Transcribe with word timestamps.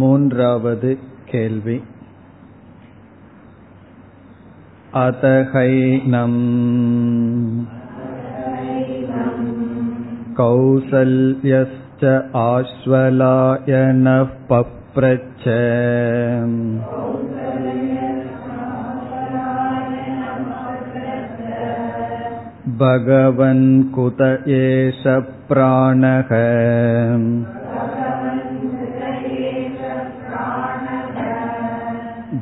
மூன்றாவது 0.00 0.90
கேள்வி 1.30 1.76
अतहैनम् 5.02 6.38
कौसल्यश्च 10.38 12.04
आश्वलायनः 12.42 14.22
पप्रच्छ 14.50 15.44
भगवन् 22.82 23.66
कुत 23.96 24.22
एष 24.60 25.02
प्राणः 25.50 26.30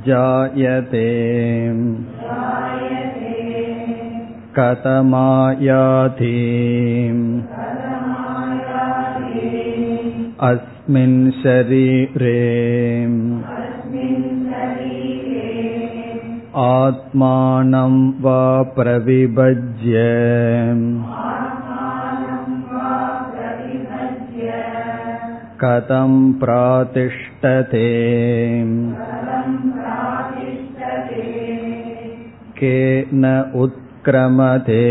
जायते 0.07 1.09
कथमायाति 4.57 6.37
अस्मिन् 10.49 11.19
शरीरे 11.43 12.39
आत्मानं 16.63 17.95
वा 18.23 18.43
प्रविभज्य 18.77 20.03
कथं 25.65 26.15
प्रातिष्ठते 26.43 27.89
केन 32.59 33.25
उत्क्रमते 33.63 34.85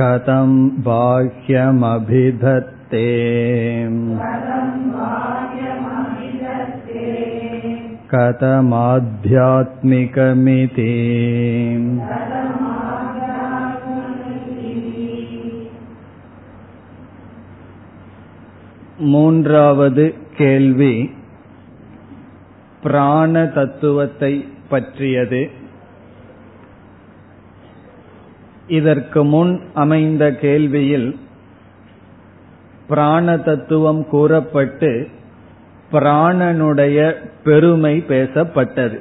कथं 0.00 0.50
बाह्यमभिधत्ते 0.86 3.04
कथमाध्यात्मिकमिति 8.12 10.92
மூன்றாவது 19.12 20.04
கேள்வி 20.38 20.94
பிராண 22.83 23.45
தத்துவத்தை 23.45 24.49
பற்றியது. 24.69 25.49
இதற்கு 28.67 29.23
முன் 29.23 29.61
அமைந்த 29.73 30.31
கேள்வியில் 30.31 31.17
பிராண 32.87 33.37
தத்துவம் 33.37 34.07
கூறப்பட்டு 34.07 35.07
பிராணனுடைய 35.91 37.15
பெருமை 37.43 38.03
பேசப்பட்டது. 38.07 38.99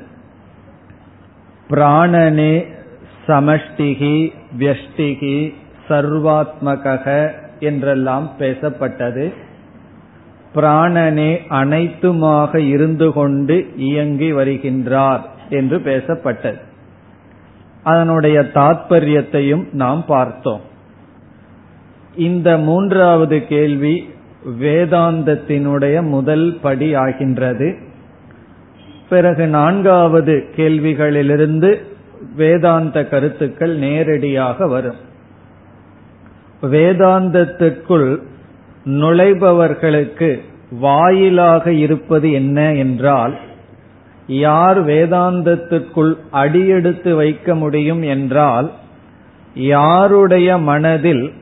பிராணனே 1.70 2.66
சமஷ்டிகி 3.26 4.32
வியஷ்டிகி 4.58 5.54
சர்வாத்மக 5.88 7.30
என்றெல்லாம் 7.60 8.30
பேசப்பட்டது. 8.38 9.32
பிராணனே 10.54 11.38
அனைத்துமாக 11.48 12.56
இருந்து 12.56 13.12
கொண்டு 13.12 13.68
இயங்கி 13.76 14.32
வருகின்றார் 14.32 15.20
என்று 15.50 15.78
பேசப்பட்டது. 15.78 16.60
அதனுடைய 17.82 18.40
தாத்பரியத்தையும் 18.40 19.72
நாம் 19.72 20.04
பார்த்தோம். 20.06 20.60
இந்த 22.16 22.58
மூன்றாவது 22.58 23.46
கேள்வி 23.46 24.08
வேதாந்தத்தினுடைய 24.60 26.02
முதல் 26.02 26.58
படி 26.62 26.94
ஆகின்றது. 26.94 27.76
பிறகு 29.08 29.46
நான்காவது 29.46 30.44
கேள்விகளிலிருந்து 30.56 31.82
வேதாந்த 32.36 33.04
கருத்துக்கள் 33.04 33.76
நேரடியாக 33.76 34.66
வரும். 34.66 35.08
வேதாந்தத்திற்குள் 36.62 38.22
நுழைபவர்களுக்கு 38.84 40.40
வாயிலாக 40.70 41.72
இருப்பது 41.72 42.32
என்ன 42.32 42.74
என்றால் 42.74 43.38
யார் 44.26 44.86
வேதாந்தத்திற்குள் 44.86 46.16
அடியெடுத்து 46.30 47.14
வைக்க 47.14 47.54
முடியும் 47.54 48.02
என்றால் 48.02 48.72
யாருடைய 49.54 50.58
மனதில் 50.58 51.32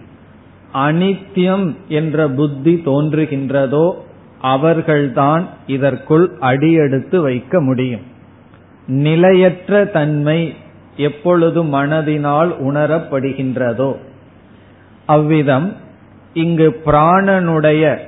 அனித்தியம் 0.74 1.74
என்ற 1.88 2.28
புத்தி 2.28 2.82
தோன்றுகின்றதோ 2.84 3.94
அவர்கள்தான் 4.40 5.48
இதற்குள் 5.66 6.30
அடியெடுத்து 6.40 7.20
வைக்க 7.20 7.60
முடியும். 7.60 8.00
நிலையற்ற 8.86 9.84
தன்மை 9.84 10.54
எப்பொழுது 10.96 11.64
மனதினால் 11.64 12.50
உணரப்படுகின்றதோ 12.60 13.96
அவ்விதம் 15.06 15.72
இங்கு 16.34 16.80
பிராணனுடைய 16.86 17.98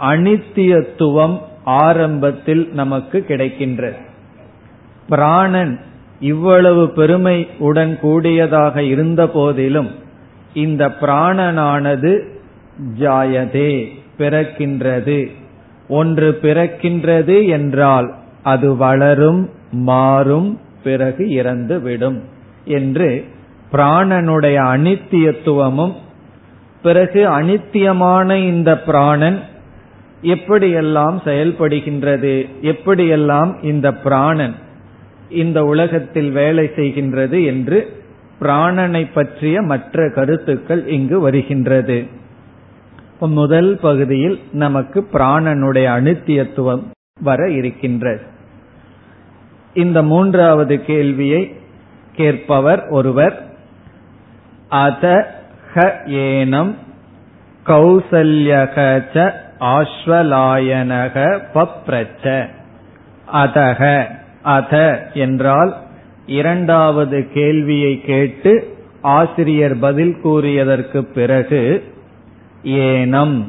அனித்தியத்துவம் 0.00 1.38
ஆரம்பத்தில் 1.64 2.68
நமக்கு 2.72 3.24
கிடைக்கின்றது 3.28 3.96
பிராணன் 5.08 5.80
இவ்வளவு 6.20 6.90
பெருமை 6.90 7.46
உடன் 7.58 7.98
கூடியதாக 8.00 8.82
இருந்த 8.82 9.28
போதிலும் 9.28 9.90
இந்த 10.54 10.88
பிராணனானது 10.88 12.22
ஜாயதே 12.98 13.86
பிறக்கின்றது. 14.18 15.30
ஒன்று 15.88 16.38
பிறக்கின்றது 16.42 17.48
என்றால் 17.48 18.14
அது 18.42 18.76
வளரும் 18.76 19.50
மாறும் 19.72 20.60
பிறகு 20.84 21.24
இறந்துவிடும் 21.24 22.20
என்று 22.64 23.24
பிராணனுடைய 23.72 24.56
அனித்தியத்துவமும் 24.64 25.94
பிறகு 26.82 27.28
அனித்தியமான 27.28 28.34
இந்த 28.34 28.80
பிராணன் 28.80 29.40
எப்படியெல்லாம் 30.22 31.20
செயல்படுகின்றது? 31.24 32.48
எப்படியெல்லாம் 32.62 33.64
இந்த 33.64 33.92
பிராணன் 33.92 34.54
இந்த 35.30 35.64
உலகத்தில் 35.64 36.30
வேலை 36.30 36.70
செய்கின்றது 36.76 37.44
என்று 37.44 38.02
பிராணனை 38.40 39.06
பற்றிய 39.14 39.62
மற்ற 39.62 40.10
கருத்துக்கள் 40.10 40.86
இங்கு 40.86 41.20
வருகின்றது. 41.20 42.06
முதல் 43.20 43.78
பகுதியில் 43.80 44.40
நமக்கு 44.52 45.08
பிராணனுடைய 45.12 45.84
அனித்தியத்துவம் 45.84 46.82
வர 47.20 47.50
இருக்கின்றது. 47.50 48.20
இந்த 49.74 50.02
மூன்றாவது 50.02 50.84
கேள்வியை 50.84 51.52
கேட்பவர் 52.16 52.86
ஒருவர். 52.86 53.46
அத 54.68 55.34
ஹ 55.74 55.80
ஏனம் 56.06 56.74
கௌசல்யக 57.66 59.32
ஆஸ்வலாயனக 59.60 61.40
பப்ரச்ச. 61.54 62.48
அதக 63.32 64.04
அத 64.42 65.06
என்றால் 65.14 65.76
இரண்டாவது 66.26 67.28
கேள்வியை 67.34 68.00
கேட்டு 68.00 68.76
ஆசிரியர் 69.00 69.78
பதில் 69.78 70.16
கூறியதற்கு 70.24 71.00
பிறகு 71.00 71.84
ஏனம். 72.62 73.44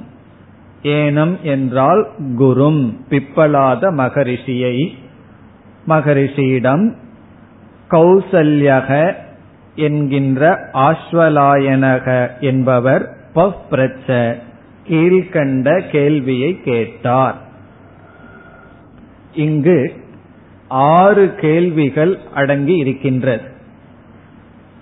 ஏனம் 0.84 1.42
என்றால் 1.42 2.10
குரும் 2.38 2.96
பிப்பலாத 3.10 3.92
மகரிஷியை. 3.92 4.88
மகரிஷியிடம் 5.88 6.96
கௌசல்யக 7.90 9.14
என்கின்ற 9.76 10.70
ஆஸ்வலாயனக 10.74 12.30
என்பவர் 12.40 13.16
பப்ரச்ச. 13.36 14.36
கீழ்கண்ட 14.90 15.90
கேள்வியை 15.90 16.62
கேட்டார். 16.62 17.38
இங்கு 19.34 19.94
ஆறு 20.68 21.36
கேள்விகள் 21.36 22.20
அடங்கி 22.34 22.76
இருக்கின்றது. 22.76 23.48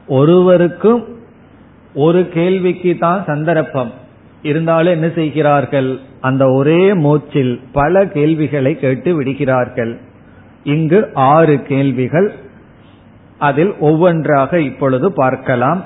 ஒருவருக்கும் 0.07 1.06
ஒரு 1.94 2.30
கேள்விக்கு 2.30 2.98
தான் 2.98 3.24
சந்தர்ப்பம். 3.25 3.92
இருந்தாலும் 4.42 4.94
என்ன 4.94 5.09
செய்கிறார்கள்? 5.09 6.00
அந்த 6.21 6.51
ஒரே 6.51 6.94
மூச்சில் 6.94 7.62
பல 7.71 8.07
கேள்விகளை 8.07 8.80
கேட்டு 8.80 9.15
விடுகிறார்கள். 9.15 9.98
இங்கு 10.63 11.09
ஆறு 11.13 11.62
கேள்விகள். 11.62 12.33
அதில் 13.38 13.75
ஒவ்வொன்றாக 13.80 14.59
இப்பொழுது 14.59 15.13
பார்க்கலாம். 15.13 15.86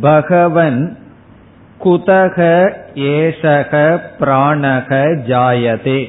பகவன் 0.00 0.98
குதக 1.86 2.70
ஏஷக 2.94 4.00
பிராணக 4.20 4.90
ஜாயதே. 5.26 6.08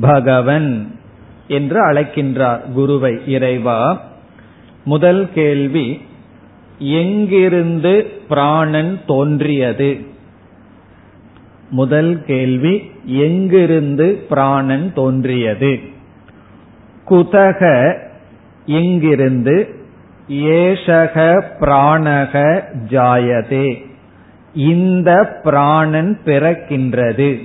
பகவன் 0.00 0.98
என்று 1.48 1.92
அழைக்கின்றார் 1.92 2.72
குருவை 2.72 3.20
இறைவா. 3.26 4.02
முதல் 4.84 5.28
கேள்வி 5.34 6.02
எங்கிருந்து 6.78 8.22
பிராணன் 8.28 9.00
தோன்றியது? 9.06 10.00
முதல் 11.70 12.24
கேள்வி 12.24 12.90
எங்கிருந்து 13.04 14.26
பிராணன் 14.28 14.92
தோன்றியது? 14.94 15.80
குதக 17.10 17.94
எங்கிருந்து 18.66 19.74
ஏஷக 20.28 21.42
பிராணக 21.60 22.62
ஜாயதே. 22.88 23.92
இந்த 24.54 25.40
பிராணன் 25.42 26.18
பிறக்கின்றது. 26.24 27.38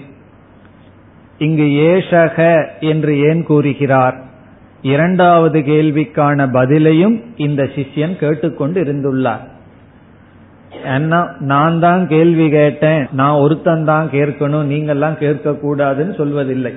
இங்கு 1.37 1.63
ஏஷக 1.63 2.65
என்று 2.79 3.19
ஏன் 3.19 3.43
கூறுகிறார்? 3.43 4.17
இரண்டாவது 4.81 5.59
கேள்விக்கான 5.59 6.47
பதிலையும் 6.53 7.23
இந்த 7.35 7.63
சிஷ்யன் 7.63 8.15
கேட்டுக்கொண்டு 8.15 8.83
இருந்துள்ளார். 8.83 9.47
நான் 11.39 11.79
தான் 11.79 12.07
கேள்வி 12.07 12.49
கேட்டேன். 12.49 13.07
நான் 13.11 13.39
ஒருத்தன் 13.39 13.85
தான் 13.85 14.09
கேட்கணும். 14.11 14.69
நீங்கெல்லாம் 14.73 15.17
கேட்க 15.17 15.51
கூடாதுன்னு 15.51 16.13
சொல்வதில்லை. 16.21 16.73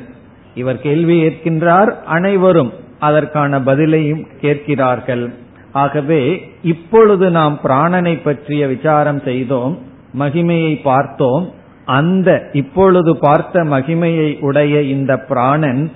இவர் 0.55 0.81
கேள்வி 0.81 1.23
ஏற்கின்றார் 1.23 1.93
அனைவரும் 2.05 2.73
அதற்கான 2.99 3.61
பதிலையும் 3.61 4.27
கேட்கிறார்கள். 4.41 5.33
ஆகவே 5.73 6.53
இப்பொழுது 6.63 7.31
நாம் 7.31 7.61
பிராணனை 7.65 8.21
பற்றிய 8.25 8.67
விசாரம் 8.67 9.21
செய்தோம். 9.21 9.91
மகிமையை 10.19 10.83
பார்த்தோம். 10.83 11.53
அந்த 11.85 12.49
இப்பொழுது 12.53 13.17
பார்த்த 13.17 13.63
மகிமையை 13.63 14.41
உடைய 14.41 14.83
இந்த 14.83 15.17
பிராணன் 15.19 15.93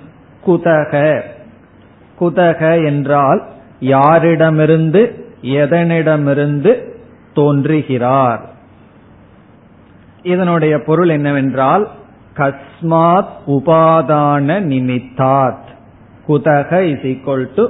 குதக. 0.47 1.21
குதக 2.21 2.85
என்றால் 2.85 3.43
யாரிடமிருந்து 3.81 5.21
எதனிடமிருந்து 5.43 6.89
தோன்றுகிறார். 7.35 8.45
இதனுடைய 10.23 10.79
பொருள் 10.79 11.09
என்னவென்றால் 11.09 11.89
கஸ்மாத் 12.37 13.35
உபாதான 13.47 14.49
நிமித்தாத். 14.63 15.67
குதக 16.29 16.81
இஸ் 16.81 16.99
ஈக்வல் 16.99 17.49
டு 17.55 17.69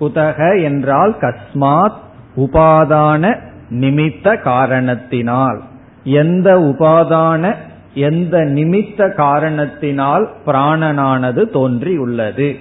குதக 0.00 0.62
என்றால் 0.62 1.16
கஸ்மாத் 1.20 1.98
உபாதான 2.36 3.38
நிமித்த 3.70 4.40
காரணத்தினால். 4.40 5.62
எந்த 6.04 6.58
உபாதான 6.58 7.54
எந்த 7.94 8.38
நிமித்த 8.38 9.14
காரணத்தினால் 9.14 10.30
பிராணனானது 10.46 11.50
தோன்றியுள்ளது. 11.50 12.56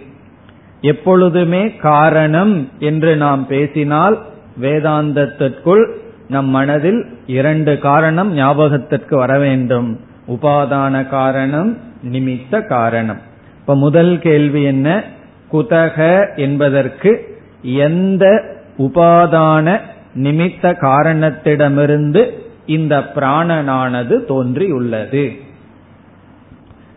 எப்பொழுதுமே 0.82 1.76
காரணம் 1.76 2.70
என்று 2.80 3.16
நாம் 3.16 3.48
பேசினால் 3.48 4.20
வேதாந்தத்திற்குள் 4.62 5.86
நம் 6.28 6.50
மனதில் 6.50 7.06
இரண்டு 7.28 7.80
காரணம் 7.80 8.34
ஞாபகத்திற்கு 8.34 9.18
வர 9.18 9.40
வேண்டும். 9.40 10.00
உபாதான 10.28 11.10
காரணம் 11.10 11.78
நிமித்த 12.12 12.68
காரணம். 12.68 13.20
இப்ப 13.60 13.76
முதல் 13.76 14.20
கேள்வி 14.20 14.64
என்ன? 14.64 15.04
குதக 15.52 16.26
என்பதற்கு 16.36 17.40
எந்த 17.62 18.44
உபாதான 18.78 19.80
நிமித்த 20.24 20.76
காரணத்திடமிருந்து 20.82 22.30
இந்த 22.66 23.12
பிராணனானது 23.16 24.26
தோன்றியுள்ளது. 24.26 25.40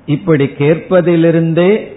இப்படி 0.07 0.45
கேட்பதிலிருந்தே 0.45 1.93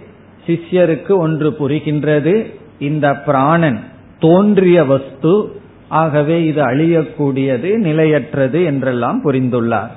சிஷ்யருக்கு 0.48 1.16
ஒன்று 1.16 1.50
புரிகின்றது. 1.50 2.54
இந்த 2.80 3.16
பிராணன் 3.16 3.84
தோன்றிய 4.20 4.84
வஸ்து 4.84 5.62
ஆகவே 5.88 6.46
இது 6.46 6.64
அழியக்கூடியது 6.64 7.78
நிலையற்றது 7.78 8.64
என்றெல்லாம் 8.64 9.22
புரிந்துள்ளார். 9.24 9.90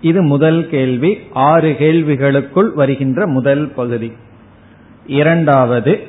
இது 0.00 0.22
முதல் 0.22 0.68
கேள்வி. 0.68 1.18
ஆறு 1.32 1.76
கேள்விகளுக்குள் 1.78 2.74
வருகின்ற 2.74 3.26
முதல் 3.26 3.68
பகுதி. 3.68 4.12
இரண்டாவது 5.06 6.06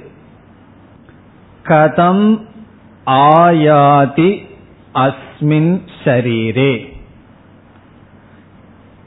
கதம் 1.66 2.42
ஆயாதி 3.06 4.42
அஸ்மின் 5.42 5.82
சரீரே 6.04 6.94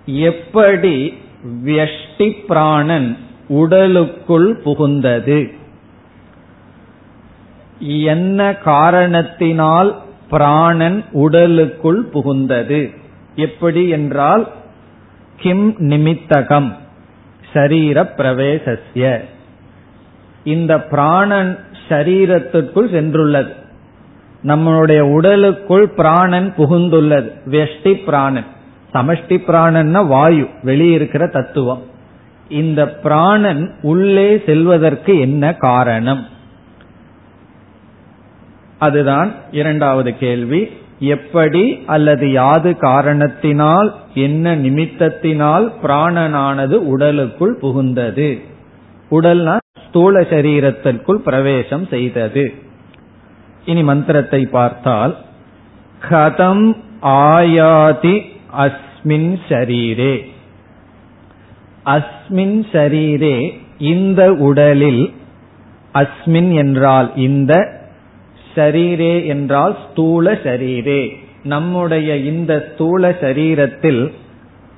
எப்படி 0.07 1.15
வியஷ்டி 1.65 2.45
பிராணன் 2.47 3.17
உடலுக்குள் 3.49 4.61
புகுந்தது? 4.65 5.53
என்ன 8.05 8.55
காரணத்தினால் 8.55 10.03
பிராணன் 10.31 11.05
உடலுக்குள் 11.13 12.09
புகுந்தது? 12.15 12.95
எப்படி 13.35 13.89
என்றால் 13.89 14.49
கிம் 15.37 15.75
நிமித்தகம் 15.79 16.77
சரீர 17.53 18.13
பிரவேசஸ்ய. 18.17 19.21
இந்த 20.45 20.81
பிராணன் 20.81 21.59
சரீரத்திற்குள் 21.89 22.93
சென்றுள்ளது. 22.97 23.61
நம்மளுடைய 24.45 25.01
உடலுக்குள் 25.01 25.89
பிராணன் 25.89 26.55
புகுந்துள்ளது. 26.57 27.33
வெஷ்டி 27.51 28.05
பிராணன். 28.05 28.45
சமஷ்டி 28.95 29.43
பிராணன்னா 29.47 30.07
வாயு 30.07 30.49
வெளியிருக்கிற 30.63 31.31
தத்துவம். 31.31 31.83
இந்த 32.49 32.89
பிராணன் 32.89 33.75
உள்ளே 33.83 34.43
செல்வதற்கு 34.47 35.21
என்ன 35.21 35.55
காரணம்? 35.55 36.27
அதுதான் 38.79 39.35
இரண்டாவது 39.51 40.19
கேள்வி. 40.19 40.69
எப்படி 40.99 41.83
அல்லது 41.87 42.31
யாது 42.31 42.77
காரணத்தினால் 42.77 43.95
என்ன 44.15 44.57
நிமித்தத்தினால் 44.57 45.73
பிராணனானது 45.83 46.73
உடலுக்குள் 46.73 47.59
புகுந்தது? 47.63 48.41
உடல்னா 49.11 49.57
ஸ்தூல 49.89 50.21
சரீரத்திற்குள் 50.21 51.15
பிரவேசம் 51.15 51.87
செய்தது. 51.87 52.55
இனி 53.65 53.83
மந்திரத்தை 53.83 54.47
பார்த்தால் 54.47 55.17
கதம் 56.11 56.77
ஆயாதி 57.03 58.21
அஸ்மின் 58.59 59.39
ஷரீரே. 59.49 60.15
அஸ்மின் 61.85 62.67
ஷரீரே 62.73 63.53
இந்த 63.79 64.33
உடலில் 64.33 65.13
அஸ்மின் 65.95 66.55
என்றால் 66.55 67.17
இந்த 67.17 67.81
ஷரீரே 68.55 69.27
என்றால் 69.27 69.77
ஸ்தூல 69.91 70.33
ஷரீரே. 70.33 71.17
நம்முடைய 71.43 72.17
இந்த 72.17 72.69
ஸ்தூல 72.75 73.11
சரீரத்தில் 73.11 74.13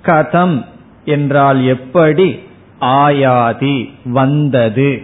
கதம் 0.03 0.65
என்றால் 1.05 1.65
எப்படி? 1.65 2.39
ஆயாதி 2.81 3.91
வந்தது. 4.05 5.03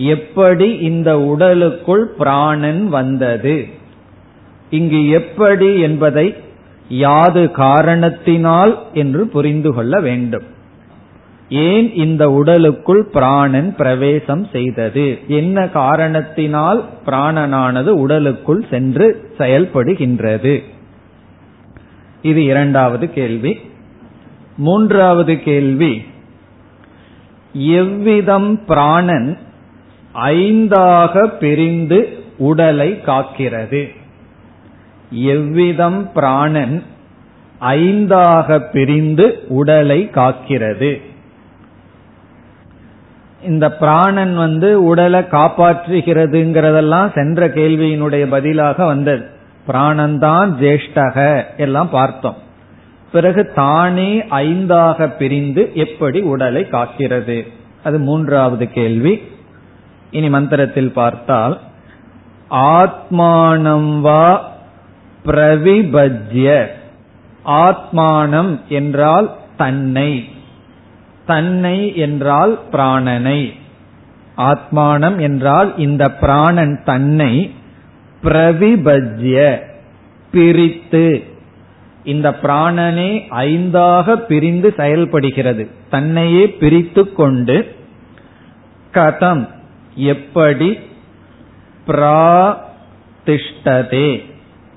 எப்படி 0.00 0.68
இந்த 0.70 1.20
உடலுக்குள் 1.20 2.06
பிராணன் 2.06 2.88
வந்தது? 2.88 3.66
இங்கு 4.70 5.08
எப்படி 5.08 5.80
என்பதை 5.80 6.34
யாது 6.88 7.50
காரணத்தினால் 7.50 8.78
என்று 8.94 9.28
புரிந்து 9.28 9.74
கொள்ள 9.74 10.00
வேண்டும். 10.00 10.44
ஏன் 11.48 11.94
இந்த 11.94 12.30
உடலுக்குள் 12.30 13.04
பிராணன் 13.04 13.74
பிரவேசம் 13.74 14.46
செய்தது? 14.52 15.18
என்ன 15.28 15.68
காரணத்தினால் 15.68 16.88
பிராணனானது 17.06 17.86
உடலுக்குள் 17.86 18.64
சென்று 18.70 19.32
செயல்படுகின்றது? 19.38 20.62
இது 22.22 22.44
இரண்டாவது 22.44 23.12
கேள்வி. 23.12 23.60
மூன்றாவது 24.56 25.42
கேள்வி 25.42 26.02
எவ்விதம் 27.52 28.64
பிராணன் 28.64 29.38
ஐந்தாக 30.26 31.26
பிரிந்து 31.26 32.24
உடலை 32.38 33.00
காக்கிறது. 33.06 33.96
எவ்விதம் 35.10 36.12
பிராணன் 36.12 36.82
ஐந்தாக 37.60 38.58
பிரிந்து 38.72 39.42
உடலை 39.48 40.10
காக்கிறது. 40.14 41.02
இந்த 43.44 43.72
பிராணன் 43.72 44.36
வந்து 44.36 44.84
உடலை 44.84 45.20
காப்பாற்றுகிறதுங்கிறதெல்லாம் 45.20 47.14
சென்ற 47.14 47.48
கேள்வியினுடைய 47.48 48.26
பதிலாக 48.30 48.86
வந்தது. 48.86 49.24
பிராணன்தான் 49.68 50.54
ஜேஷ்டக 50.60 51.44
எல்லாம் 51.56 51.90
பார்த்தோம். 51.90 52.36
பிறகு 53.12 53.46
தானே 53.46 54.18
ஐந்தாக 54.18 55.16
பிரிந்து 55.16 55.70
எப்படி 55.74 56.20
உடலை 56.20 56.62
காக்கிறது? 56.62 57.46
அது 57.84 57.98
மூன்றாவது 57.98 58.70
கேள்வி. 58.70 59.22
இனி 60.10 60.28
மந்திரத்தில் 60.28 60.92
பார்த்தால் 60.92 61.60
ஆத்மானம் 62.50 64.00
வா 64.00 64.52
பிரவிபஜ்ய. 65.24 66.66
ஆத்மானம் 67.44 68.60
என்றால் 68.68 69.36
தன்னை. 69.56 70.28
தன்னை 71.26 71.96
என்றால் 71.96 72.60
பிராணனை. 72.72 73.52
ஆத்மானம் 74.36 75.20
என்றால் 75.20 75.76
இந்த 75.76 76.10
பிராணன் 76.10 76.82
தன்னை 76.84 77.54
பிரவிபஜ்ய 78.22 79.58
பிரித்து. 80.32 81.24
இந்த 82.04 82.38
பிராணனே 82.42 83.22
ஐந்தாக 83.30 84.14
பிரிந்து 84.14 84.74
செயல்படுகிறது. 84.76 85.70
தன்னையே 85.90 86.50
பிரித்து 86.50 87.12
கொண்டு 87.12 87.76
கதம். 88.92 89.48
எப்படி? 89.98 90.78
பிராதிஷ்டதே. 91.86 94.24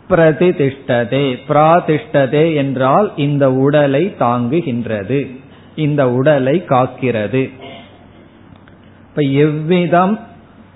பிரதிதிஷ்டதே 0.10 1.38
பிராதிஷ்டதே 1.50 2.56
என்றால் 2.56 3.12
இந்த 3.16 3.52
உடலை 3.52 4.16
தாங்குகின்றது. 4.20 5.38
இந்த 5.76 6.12
உடலை 6.12 6.66
காக்கிறது. 6.70 7.50
இப்ப 9.10 9.22
எவ்விதம் 9.22 10.20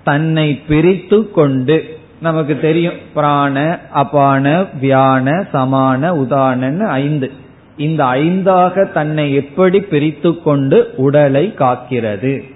தன்னை 0.04 0.62
பிரித்து 0.68 1.30
கொண்டு 1.30 1.98
நமக்கு 2.20 2.58
தெரியும் 2.58 2.94
பிராண 3.14 3.78
அபான 3.94 4.66
வியான 4.82 5.44
சமான 5.52 6.14
உதானன்னு 6.14 6.86
ஐந்து. 6.86 7.30
இந்த 7.76 8.04
ஐந்தாக 8.04 8.92
தன்னை 8.92 9.34
எப்படி 9.34 9.80
பிரித்து 9.80 10.42
கொண்டு 10.42 10.94
உடலை 10.96 11.54
காக்கிறது? 11.58 12.54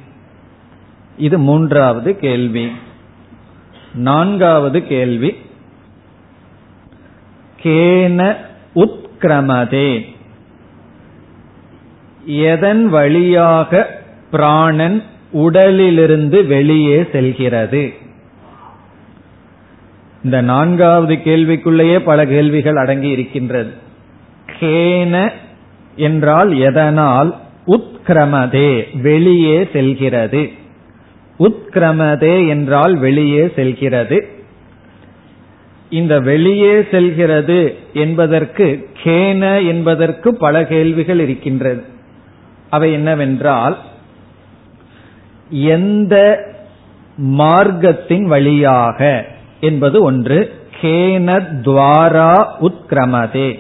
இது 1.21 1.39
மூன்றாவது 1.39 2.19
கேள்வி. 2.19 2.71
நான்காவது 3.95 4.87
கேள்வி. 4.87 5.37
கேன 7.63 8.37
உத்கிரமதே. 8.75 10.05
எதன் 12.25 12.89
வழியாக 12.89 14.01
பிராணன் 14.31 15.03
உடலிலிருந்து 15.33 16.47
வெளியே 16.47 17.07
செல்கிறது? 17.13 17.93
இந்த 20.25 20.41
நான்காவது 20.41 21.15
கேள்விக்குள்ளேயே 21.15 21.99
பல 21.99 22.27
கேள்விகள் 22.27 22.77
அடங்கி 22.77 23.09
இருக்கின்றது. 23.09 23.73
கேன 24.61 25.33
என்றால் 25.97 26.59
எதனால்? 26.59 27.39
உத்கிரமதே 27.67 29.01
வெளியே 29.01 29.69
செல்கிறது. 29.73 30.59
உத்கிரமதே 31.41 32.49
என்றால் 32.49 32.97
வெளியே 32.97 33.53
செல்கிறது. 33.57 34.29
இந்த 35.91 36.21
வெளியே 36.21 36.83
செல்கிறது 36.91 37.75
என்பதற்கு 37.93 38.89
கேன 39.05 39.67
என்பதற்கு 39.67 40.35
பல 40.35 40.67
கேள்விகள் 40.67 41.21
இருக்கின்றது. 41.21 41.83
அவை 42.71 42.93
என்னவென்றால் 42.93 43.79
எந்த 45.51 46.17
மார்க்கத்தின் 47.19 48.25
வழியாக 48.25 49.27
என்பது 49.61 50.03
ஒன்று 50.03 50.55
கேன 50.81 51.29
துவாரா 51.63 52.35
உத்கிரமதே. 52.61 53.59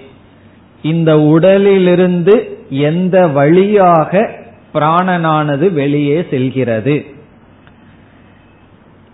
இந்த 0.82 1.20
உடலிலிருந்து 1.20 2.58
எந்த 2.68 3.26
வழியாக 3.26 4.30
பிராணனானது 4.74 5.72
வெளியே 5.72 6.26
செல்கிறது. 6.30 7.18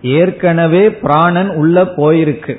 ஏற்கனவே 0.06 0.90
பிராணன் 0.90 1.48
உள்ள 1.48 1.82
போயிருக்கு. 1.82 2.54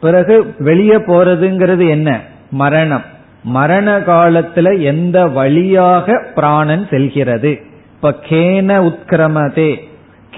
பிறகு 0.00 0.54
வெளியே 0.58 0.96
போறதுங்கிறது 0.96 1.88
என்ன? 1.88 2.20
மரணம். 2.50 3.04
மரண 3.44 3.98
காலத்துல 3.98 4.82
எந்த 4.82 5.26
வழியாக 5.26 6.26
பிராணன் 6.34 6.86
செல்கிறது? 6.90 7.60
இப்ப 7.94 8.14
கேன 8.28 8.92
உத்கிரமதே. 8.92 9.88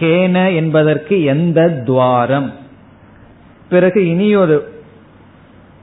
கேன 0.00 0.54
என்பதற்கு 0.54 1.25
எந்த 1.25 1.68
துவாரம்? 1.68 2.52
பிறகு 3.68 4.09
இனியொரு 4.09 4.83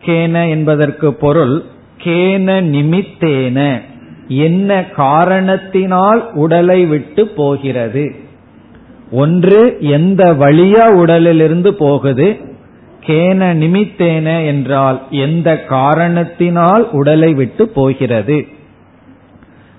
கேன 0.05 0.50
என்பதற்கு 0.50 1.13
பொருள் 1.13 1.63
கேன 2.03 2.62
நிமித்தேன. 2.62 3.81
என்ன 4.27 4.83
காரணத்தினால் 4.83 6.31
உடலை 6.33 6.85
விட்டு 6.85 7.27
போகிறது? 7.27 8.15
ஒன்று 9.12 9.77
எந்த 9.79 10.33
வழியா 10.33 10.85
உடலிலிருந்து 10.85 11.74
போகுது? 11.74 12.38
கேன 13.01 13.53
நிமித்தேன 13.53 14.45
என்றால் 14.45 15.01
எந்த 15.09 15.63
காரணத்தினால் 15.63 16.89
உடலை 16.91 17.33
விட்டு 17.33 17.69
போகிறது? 17.69 18.47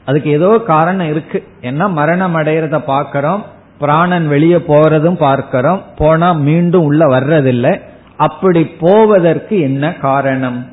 அதுக்கு 0.05 0.31
ஏதோ 0.31 0.63
காரணம் 0.67 1.09
இருக்கு. 1.09 1.43
என்ன? 1.61 1.89
மரணம் 1.89 2.37
அடைகிறத 2.37 2.85
பார்க்கிறோம் 2.85 3.45
பிராணன் 3.79 4.29
வெளியே 4.29 4.57
போறதும் 4.57 5.17
பார்க்கிறோம் 5.17 5.83
போனா 5.97 6.33
மீண்டும் 6.33 6.85
உள்ள 6.85 7.07
வர்றதில்லை. 7.07 7.81
அப்படி 8.17 8.65
போவதற்கு 8.65 9.61
என்ன 9.61 9.95
காரணம்? 9.95 10.67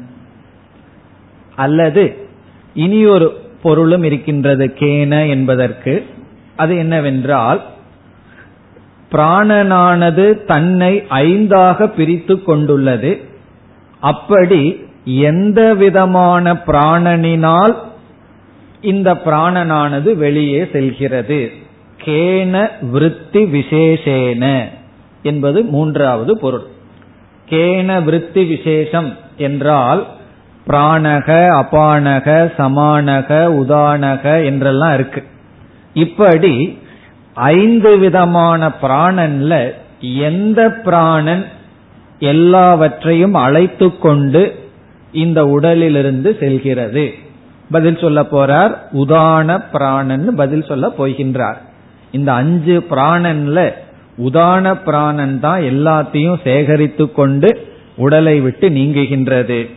அல்லது 1.55 2.27
இனி 2.73 3.05
ஒரு 3.05 3.41
பொருளும் 3.61 4.03
இருக்கின்றது 4.03 4.73
கேன 4.79 5.29
என்பதற்கு. 5.29 6.05
அது 6.55 6.77
என்னவென்றால் 6.77 7.63
பிராணனானது 9.13 10.45
தன்னை 10.45 11.03
ஐந்தாக 11.09 11.87
பிரித்து 11.87 12.43
கொண்டுள்ளது. 12.43 13.21
அப்படி 13.99 14.85
எந்த 15.05 15.73
விதமான 15.73 16.53
பிராணனினால் 16.53 17.75
இந்த 18.81 19.13
பிராணனானது 19.13 20.15
வெளியே 20.15 20.67
செல்கிறது? 20.71 21.51
கேன 22.05 22.69
விருத்தி 22.81 23.43
விசேஷேன 23.43 24.63
என்பது 25.23 25.63
மூன்றாவது 25.63 26.39
பொருள். 26.39 26.65
கேன 27.49 28.03
விருத்தி 28.03 28.43
விசேஷம் 28.43 29.17
என்றால் 29.37 30.07
பிராணக 30.67 31.29
அபானக 31.61 32.51
சமானக 32.57 33.29
உதானக 33.61 34.45
என்றெல்லாம் 34.45 34.93
இருக்கு. 34.93 35.23
இப்படி 35.93 36.81
ஐந்து 37.35 37.97
விதமான 37.97 38.71
பிராணன்ல 38.81 39.71
எந்த 40.01 40.71
பிராணன் 40.71 41.45
எல்லாவற்றையும் 42.19 43.33
அழைத்து 43.33 43.97
கொண்டு 43.97 44.69
இந்த 45.11 45.45
உடலிலிருந்து 45.45 46.37
செல்கிறது. 46.39 47.13
பதில் 47.71 47.97
சொல்ல 47.97 48.21
போறார் 48.21 48.77
உதான 48.91 49.63
பிராணன் 49.71 50.35
பதில் 50.35 50.63
சொல்ல 50.63 50.93
போகின்றார். 50.97 51.55
இந்த 52.11 52.33
அஞ்சு 52.33 52.85
பிராணன்ல 52.89 53.73
உதான 54.17 54.73
பிராணன் 54.85 55.39
தான் 55.39 55.61
எல்லாத்தையும் 55.61 56.41
சேகரித்து 56.43 57.11
கொண்டு 57.11 57.67
உடலை 57.95 58.39
விட்டு 58.39 58.69
நீங்குகின்றது. 58.69 59.69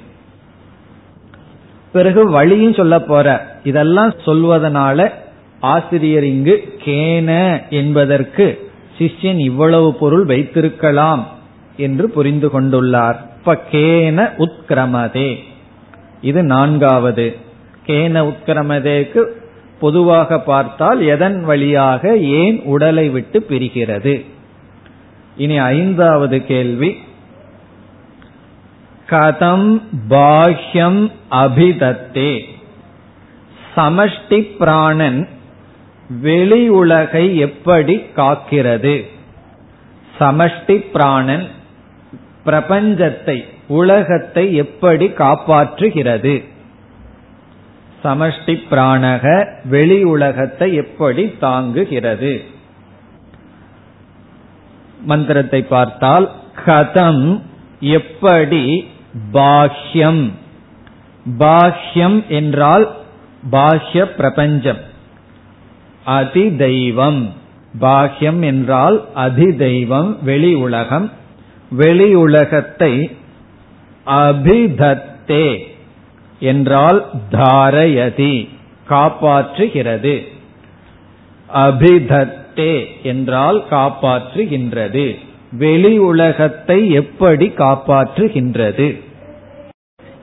பிறகு 1.93 2.31
வழியும் 2.31 2.75
சொல்ல 2.75 3.01
போற 3.01 3.47
இதெல்லாம் 3.65 4.13
சொல்வதனால 4.25 5.13
ஆசிரியர் 5.61 6.25
இங்கு 6.25 6.79
கேன 6.85 7.63
என்பதற்கு 7.71 8.71
சிஷ்யன் 8.99 9.39
இவ்வளவு 9.39 9.95
பொருள் 9.95 10.25
வைத்திருக்கலாம் 10.25 11.29
என்று 11.77 12.11
புரிந்து 12.11 12.61
கொண்டுள்ளார். 12.61 13.17
இப்ப 13.39 13.65
கேன 13.73 14.31
உத்கிரமதே. 14.39 15.39
இது 16.21 16.43
நான்காவது. 16.43 17.37
கேன 17.87 18.33
உத்கிரமதேக்கு 18.33 19.25
பொதுவாக 19.81 20.41
பார்த்தால் 20.41 21.03
எதன் 21.03 21.45
வழியாக 21.45 22.17
ஏன் 22.17 22.63
உடலை 22.63 23.09
விட்டு 23.09 23.47
பிரிகிறது? 23.51 24.27
இனி 25.37 25.59
ஐந்தாவது 25.59 26.47
கேள்வி. 26.47 26.97
கதம் 29.11 29.83
பாஹ்யம் 30.09 31.13
அபிதத்தே. 31.31 32.41
சமஷ்டி 33.77 34.57
பிராணன் 34.59 35.29
வெளி 36.09 36.69
உலகை 36.69 37.37
எப்படி 37.37 38.03
காக்கிறது? 38.17 39.05
சமஷ்டி 40.19 40.85
பிராணன் 40.93 41.49
பிரபஞ்சத்தை 42.47 43.45
உலகத்தை 43.67 44.55
எப்படி 44.55 45.07
காப்பாற்றுகிறது? 45.07 46.45
சமஷ்டி 48.05 48.63
பிராணக 48.71 49.49
வெளி 49.65 50.05
உலகத்தை 50.05 50.75
எப்படி 50.75 51.25
தாங்குகிறது? 51.41 52.45
மந்திரத்தை 55.01 55.63
பார்த்தால் 55.63 56.31
கதம் 56.67 57.43
எப்படி 57.81 58.89
பாஹ்யம்? 59.33 60.31
பாஹ்யம் 61.39 62.27
என்றால் 62.27 62.97
பாஹ்ய 63.51 64.05
பிரபஞ்சம். 64.05 64.95
அதிதெய்வம். 66.07 67.29
பாஹ்யம் 67.81 68.43
என்றால் 68.45 69.05
அதிதெய்வம் 69.17 70.17
வெளி 70.23 70.55
உலகம். 70.55 71.13
வெளி 71.71 72.15
உலகத்தை 72.15 73.11
அபிதத்தே 74.07 75.59
என்றால் 76.41 77.11
தாரயதி 77.33 78.49
காப்பாற்றுகிறது. 78.89 80.27
அபிதத்தே 81.55 83.03
என்றால் 83.03 83.65
காப்பாற்றுகின்றது. 83.71 85.19
வெளி 85.53 85.99
உலகத்தை 85.99 86.91
எப்படி 86.91 87.53
காப்பாற்றுகின்றது? 87.57 89.03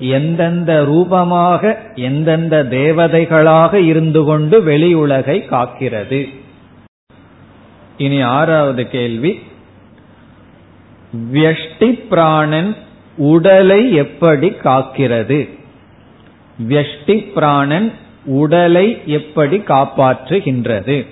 எந்தெந்த 0.09 0.83
ரூபமாக 0.83 1.79
எந்தெந்த 1.95 2.63
தேவதைகளாக 2.63 3.73
இருந்து 3.73 4.23
கொண்டு 4.23 4.63
வெளி 4.63 4.93
உலகை 4.93 5.45
காக்கிறது? 5.49 6.33
இனி 7.97 8.21
ஆறாவது 8.21 8.89
கேள்வி. 8.89 9.39
வியஷ்டி 11.33 12.07
பிராணன் 12.09 12.75
உடலை 13.17 13.93
எப்படி 13.93 14.49
காக்கிறது? 14.49 15.49
வியஷ்டி 16.69 17.31
பிராணன் 17.33 17.91
உடலை 18.25 19.01
எப்படி 19.05 19.57
காப்பாற்றுகின்றது? 19.57 21.07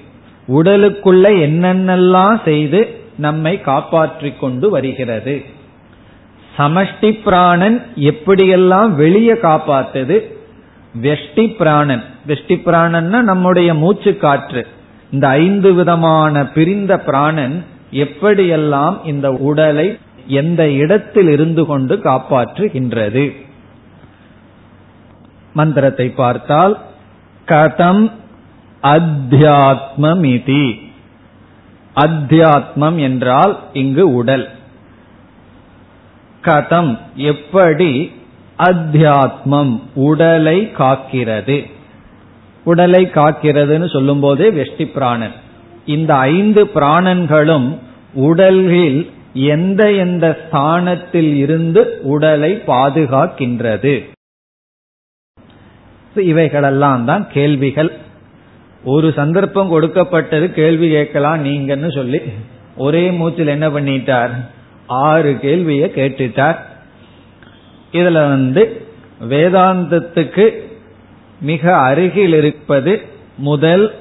உடலுக்குள்ள 0.47 1.25
என்னென்னலாம் 1.47 2.43
செய்து 2.43 2.99
நம்மை 3.17 3.61
காப்பாற்றிக் 3.61 4.39
கொண்டு 4.39 4.69
வருகிறது? 4.69 5.59
சமஷ்டி 6.57 7.21
பிராணன் 7.23 7.85
எப்படியெல்லாம் 7.95 8.89
வெளியே 8.89 9.33
காப்பாத்துது? 9.33 10.17
வெஷ்டி 11.01 11.55
பிராணன் 11.55 12.03
வெஷ்டி 12.27 12.55
பிராணன்னா 12.65 13.21
நம்முடைய 13.21 13.73
மூச்சு 13.73 14.17
காற்று 14.17 14.67
இந்த 15.11 15.27
ஐந்து 15.27 15.73
விதமான 15.73 16.45
பிரிந்த 16.45 16.99
பிராணன் 16.99 17.65
எப்படியெல்லாம் 17.91 18.97
இந்த 19.05 19.31
உடலை 19.31 19.97
எந்த 20.27 20.69
இடத்தில் 20.71 21.29
இருந்து 21.29 21.65
கொண்டு 21.65 21.95
காப்பாற்றுகின்றது? 21.95 23.35
மந்திரத்தை 25.53 26.09
பார்த்தால் 26.09 26.79
கதம் 27.47 28.11
அத்தியாத்மமிதி. 28.83 30.79
அத்தியாத்மம் 31.95 32.99
என்றால் 32.99 33.59
இங்கு 33.73 34.13
உடல். 34.13 34.49
கதம் 36.41 36.97
எப்படி 37.15 38.11
அத்தியாத்மம் 38.57 39.79
உடலை 39.93 40.71
காக்கிறது. 40.77 41.69
உடலை 42.63 43.05
காக்கிறதுன்னு 43.05 43.89
சொல்லும் 43.89 44.19
போதே 44.19 44.49
வெஷ்டி 44.49 44.85
பிராணன். 44.85 45.31
இந்த 45.85 46.15
ஐந்து 46.15 46.65
பிராணன்களும் 46.65 47.77
உடலில் 48.13 49.11
எந்த 49.33 49.91
எந்த 49.91 50.25
ஸ்தானத்தில் 50.47 51.35
இருந்து 51.35 51.99
உடலை 52.03 52.61
பாதுகாக்கின்றது. 52.67 54.09
இவைகளெல்லாம் 56.15 57.05
தான் 57.05 57.27
கேள்விகள். 57.31 57.91
ஒரு 58.83 59.13
சந்தர்ப்பம் 59.13 59.69
கொடுக்கப்பட்டது 59.69 60.53
கேள்வி 60.53 60.89
கேட்கலாம் 60.89 61.45
நீங்கன்னு 61.45 61.95
சொல்லி 61.95 62.19
ஒரே 62.77 63.11
மூச்சில் 63.11 63.47
என்ன 63.47 63.69
பண்ணிட்டார்? 63.69 64.31
ஆறு 64.91 65.39
கேள்வியை 65.39 65.91
கேட்டுட்டார். 65.95 66.55
இதுல 67.91 68.11
வந்து 68.11 68.85
வேதாந்தத்துக்கு 69.29 70.49
மிக 71.41 71.77
அருகில் 71.77 72.33
இருப்பது 72.33 73.01
முதல் 73.37 73.95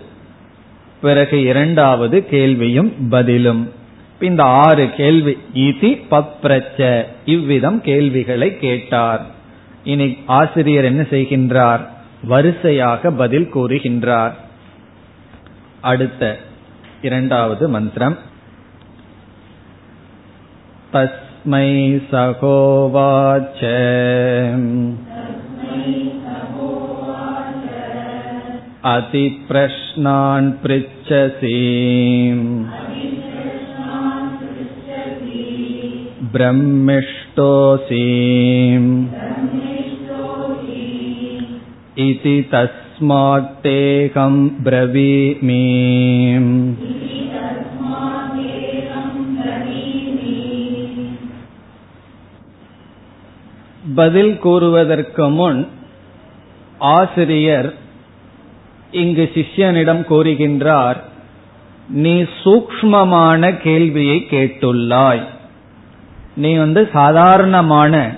பிறகு 1.01 1.43
இரண்டாவது 1.43 2.27
கேள்வியும் 2.27 3.09
பதிலும். 3.09 3.73
இந்த 4.21 4.43
ஆறு 4.43 4.91
கேள்வி 4.91 5.39
இதி 5.55 6.03
பப்ரச்ச 6.11 7.05
இவ்விதம் 7.25 7.81
கேள்விகளை 7.81 8.59
கேட்டார். 8.59 9.27
இனி 9.85 10.17
ஆசிரியர் 10.27 10.85
என்ன 10.85 11.03
செய்கின்றார்? 11.03 11.81
வரிசையாக 12.25 13.11
பதில் 13.11 13.51
கூறுகின்றார். 13.55 14.33
அடுத்த 15.81 16.39
இரண்டாவது 17.03 17.69
மந்திரம். 17.69 18.19
तस्मै 20.94 21.72
सहोवाच 22.12 23.62
अतिप्रश्नान् 28.94 30.52
पृच्छसि 30.64 31.56
ब्रह्मिष्टोऽसि 36.34 38.04
इति 42.06 42.36
तस्मात्तेऽहं 42.54 44.36
ब्रवीमि 44.64 45.64
பதில் 53.95 54.39
கூறுவதற்கு 54.39 55.31
முன் 55.31 55.69
ஆசிரியர் 56.79 57.75
இங்கு 58.91 59.31
சிஷ்யனிடம் 59.35 60.05
கூறுகின்றார் 60.11 60.97
நீ 61.89 62.25
சூக்மமான 62.45 63.57
கேள்வியை 63.57 64.27
கேட்டுள்ளாய். 64.31 65.25
நீ 66.37 66.57
வந்து 66.57 66.89
சாதாரணமான 66.93 68.17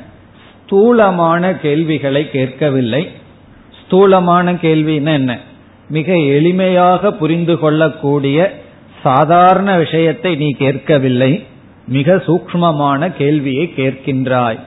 ஸ்தூலமான 0.64 1.54
கேள்விகளை 1.54 2.30
கேட்கவில்லை. 2.30 3.10
ஸ்தூலமான 3.84 4.52
கேள்வின்னா 4.52 5.12
என்ன? 5.12 5.38
மிக 5.88 6.12
எளிமையாக 6.12 7.10
புரிந்து 7.10 7.58
கொள்ளக்கூடிய 7.58 8.62
சாதாரண 9.02 9.76
விஷயத்தை 9.76 10.34
நீ 10.34 10.48
கேட்கவில்லை. 10.50 11.46
மிக 11.88 12.22
சூக்மமான 12.26 13.12
கேள்வியை 13.12 13.72
கேட்கின்றாய். 13.76 14.58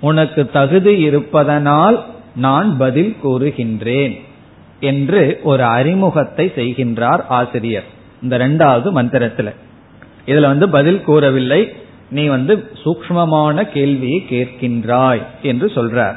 உனக்கு 0.00 0.50
தகுதி 0.50 0.98
இருப்பதனால் 0.98 2.06
நான் 2.36 2.76
பதில் 2.76 3.16
கூறுகின்றேன் 3.24 4.20
என்று 4.80 5.40
ஒரு 5.42 5.62
அறிமுகத்தை 5.62 6.52
செய்கின்றார் 6.56 7.26
ஆசிரியர். 7.28 7.84
இந்த 8.22 8.38
ரெண்டாவது 8.38 8.88
மந்திரத்துல. 8.94 9.54
இதுல 10.26 10.40
வந்து 10.40 10.68
பதில் 10.68 11.02
கூறவில்லை. 11.02 11.72
நீ 12.10 12.26
வந்து 12.26 12.70
சூக்மமான 12.84 13.62
கேள்வியை 13.62 14.26
கேட்கின்றாய் 14.30 15.22
என்று 15.42 15.66
சொல்றார். 15.66 16.16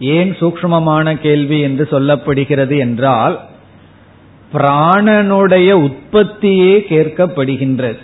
ஏன் 0.00 0.32
சூக்மமான 0.32 1.20
கேள்வி 1.20 1.60
என்று 1.60 1.88
சொல்லப்படுகிறது 1.90 2.78
என்றால் 2.78 3.40
பிராணனுடைய 4.52 5.70
உற்பத்தியே 5.70 6.86
கேட்கப்படுகின்றது. 6.88 7.98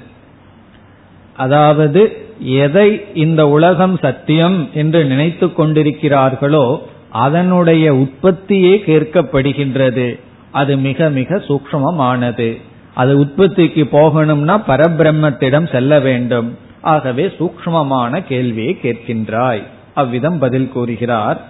அதாவது 1.36 2.25
எதை 2.38 3.04
இந்த 3.14 3.48
உலகம் 3.48 3.98
சத்தியம் 3.98 4.68
என்று 4.74 5.04
நினைத்து 5.04 5.46
கொண்டிருக்கிறார்களோ 5.46 6.78
அதனுடைய 7.10 7.94
உற்பத்தியே 7.94 8.82
கேட்கப்படுகின்றது. 8.86 10.20
அது 10.50 10.76
மிக 10.76 11.08
மிக 11.08 11.36
சூக்மமானது 11.36 12.60
அது 12.94 13.18
உற்பத்திக்கு 13.18 13.88
போகணும்னா 13.92 14.62
பரபிரம்மத்திடம் 14.68 15.72
செல்ல 15.72 16.00
வேண்டும். 16.00 16.58
ஆகவே 16.80 17.26
சூக்மமான 17.26 18.24
கேள்வியை 18.24 18.78
கேட்கின்றாய். 18.82 19.62
அவ்விதம் 19.94 20.38
பதில் 20.38 20.68
கூறுகிறார். 20.68 21.44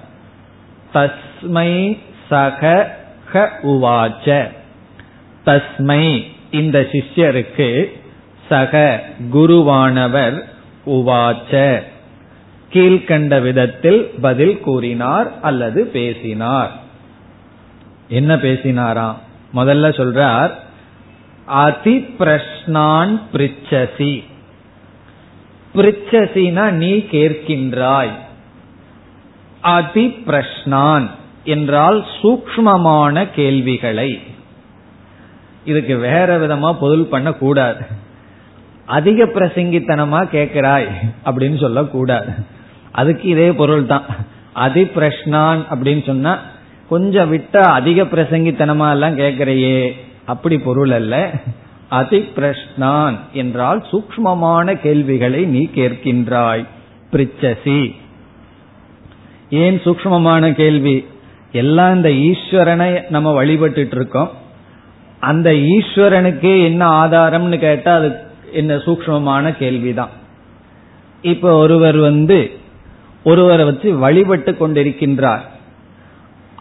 தஸ்மை 0.94 1.98
சக 2.28 2.96
ஹ 3.32 3.48
உவாச்ச. 3.62 4.48
தஸ்மை 5.46 6.22
இந்த 6.50 6.86
சிஷ்யருக்கு 6.92 7.84
சக 8.48 9.02
குருவானவர் 9.32 10.42
உவாச்ச. 10.86 11.82
கீழ்கண்ட 12.72 13.42
விதத்தில் 13.42 14.14
பதில் 14.20 14.60
கூறினார் 14.60 15.40
அல்லது 15.40 15.86
பேசினார். 15.86 16.72
என்ன 18.08 18.36
பேசினாராம் 18.36 19.14
முதல்ல 19.54 19.88
சொல்றார் 19.88 20.50
அதி 21.44 21.96
பிரஷ்னான் 22.18 23.20
பிரிச்சசி. 23.32 24.24
பிரிச்சசினா 25.74 26.70
நீ 26.70 26.92
கேட்கின்றாய். 26.92 28.14
அதி 29.60 30.06
பிரஷ்னான் 30.26 31.10
என்றால் 31.44 32.06
சூக்மமான 32.22 33.30
கேள்விகளை. 33.30 34.22
இதுக்கு 35.64 35.96
வேற 35.96 36.38
விதமா 36.38 36.72
பொருள் 36.72 37.04
பண்ண 37.04 37.32
கூடாது 37.32 38.04
அதிக 38.86 39.24
பிரசங்கித்தனமா 39.24 40.20
கேட்கிறாய் 40.32 40.86
அப்படின்னு 41.24 41.60
சொல்லக்கூடாது. 41.60 42.28
அதுக்கு 42.92 43.28
இதே 43.28 43.52
பொருள் 43.52 43.86
தான் 43.86 44.02
அதி 44.52 44.82
பிரஷ்னான் 44.82 45.60
அப்படின்னு 45.70 46.06
சொன்னா 46.06 46.38
கொஞ்சம் 46.88 47.36
விட்டா 47.36 47.56
அதிக 47.56 48.02
பிரசங்கித்தனமா 48.02 48.90
எல்லாம் 48.90 49.18
கேட்கிறையே. 49.18 49.92
அப்படி 50.24 50.58
பொருள் 50.58 50.90
அல்ல. 50.90 51.30
அதி 51.88 52.28
பிரஷ்னான் 52.36 53.16
என்றால் 53.32 53.84
சூக்மமான 53.92 54.74
கேள்விகளை 54.74 55.44
நீ 55.44 55.68
கேட்கின்றாய். 55.74 56.66
பிரிச்சசி. 57.12 57.94
ஏன் 59.50 59.80
சூக்மமான 59.84 60.52
கேள்வி? 60.52 61.06
எல்லாம் 61.52 61.94
இந்த 61.94 62.08
ஈஸ்வரனை 62.08 63.10
நம்ம 63.10 63.32
வழிபட்டு 63.32 63.88
இருக்கோம். 63.90 64.30
அந்த 65.18 65.50
ஈஸ்வரனுக்கே 65.50 66.64
என்ன 66.64 67.06
ஆதாரம்னு 67.06 67.58
கேட்டா 67.58 67.94
அது 67.94 68.24
என்ன 68.56 68.74
சூக்மமான 68.74 69.56
கேள்விதான். 69.56 70.14
இப்ப 71.22 71.52
ஒருவர் 71.52 71.96
வந்து 71.96 72.38
ஒருவரை 73.24 73.64
வச்சு 73.64 73.98
வழிபட்டு 73.98 74.52
கொண்டிருக்கின்றார். 74.52 75.40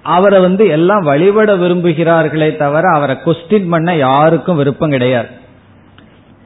அவரை 0.02 0.40
வந்து 0.40 0.68
எல்லாம் 0.68 1.04
வழிபட 1.04 1.56
விரும்புகிறார்களே 1.56 2.58
தவிர 2.58 2.90
அவரை 2.94 3.18
கொஸ்டின் 3.26 3.70
பண்ண 3.70 3.96
யாருக்கும் 3.96 4.58
விருப்பம் 4.58 4.90
கிடையாது. 4.90 5.28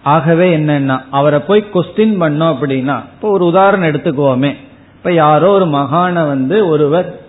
ஆகவே 0.03 0.57
என்னன்னா 0.57 1.01
அவரை 1.11 1.39
போய் 1.39 1.69
கொஸ்டின் 1.73 2.21
பண்ணோம் 2.21 2.55
அப்படின்னா 2.55 2.95
இப்போ 3.15 3.29
ஒரு 3.29 3.45
உதாரணம் 3.45 3.89
எடுத்துக்குவோமே. 3.89 4.55
இப்ப 4.93 5.13
யாரோ 5.13 5.49
ஒரு 5.49 5.65
மகான 5.65 6.13
வந்து 6.13 6.67
ஒருவர் 6.67 7.19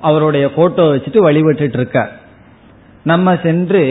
அவருடைய 0.00 0.54
போட்டோ 0.54 0.94
வச்சுட்டு 0.94 1.18
வழிபட்டு 1.18 1.70
இருக்கார். 1.72 2.20
நம்ம 3.04 3.36
சென்று 3.42 3.82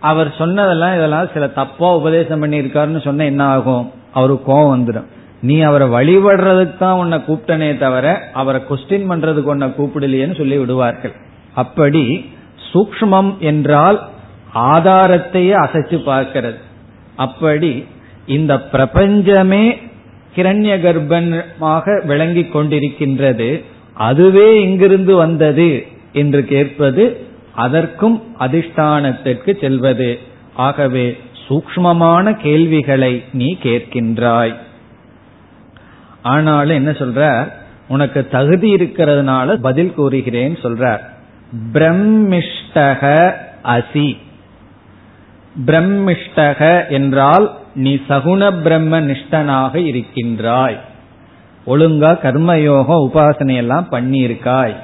அவர் 0.00 0.34
சொன்னதெல்லாம் 0.38 0.96
இதெல்லாம் 0.96 1.32
சில 1.32 1.46
தப்பா 1.48 1.96
உபதேசம் 1.96 2.42
பண்ணியிருக்காருன்னு 2.42 3.04
சொன்ன 3.04 3.24
என்ன 3.24 3.44
ஆகும்? 3.44 3.92
அவருக்கு 4.12 4.52
கோவம் 4.52 4.72
வந்துடும். 4.74 5.08
நீ 5.42 5.60
அவரை 5.60 5.88
வழிபடுறதுக்கு 5.88 6.78
தான் 6.78 6.98
உன்னை 6.98 7.18
கூப்பிட்டனே 7.18 7.78
தவிர 7.78 8.30
அவரை 8.32 8.60
கொஸ்டின் 8.70 9.08
பண்றதுக்கு 9.10 9.42
உன்னை 9.42 9.68
கூப்பிடலையேன்னு 9.68 10.36
சொல்லி 10.36 10.58
விடுவார்கள். 10.58 11.12
அப்படி 11.54 12.30
சூக்மம் 12.72 13.38
என்றால் 13.38 14.08
ஆதாரத்தையே 14.54 15.54
அசைச்சு 15.64 15.98
பார்க்கிறது. 16.06 16.58
அப்படி 17.16 17.84
இந்த 18.26 18.60
பிரபஞ்சமே 18.60 19.78
கிரண்ய 20.36 20.72
கர்ப்பமாக 20.84 22.06
விளங்கி 22.06 22.40
கொண்டிருக்கின்றது. 22.40 23.64
அதுவே 23.94 24.60
இங்கிருந்து 24.60 25.16
வந்தது 25.16 25.86
என்று 26.12 26.44
கேட்பது 26.44 27.27
அதற்கும் 27.58 28.22
அதிஷ்டானத்திற்கு 28.40 29.60
செல்வது. 29.60 30.18
ஆகவே 30.54 31.06
சூக்மமான 31.48 32.32
கேள்விகளை 32.36 33.24
நீ 33.32 33.56
கேட்கின்றாய். 33.62 34.54
ஆனாலும் 36.22 36.76
என்ன 36.76 36.90
சொல்ற 36.90 37.52
உனக்கு 37.88 38.28
தகுதி 38.28 38.74
இருக்கிறதுனால 38.74 39.56
பதில் 39.56 39.94
கூறுகிறேன் 39.94 40.54
சொல்றார். 40.54 41.00
பிரம்மிஷ்டக 41.72 43.32
அசி. 43.64 44.16
பிரம்மிஷ்டக 45.66 46.88
என்றால் 46.88 47.46
நீ 47.74 47.94
சகுண 48.08 48.62
பிரம்ம 48.62 49.00
நிஷ்டனாக 49.00 49.74
இருக்கின்றாய். 49.74 50.78
ஒழுங்கா 51.66 52.12
கர்மயோகம் 52.24 53.02
உபாசனையெல்லாம் 53.06 53.86
பண்ணியிருக்காய். 53.90 54.76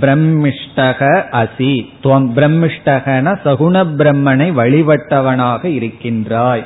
பிரம்மிஷ்டக 0.00 1.24
அசி. 1.32 1.86
துவம் 2.02 2.28
பிரம்மிஷ்டகன 2.34 3.38
சகுண 3.44 3.84
பிரம்மனை 3.98 4.52
வழிபட்டவனாக 4.52 5.64
இருக்கின்றாய். 5.64 6.64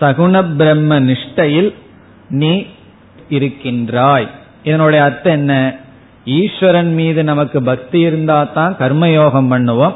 சகுண 0.00 0.56
பிரம்ம 0.56 1.00
நிஷ்டையில் 1.00 1.74
நீ 2.28 2.66
இருக்கின்றாய். 3.28 4.28
இதனுடைய 4.62 5.04
அர்த்தம் 5.04 5.32
என்ன? 5.32 5.76
ஈஸ்வரன் 6.24 6.94
மீது 6.94 7.24
நமக்கு 7.24 7.62
பக்தி 7.62 8.00
இருந்தா 8.00 8.44
தான் 8.44 8.76
கர்மயோகம் 8.78 9.50
பண்ணுவோம். 9.50 9.94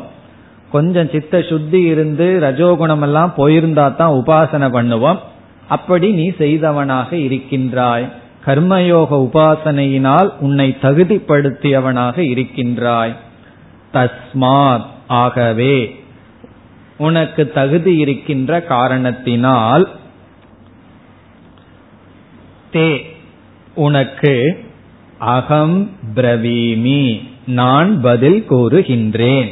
கொஞ்சம் 0.71 1.09
சித்த 1.09 1.43
சுத்தி 1.43 1.83
இருந்து 1.83 2.39
ரஜோகுணம் 2.43 3.01
எல்லாம் 3.01 3.35
போயிருந்தா 3.37 3.95
தான் 3.95 4.11
உபாசனை 4.11 4.69
பண்ணுவோம். 4.69 5.19
அப்படி 5.69 6.11
நீ 6.11 6.33
செய்தவனாக 6.39 7.17
இருக்கின்றாய். 7.17 8.09
கர்மயோக 8.49 9.11
உபாசனையினால் 9.11 10.29
உன்னை 10.39 10.77
தகுதிப்படுத்தியவனாக 10.83 12.19
இருக்கின்றாய். 12.19 13.17
தஸ்மாத் 13.93 14.85
ஆகவே 15.07 16.05
உனக்கு 16.99 17.51
தகுதி 17.51 17.97
இருக்கின்ற 17.97 18.61
காரணத்தினால் 18.63 19.89
தே 22.73 23.03
உனக்கு 23.75 24.65
அகம் 25.19 25.91
பிரவீமி 26.15 27.29
நான் 27.47 28.01
பதில் 28.01 28.45
கூறுகின்றேன். 28.51 29.51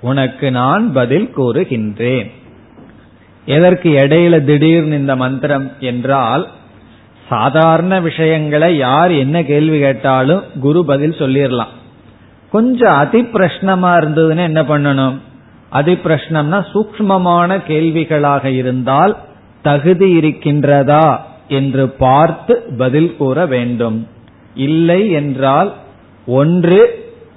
உனக்கு 0.00 0.50
நான் 0.50 0.92
பதில் 0.92 1.30
கூறுகின்றேன். 1.36 2.30
எதற்கு 3.46 3.90
இடையில 3.90 4.44
திடீர்னு 4.44 4.98
இந்த 4.98 5.16
மந்திரம் 5.16 5.72
என்றால் 5.80 6.50
சாதாரண 7.28 8.00
விஷயங்களை 8.00 8.76
யார் 8.76 9.12
என்ன 9.12 9.36
கேள்வி 9.42 9.78
கேட்டாலும் 9.78 10.42
குரு 10.60 10.84
பதில் 10.84 11.16
சொல்லிடலாம் 11.18 11.72
கொஞ்சம் 12.52 12.96
அதி 12.96 13.20
பிரஷ்னமா 13.22 13.92
இருந்ததுன்னு 14.00 14.42
என்ன 14.50 14.62
பண்ணணும்? 14.62 15.16
அதி 15.68 15.94
பிரஷ்னம்னா 16.04 16.58
சூக்மமான 16.72 17.56
கேள்விகளாக 17.68 18.44
இருந்தால் 18.44 19.16
தகுதி 19.62 20.08
இருக்கின்றதா 20.18 21.06
என்று 21.48 21.84
பார்த்து 21.88 22.54
பதில் 22.78 23.16
கூற 23.16 23.46
வேண்டும். 23.46 24.08
இல்லை 24.54 25.00
என்றால் 25.10 25.72
ஒன்று 26.26 26.80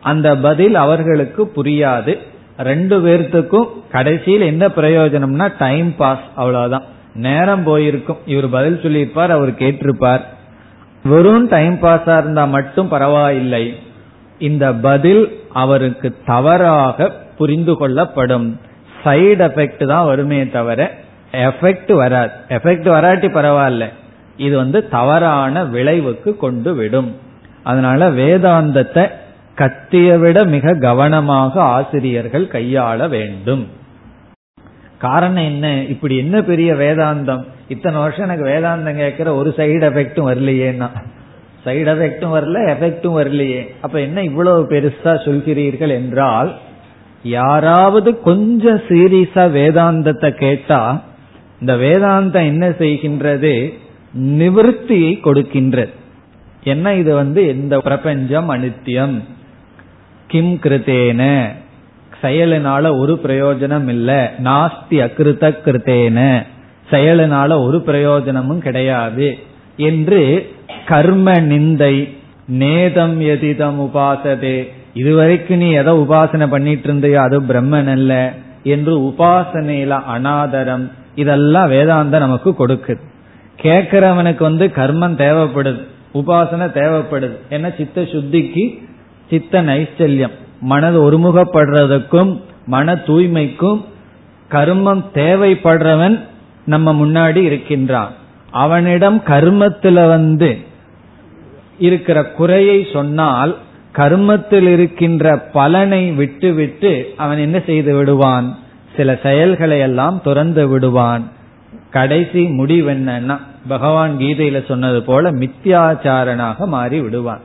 அந்த 0.01 0.27
பதில் 0.37 0.75
அவர்களுக்கு 0.75 1.51
புரியாது. 1.55 2.13
ரெண்டு 2.57 2.95
பேர்த்துக்கும் 2.99 3.67
கடைசியில் 3.91 4.41
என்ன 4.41 4.67
பிரயோஜனம்னா 4.67 5.47
டைம் 5.57 5.95
பாஸ் 5.95 6.27
அவ்வளவுதான். 6.35 6.85
நேரம் 7.17 7.63
போயிருக்கும். 7.63 8.17
இவர் 8.25 8.49
பதில் 8.49 8.79
சொல்லியிருப்பார் 8.81 9.31
அவர் 9.31 9.51
கேட்டிருப்பார். 9.51 10.21
வெறும் 11.03 11.47
டைம் 11.47 11.79
பாஸா 11.81 12.17
இருந்தா 12.17 12.45
மட்டும் 12.45 12.87
பரவாயில்லை. 12.87 13.79
இந்த 14.39 14.73
பதில் 14.73 15.39
அவருக்கு 15.53 16.15
தவறாக 16.25 17.11
புரிந்து 17.37 17.77
கொள்ளப்படும். 17.77 18.59
சைடு 19.03 19.43
எஃபெக்ட் 19.47 19.85
தான் 19.85 20.05
வருமே 20.05 20.47
தவிர 20.47 20.93
எஃபெக்ட் 21.31 21.93
வராது. 21.93 22.31
எஃபெக்ட் 22.49 22.89
வராட்டி 22.89 23.27
பரவாயில்ல. 23.27 23.89
இது 24.37 24.55
வந்து 24.55 24.89
தவறான 24.89 25.63
விளைவுக்கு 25.65 26.37
கொண்டு 26.37 26.75
விடும். 26.75 27.15
அதனால 27.63 28.09
வேதாந்தத்தை 28.09 29.11
கத்திய 29.57 30.19
விட 30.19 30.43
மிக 30.43 30.73
கவனமாக 30.73 31.61
ஆசிரியர்கள் 31.61 32.47
கையாள 32.51 33.09
வேண்டும். 33.09 33.67
காரணம் 34.97 35.43
என்ன? 35.43 35.83
இப்படி 35.83 36.17
என்ன 36.17 36.41
பெரிய 36.41 36.73
வேதாந்தம்? 36.73 37.43
இத்தனை 37.67 37.99
வருஷம் 37.99 38.29
எனக்கு 38.29 38.49
வேதாந்தம் 38.49 38.95
கேட்கிற 38.95 39.35
ஒரு 39.35 39.53
சைடு 39.57 39.85
எஃபெக்டும் 39.89 40.29
வரலையேன்னா. 40.29 40.89
சைடு 41.65 41.89
எஃபெக்டும் 41.93 42.33
வரல 42.33 42.75
எஃபெக்டும் 42.75 43.17
வரலையே. 43.21 43.67
அப்ப 43.81 44.01
என்ன 44.01 44.23
இவ்வளவு 44.23 44.63
பெருசா 44.63 45.03
சொல்கிறீர்கள் 45.03 45.89
என்றால் 45.89 46.57
யாராவது 47.23 48.19
கொஞ்சம் 48.19 48.77
சீரியஸா 48.77 49.45
வேதாந்தத்தை 49.49 50.31
கேட்டா 50.31 51.03
இந்த 51.59 51.75
வேதாந்தம் 51.75 52.45
என்ன 52.45 52.69
செய்கின்றது? 52.69 53.73
நிவர்த்தியை 54.19 55.11
கொடுக்கின்றது. 55.23 55.93
என்ன 56.63 56.93
இது 56.93 57.15
வந்து? 57.15 57.47
எந்த 57.47 57.79
பிரபஞ்சம் 57.79 58.49
அனித்தியம் 58.49 59.23
கிம் 60.27 60.59
கிருத்தேன. 60.63 61.51
செயலினால 62.21 62.97
ஒரு 62.97 63.19
பிரயோஜனம் 63.23 63.87
இல்ல 63.87 64.33
நாஸ்தி 64.43 64.97
அகிருத்த 64.97 65.51
கிருத்தேன 65.65 66.45
செயலினால 66.91 67.63
ஒரு 67.65 67.81
பிரயோஜனமும் 67.81 68.59
கிடையாது. 68.59 69.37
என்று 69.77 70.51
கர்ம 70.85 71.31
நிந்தை 71.31 71.95
நேதம் 72.59 73.17
எதிதம் 73.17 73.79
உபாசதே. 73.81 74.67
இதுவரைக்கும் 74.93 75.57
நீ 75.57 75.71
எதை 75.71 75.93
உபாசனை 75.93 76.47
பண்ணிட்டு 76.47 76.83
இருந்தையோ 76.83 77.21
அது 77.21 77.41
பிரம்மன் 77.41 77.91
அல்ல 77.91 78.33
என்று 78.63 78.99
உபாசனையில 78.99 80.01
அனாதரம் 80.15 80.91
இதெல்லாம் 81.15 81.71
வேதாந்தம் 81.71 82.25
நமக்கு 82.25 82.55
கொடுக்குது. 82.59 83.03
கேட்கிறவனுக்கு 83.61 84.39
வந்து 84.39 84.65
கர்மம் 84.67 85.19
தேவைப்படுது 85.23 85.83
உபாசனை 86.13 86.67
தேவைப்படுது. 86.79 87.37
ஏன்னா 87.49 87.75
சித்த 87.77 88.01
சுத்திக்கு 88.01 88.63
சித்த 89.29 89.61
நைச்சல்யம் 89.61 90.35
மனது 90.61 91.11
ஒருமுகப்படுறதுக்கும் 91.11 92.41
மன 92.65 92.95
தூய்மைக்கும் 92.95 93.85
கர்மம் 94.51 95.03
தேவைப்படுறவன் 95.13 96.19
நம்ம 96.65 96.93
முன்னாடி 96.93 97.35
இருக்கின்றான். 97.35 98.11
அவனிடம் 98.51 99.23
கர்மத்தில் 99.27 100.07
வந்து 100.07 100.57
இருக்கிற 101.79 102.25
குறையை 102.25 102.87
சொன்னால் 102.93 103.57
கர்மத்தில் 103.95 104.67
இருக்கின்ற 104.67 105.37
பலனை 105.37 106.11
விட்டு 106.11 106.53
விட்டு 106.53 107.13
அவன் 107.17 107.37
என்ன 107.37 107.59
செய்து 107.65 107.95
விடுவான்? 107.95 108.57
சில 108.95 109.19
செயல்களை 109.23 109.79
எல்லாம் 109.79 110.21
துறந்து 110.21 110.67
விடுவான். 110.67 111.23
கடைசி 111.91 112.43
முடிவு 112.43 112.91
என்னன்னா 112.91 113.37
பகவான் 113.67 114.17
கீதையில 114.19 114.65
சொன்னது 114.65 115.03
போல 115.03 115.31
மித்தியாச்சாரனாக 115.31 116.65
மாறி 116.65 116.99
விடுவான். 116.99 117.39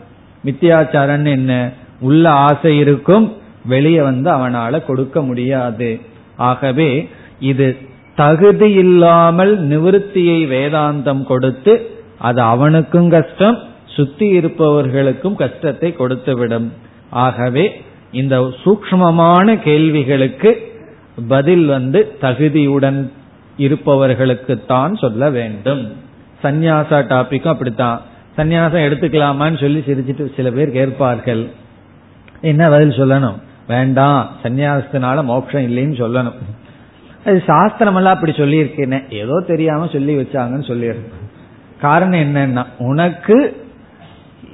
மித்தியாச்சாரன் 0.44 1.27
என்ன? 1.27 1.70
உள்ள 2.03 2.25
ஆசை 2.31 2.73
இருக்கும் 2.79 3.27
வெளியே 3.65 4.03
வந்து 4.03 4.29
அவனால 4.31 4.85
கொடுக்க 4.85 5.23
முடியாது. 5.23 5.91
ஆகவே 6.37 6.91
இது 7.51 7.67
தகுதி 8.17 8.69
இல்லாமல் 8.85 9.53
நிவிருத்தியை 9.69 10.38
வேதாந்தம் 10.55 11.23
கொடுத்து 11.25 11.75
அது 12.19 12.41
அவனுக்கும் 12.41 13.09
கஷ்டம் 13.09 13.59
சுத்தி 13.87 14.27
இருப்பவர்களுக்கும் 14.38 15.35
கஷ்டத்தை 15.35 15.95
கொடுத்துவிடும். 15.99 16.69
ஆகவே 17.25 17.65
இந்த 18.12 18.37
சூக்மமான 18.65 19.55
கேள்விகளுக்கு 19.62 20.51
பதில் 21.29 21.67
வந்து 21.67 22.01
தகுதியுடன் 22.21 23.01
இருப்பவர்களுக்குத்தான் 23.59 24.95
சொல்ல 24.99 25.31
வேண்டும். 25.31 25.83
சந்நியாசா 26.43 26.99
டாபிக்கும் 27.12 27.55
அப்படித்தான். 27.55 27.99
சந்நியாசம் 28.37 28.85
எடுத்துக்கலாமான்னு 28.87 29.61
சொல்லி 29.61 29.81
சிரிச்சிட்டு 29.87 30.25
சில 30.37 30.51
பேர் 30.51 30.71
கேட்பார்கள். 30.71 31.43
என்ன 32.43 32.69
பதில் 32.69 32.99
சொல்லணும்? 32.99 33.39
வேண்டாம். 33.69 34.31
சன்னியாசத்தினால 34.43 35.25
மோட்சம் 35.25 35.63
இல்லைன்னு 35.63 35.97
சொல்லணும். 36.01 36.39
அது 37.25 37.43
சாஸ்திரம் 37.47 37.95
எல்லாம் 37.95 38.15
அப்படி 38.15 38.33
சொல்லியிருக்கேன் 38.33 39.11
ஏதோ 39.11 39.43
தெரியாம 39.47 39.89
சொல்லி 39.93 40.17
வச்சாங்கன்னு 40.17 40.69
சொல்லியிருக்கேன் 40.71 41.21
காரணம் 41.81 42.21
என்னன்னா 42.21 42.67
உனக்கு 42.79 43.65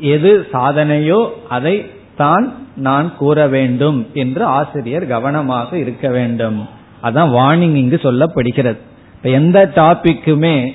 எது 0.01 0.47
சாதனையோ 0.53 1.29
அதை 1.49 1.91
தான் 2.17 2.55
நான் 2.77 3.17
கூற 3.17 3.47
வேண்டும் 3.49 4.07
என்று 4.15 4.45
ஆசிரியர் 4.45 5.07
கவனமாக 5.07 5.79
இருக்க 5.79 6.09
வேண்டும். 6.09 6.69
அதான் 7.03 7.33
வார்னிங் 7.33 7.75
இங்கு 7.75 7.97
சொல்லப்படுகிறது. 7.97 8.77
இப்ப 9.15 9.29
எந்த 9.29 9.71
டாபிக்குமே 9.75 10.73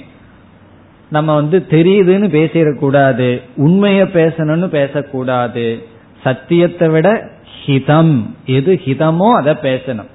நம்ம 1.09 1.35
வந்து 1.35 1.65
தெரியுதுன்னு 1.69 2.27
பேசிடக்கூடாது. 2.29 3.41
உண்மையை 3.55 4.05
பேசணும்னு 4.05 4.67
பேசக்கூடாது. 4.67 5.85
சத்தியத்தை 6.23 6.89
விட 6.89 7.29
ஹிதம். 7.65 8.29
எது 8.45 8.81
ஹிதமோ 8.85 9.31
அதை 9.31 9.53
பேசணும். 9.53 10.11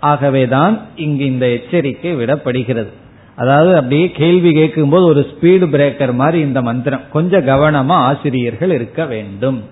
ஆகவேதான் 0.00 0.80
இங்கு 0.96 1.24
இந்த 1.24 1.48
எச்சரிக்கை 1.48 2.16
விடப்படுகிறது. 2.16 2.92
அதாவது 3.36 3.76
அப்படியே 3.76 4.10
கேள்வி 4.10 4.52
கேட்கும் 4.52 4.88
போது 4.88 5.04
ஒரு 5.04 5.20
ஸ்பீடு 5.30 5.66
பிரேக்கர் 5.74 6.14
மாதிரி 6.14 6.40
இந்த 6.40 6.62
மந்திரம். 6.62 7.00
கொஞ்சம் 7.12 7.46
கவனமா 7.46 7.96
ஆசிரியர்கள் 8.08 8.70
இருக்க 8.70 9.04
வேண்டும். 9.04 9.62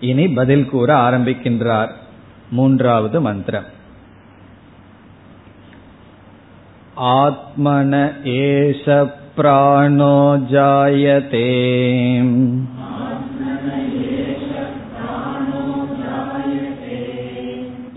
இனி 0.00 0.28
பதில் 0.28 0.68
கூற 0.68 1.10
ஆரம்பிக்கின்றார் 1.10 1.92
மூன்றாவது 2.50 3.20
மந்திரம். 3.20 3.74
ஆத்மன 7.00 8.12
ஏஷ 8.24 9.12
பிராணோ 9.36 10.18
ஜாயதே 10.52 11.48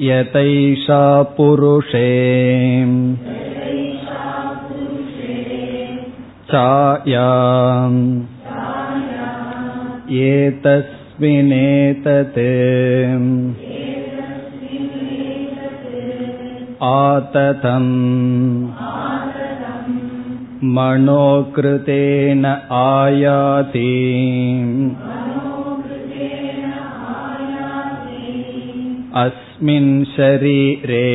यतैषा 0.01 1.05
पुरुषे 1.37 2.11
छायाम् 6.51 8.03
एतस्मिनेतत् 10.25 12.39
आततम् 16.91 17.91
मनोकृतेन 20.77 22.45
आयाति 22.83 23.91
अस्मिन् 29.59 29.93
शरीरे 30.15 31.09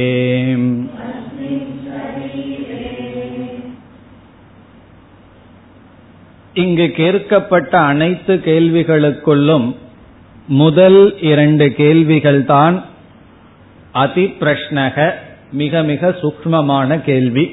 இங்கு 6.56 6.86
கேட்கப்பட்ட 6.92 7.74
அனைத்து 7.82 8.34
கேள்விகளுக்குள்ளும் 8.46 9.68
முதல் 10.56 11.02
இரண்டு 11.22 11.66
கேள்விகள்தான் 11.78 12.78
அதி 13.94 14.26
பிரஷ்னக 14.40 14.98
மிக 15.52 15.84
மிக 15.84 16.12
சூக்மமான 16.22 16.98
கேள்வி 17.02 17.46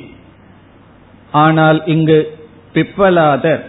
ஆனால் 1.37 1.79
இங்கு 1.87 2.19
பிப்பலாதர் 2.75 3.63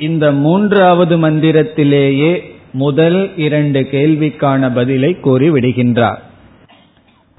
இந்த 0.00 0.32
மூன்றாவது 0.40 1.16
மந்திரத்திலேயே 1.18 2.32
முதல் 2.74 3.20
இரண்டு 3.36 3.80
கேள்விக்கான 3.90 4.72
பதிலை 4.72 5.12
கூறி 5.20 5.50
விடுகின்றார் 5.50 6.20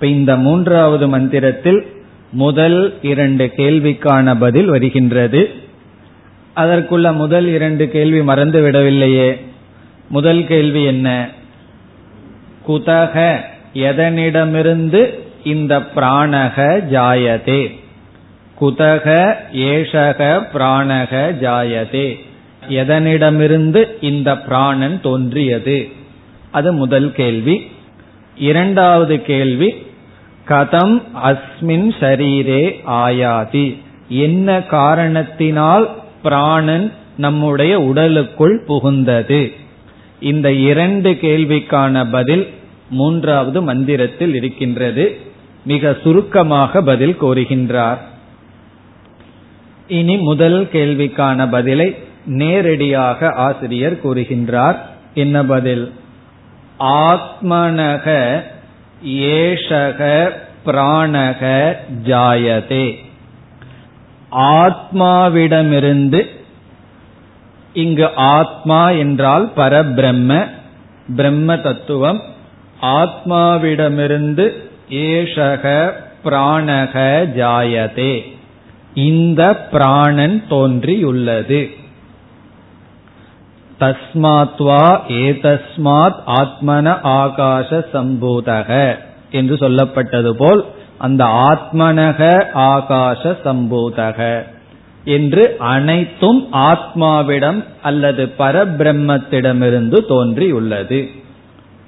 இப்ப 0.03 0.15
இந்த 0.15 0.37
மூன்றாவது 0.37 1.09
மந்திரத்தில் 1.09 1.87
முதல் 2.33 2.99
இரண்டு 3.03 3.53
கேள்விக்கான 3.57 4.39
பதில் 4.39 4.67
வருகின்றது. 4.67 5.51
அதற்குள்ள 6.57 7.15
முதல் 7.15 7.47
இரண்டு 7.47 7.89
கேள்வி 7.89 8.23
மறந்து 8.23 8.71
விடவில்லையே. 8.71 9.41
முதல் 10.09 10.47
கேள்வி 10.47 10.85
என்ன? 10.85 11.29
குதக 12.69 13.41
எதனிடமிருந்து 13.75 15.19
இந்த 15.45 15.79
பிராணக 15.79 16.83
ஜாயதே? 16.91 17.79
குதக 18.61 19.35
ஏஷக 19.53 20.43
பிராணக 20.55 21.35
ஜாயதே? 21.41 22.19
எதனிடமிருந்து 22.69 23.85
இந்த 24.01 24.39
பிராணன் 24.39 25.01
தோன்றியது? 25.01 25.89
அது 26.51 26.73
முதல் 26.73 27.13
கேள்வி. 27.13 27.71
இரண்டாவது 28.37 29.23
கேள்வி 29.23 29.91
கதம் 30.49 31.03
அஸ்மின் 31.25 31.89
ஷரீரே 32.01 32.75
ஆயாதி. 32.87 33.79
என்ன 34.09 34.63
காரணத்தினால் 34.63 35.91
பிராணன் 36.23 36.93
நம்முடைய 37.17 37.81
உடலுக்குள் 37.81 38.65
புகுந்தது? 38.69 39.53
இந்த 40.21 40.53
இரண்டு 40.53 41.11
கேள்விக்கான 41.11 42.11
பதில் 42.11 42.51
மூன்றாவது 42.91 43.63
மந்திரத்தில் 43.63 44.35
இருக்கின்றது. 44.35 45.21
மிக 45.65 45.97
சுருக்கமாக 46.03 46.83
பதில் 46.83 47.17
கோருகின்றார். 47.21 47.99
இனி 49.89 50.17
முதல் 50.17 50.69
கேள்விக்கான 50.73 51.51
பதிலை 51.51 51.97
நேரடியாக 52.27 53.29
ஆசிரியர் 53.29 54.01
கூறுகின்றார். 54.05 54.77
என்ன 55.15 55.45
பதில்? 55.45 55.93
ஆத்மனக 56.79 58.41
ஏஷக 59.07 60.31
பிராணக 60.67 61.73
ஜாயதே. 62.05 62.95
ஆத்மாவிடமிருந்து 64.33 66.27
இங்கு 67.73 68.15
ஆத்மா 68.15 68.91
என்றால் 68.91 69.53
பரபிரம்ம 69.57 70.49
பிரம்ம 71.17 71.57
தத்துவம். 71.57 72.23
ஆத்மாவிடமிருந்து 72.83 74.53
ஏஷக 74.91 75.93
பிராணக 76.25 77.25
ஜாயதே. 77.37 78.37
இந்த 78.95 79.57
பிராணன் 79.57 80.45
தோன்றியுள்ளது. 80.49 81.71
தஸ்மாத்வா 83.83 85.01
ஏதஸ்மாத் 85.09 86.15
ஆத்மன 86.27 86.99
ஆகாச 87.05 87.85
சம்பூதக 87.93 88.97
என்று 89.31 89.55
சொல்லப்பட்டது 89.55 90.31
போல் 90.31 90.65
அந்த 90.99 91.25
ஆத்மனக 91.25 92.47
ஆகாச 92.55 93.37
சம்பூதக 93.45 94.43
என்று 95.05 95.57
அனைத்தும் 95.59 96.53
ஆத்மாவிடம் 96.53 97.65
அல்லது 97.83 98.33
பரபிரம்மத்திடமிருந்து 98.39 100.07
தோன்றியுள்ளது. 100.07 101.11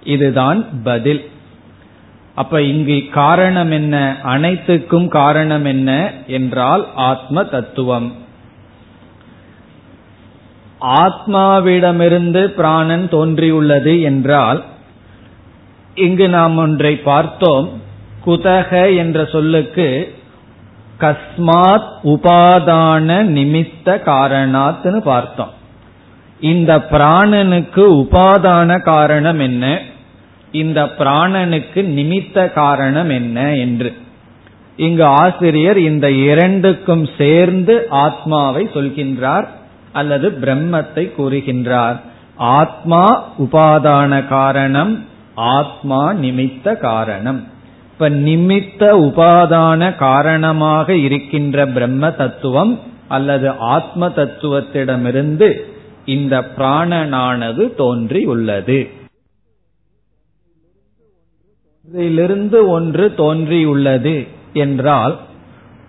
இதுதான் 0.05 0.83
பதில். 0.83 1.31
அப்ப 2.35 2.63
இங்கு 2.63 3.05
காரணம் 3.13 3.71
என்ன? 3.71 4.17
அனைத்துக்கும் 4.23 5.09
காரணம் 5.09 5.65
என்ன? 5.65 6.13
என்றால் 6.27 6.87
ஆத்ம 6.95 7.45
தத்துவம். 7.45 8.13
ஆத்மாவிடமிருந்து 10.85 12.45
பிராணன் 12.45 13.09
தோன்றியுள்ளது 13.09 14.03
என்றால் 14.03 14.65
இங்கு 15.95 16.29
நாம் 16.29 16.57
ஒன்றை 16.57 16.97
பார்த்தோம். 16.97 17.83
குதக 18.27 18.97
என்ற 18.97 19.25
சொல்லுக்கு 19.25 20.15
கஸ்மாத் 21.01 21.91
உபாதான 22.05 23.09
நிமித்த 23.23 24.01
காரணாத்னு 24.07 25.01
பார்த்தோம். 25.01 25.53
இந்த 26.41 26.79
பிராணனுக்கு 26.79 27.85
உபாதான 27.93 28.81
காரணம் 28.81 29.39
என்ன? 29.39 29.81
இந்த 30.53 30.85
பிராணனுக்கு 30.85 31.75
நிமித்த 31.75 32.53
காரணம் 32.53 33.09
என்ன 33.09 33.55
என்று. 33.55 33.95
இங்கு 34.77 35.05
ஆசிரியர் 35.05 35.79
இந்த 35.79 36.11
இரண்டுக்கும் 36.11 37.09
சேர்ந்து 37.19 37.87
ஆத்மாவை 37.91 38.69
சொல்கின்றார். 38.75 39.47
அல்லது 39.95 40.29
பிரம்மத்தை 40.43 41.05
கூறுகின்றார். 41.17 41.99
ஆத்மா 42.37 43.03
உபாதான 43.39 44.13
காரணம் 44.29 44.95
ஆத்மா 45.35 46.03
நிமித்த 46.13 46.77
காரணம். 46.79 47.41
இப்ப 47.93 48.11
நிமித்த 48.27 48.83
உபாதான 49.07 49.95
காரணமாக 49.97 50.97
இருக்கின்ற 51.07 51.67
பிரம்ம 51.67 52.11
தத்துவம் 52.11 52.75
அல்லது 53.09 53.49
ஆத்ம 53.75 54.09
தத்துவத்திடமிருந்து 54.09 55.49
இந்த 56.07 56.35
பிராணனானது 56.59 57.65
தோன்றியுள்ளது. 57.75 58.79
இதிலிருந்து 61.89 62.59
ஒன்று 62.69 63.07
தோன்றியுள்ளது 63.17 64.17
என்றால் 64.53 65.15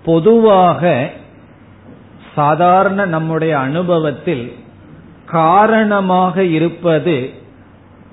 பொதுவாக 0.06 1.12
சாதாரண 2.36 3.06
நம்முடைய 3.06 3.58
அனுபவத்தில் 3.58 4.54
காரணமாக 5.26 6.43
இருப்பது 6.43 7.30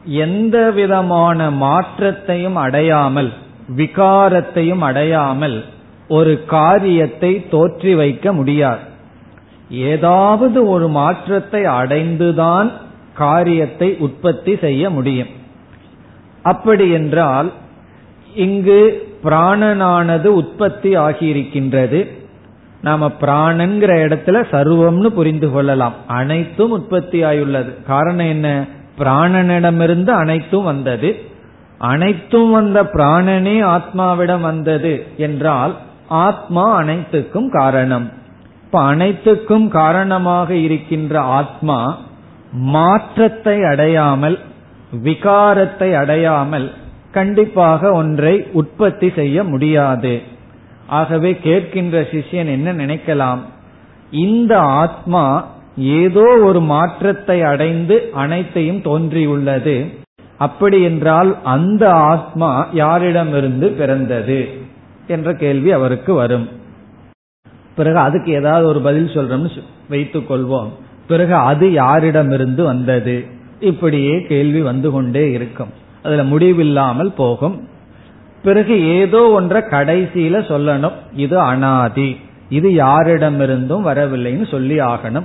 எந்த 0.04 0.70
விதமான 0.70 1.50
மாற்றத்தையும் 1.50 2.56
அடையாமல் 2.56 3.32
விகாரத்தையும் 3.76 4.78
அடையாமல் 4.78 5.64
ஒரு 6.08 6.44
காரியத்தை 6.44 7.46
தோற்றி 7.50 7.92
வைக்க 7.96 8.32
முடியாது. 8.32 8.80
ஏதாவது 9.68 10.68
ஒரு 10.68 10.88
மாற்றத்தை 10.88 11.62
அடைந்துதான் 11.64 12.70
காரியத்தை 13.14 13.96
உற்பத்தி 13.98 14.56
செய்ய 14.56 14.90
முடியும். 14.90 15.32
அப்படி 16.42 16.90
என்றால் 16.90 17.52
இங்கு 18.34 18.80
பிராணனானது 19.24 20.28
உற்பத்தி 20.40 20.96
ஆகியிருக்கின்றது. 20.96 22.00
நாம 22.82 23.10
பிராணங்கிற 23.20 23.92
இடத்துல 24.06 24.42
சர்வம்னு 24.50 25.06
புரிந்து 25.06 25.50
கொள்ளலாம். 25.50 25.92
அனைத்தும் 26.06 26.70
உற்பத்தி 26.70 27.24
ஆயுள்ளது. 27.24 27.82
காரணம் 27.86 28.26
என்ன? 28.26 28.64
பிராணனிடமிருந்து 28.98 30.08
அனைத்தும் 30.08 30.64
வந்தது. 30.64 31.30
அனைத்தும் 31.78 32.50
வந்த 32.50 32.82
பிராணனே 32.82 33.62
ஆத்மாவிடம் 33.66 34.40
வந்தது 34.40 35.06
என்றால் 35.16 35.76
ஆத்மா 36.08 36.74
அனைத்துக்கும் 36.74 37.50
காரணம். 37.50 38.10
இப்ப 38.64 38.80
அனைத்துக்கும் 38.80 39.68
காரணமாக 39.68 40.54
இருக்கின்ற 40.54 41.20
ஆத்மா 41.20 41.98
மாற்றத்தை 42.52 43.64
அடையாமல் 43.64 44.38
விகாரத்தை 45.04 45.94
அடையாமல் 45.94 46.72
கண்டிப்பாக 47.10 47.92
ஒன்றை 47.92 48.46
உற்பத்தி 48.52 49.12
செய்ய 49.14 49.44
முடியாது. 49.44 50.22
ஆகவே 50.92 51.32
கேட்கின்ற 51.44 52.02
சிஷ்யன் 52.12 52.52
என்ன 52.56 52.72
நினைக்கலாம்? 52.72 53.38
இந்த 54.10 54.58
ஆத்மா 54.58 55.24
ஏதோ 55.76 56.24
ஒரு 56.42 56.60
மாற்றத்தை 56.60 57.42
அடைந்து 57.42 57.96
அனைத்தையும் 58.12 58.82
தோன்றியுள்ளது. 58.82 59.76
அப்படி 60.38 60.82
என்றால் 60.82 61.30
அந்த 61.42 61.84
ஆத்மா 61.90 62.50
யாரிடமிருந்து 62.74 63.66
பிறந்தது? 63.66 64.40
என்ற 65.06 65.32
கேள்வி 65.34 65.70
அவருக்கு 65.70 66.14
வரும். 66.14 66.48
பிறகு 67.76 67.98
அதுக்கு 67.98 68.32
ஏதாவது 68.32 68.66
ஒரு 68.66 68.80
பதில் 68.80 69.14
சொல்றோம்னு 69.14 69.50
வைத்துக் 69.88 70.30
கொள்வோம். 70.30 70.70
பிறகு 71.08 71.34
அது 71.34 71.66
யாரிடமிருந்து 71.68 72.62
வந்தது? 72.64 73.24
இப்படியே 73.60 74.22
கேள்வி 74.22 74.60
வந்து 74.60 74.90
கொண்டே 74.90 75.30
இருக்கும். 75.30 75.72
அதுல 76.02 76.24
முடிவில்லாமல் 76.24 77.12
போகும். 77.12 77.56
பிறகு 78.42 78.86
ஏதோ 78.86 79.28
ஒன்றை 79.28 79.62
கடைசியில 79.62 80.38
சொல்லணும். 80.50 80.92
இது 81.14 81.40
அனாதி. 81.40 82.16
இது 82.48 82.70
யாரிடமிருந்தும் 82.70 83.86
வரவில்லைன்னு 83.86 84.50
சொல்லி 84.50 84.80
ஆகணும். 84.80 85.24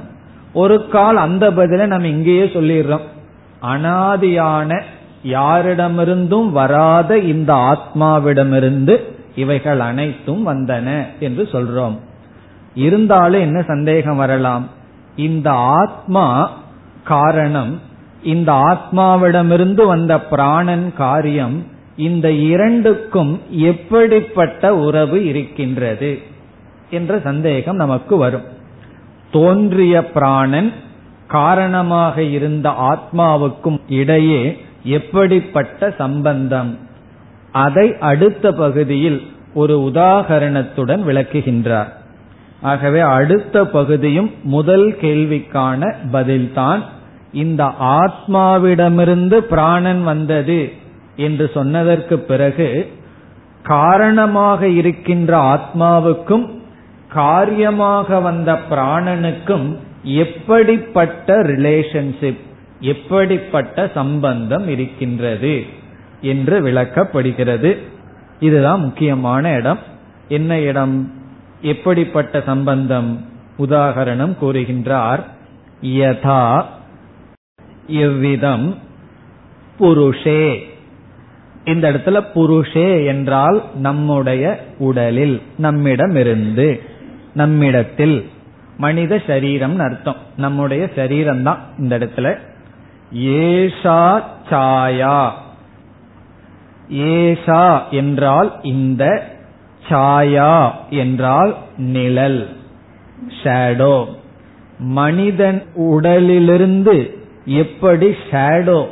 ஒரு 0.54 0.88
கால் 0.88 1.16
அந்த 1.16 1.52
பதில 1.52 1.88
நம்ம 1.88 2.08
இங்கேயே 2.08 2.44
சொல்லிடுறோம். 2.44 3.06
அனாதியான 3.62 4.82
யாரிடமிருந்தும் 5.28 6.50
வராத 6.50 7.18
இந்த 7.18 7.54
ஆத்மாவிடமிருந்து 7.54 9.02
இவைகள் 9.36 9.80
அனைத்தும் 9.80 10.48
வந்தன 10.48 11.06
என்று 11.20 11.44
சொல்றோம். 11.52 11.98
இருந்தாலும் 12.76 13.42
என்ன 13.42 13.62
சந்தேகம் 13.62 14.16
வரலாம்? 14.16 14.68
இந்த 15.16 15.52
ஆத்மா 15.52 16.52
காரணம் 17.04 17.82
இந்த 18.24 18.52
ஆத்மாவிடமிருந்து 18.52 19.86
வந்த 19.86 20.20
பிராணன் 20.22 20.94
காரியம் 20.94 21.66
இந்த 21.98 22.32
இரண்டுக்கும் 22.32 23.42
எப்படிப்பட்ட 23.50 24.76
உறவு 24.76 25.26
இருக்கின்றது 25.26 26.20
என்ற 26.90 27.20
சந்தேகம் 27.20 27.76
நமக்கு 27.76 28.18
வரும். 28.18 28.44
தோன்றிய 29.32 30.12
பிராணன் 30.12 30.74
காரணமாக 31.28 32.24
இருந்த 32.24 32.70
ஆத்மாவுக்கும் 32.70 33.80
இடையே 33.90 34.58
எப்படிப்பட்ட 34.84 35.96
சம்பந்தம்? 35.98 36.78
அதை 37.52 37.98
அடுத்த 38.00 38.52
பகுதியில் 38.52 39.22
ஒரு 39.54 39.92
உதாகரணத்துடன் 39.94 41.04
விளக்குகின்றார். 41.04 41.92
ஆகவே 42.62 43.00
அடுத்த 43.00 43.66
பகுதியும் 43.66 44.32
முதல் 44.44 44.98
கேள்விக்கான 45.02 45.94
பதில்தான் 46.14 46.82
இந்த 47.34 47.72
ஆத்மாவிடமிருந்து 47.82 49.38
பிராணன் 49.38 50.04
வந்தது 50.04 50.86
என்று 51.18 51.52
சொன்னதற்கு 51.54 52.20
பிறகு 52.20 52.92
காரணமாக 53.64 54.68
இருக்கின்ற 54.68 55.60
ஆத்மாவுக்கும் 55.60 56.56
காரியமாக 57.10 58.20
வந்த 58.20 58.60
பிராணனுக்கும் 58.70 59.78
எப்படிப்பட்ட 60.04 61.42
ரிலேஷன்ஷிப் 61.42 62.38
எப்படிப்பட்ட 62.80 63.92
சம்பந்தம் 63.94 64.68
இருக்கின்றது 64.68 65.66
என்று 66.22 66.62
விளக்கப்படுகிறது. 66.62 67.78
இதுதான் 68.40 68.80
முக்கியமான 68.80 69.52
இடம். 69.52 69.80
என்ன 70.28 70.60
இடம்? 70.60 71.12
எப்படிப்பட்ட 71.62 72.42
சம்பந்தம்? 72.46 73.26
உதாகரணம் 73.60 74.36
கூறுகின்றார். 74.42 75.24
யதா 75.82 76.66
எவ்விதம்? 77.88 78.78
புருஷே. 79.80 80.76
இந்த 81.68 81.92
இடத்துல 81.92 82.22
புருஷே 82.36 83.06
என்றால் 83.06 83.64
நம்முடைய 83.76 84.66
உடலில் 84.78 85.42
நம்மிடமிருந்து 85.58 86.82
நம்மிடத்தில். 87.34 88.30
மனித 88.78 89.22
சரீரம் 89.28 89.80
அர்த்தம். 89.80 90.16
நம்முடைய 90.38 90.90
சரீரம் 90.96 91.44
தான் 91.44 91.60
இந்த 91.78 91.98
இடத்துல. 91.98 92.38
ஏஷா 93.14 94.22
சாயா. 94.50 95.30
ஏஷா 96.92 97.90
என்றால் 97.92 98.60
இந்த 98.62 99.28
சாயா 99.90 100.72
என்றால் 100.90 101.56
நிழல் 101.78 102.50
ஷேடோ. 103.44 104.06
மனிதன் 104.80 105.64
உடலிலிருந்து 105.74 107.18
எப்படி 107.46 108.16
ஷேடோ 108.32 108.88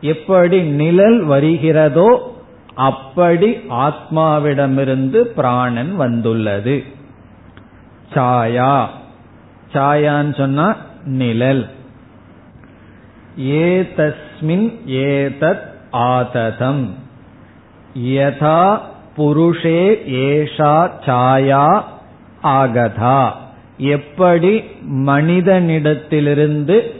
எப்படி 0.00 0.62
நிழல் 0.62 1.22
வருகிறதோ 1.22 2.36
அப்படி 2.74 3.58
ஆத்மாவிடமிருந்து 3.70 5.16
பிராணன் 5.16 5.96
வந்துள்ளது. 5.96 6.84
சாயா. 8.14 8.86
சாயான்னு 9.72 10.36
சொன்னா 10.36 10.76
நிழல். 11.04 11.70
ஏதஸ்மின் 13.40 14.72
ஏதத் 14.86 15.72
ஆததம். 15.92 16.94
யதா 17.98 18.78
புருஷே 19.16 20.06
ஏஷா 20.06 20.90
சாயா 21.06 21.82
ஆகதா. 22.42 23.30
எப்படி 23.78 24.62
மனிதனிடத்திலிருந்து 24.90 26.97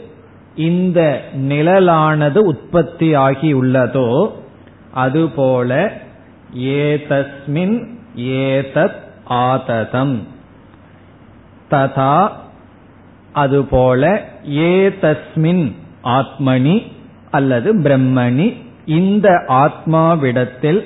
இந்த 0.59 1.01
நிழலானது 1.33 2.37
உற்பத்தி 2.37 3.15
ஆகியுள்ளதோ 3.15 4.31
அதுபோல 4.93 5.91
ஏதஸ்மின் 6.57 7.75
ஏதத் 8.15 8.99
ஆததம். 9.25 10.15
ததா 11.71 12.29
அதுபோல 13.33 14.25
ஏதஸ்மின் 14.49 15.65
ஆத்மனி 16.03 16.75
அல்லது 17.31 17.69
பிரம்மணி 17.79 18.47
இந்த 18.85 19.29
ஆத்மாவிடத்தில் 19.47 20.81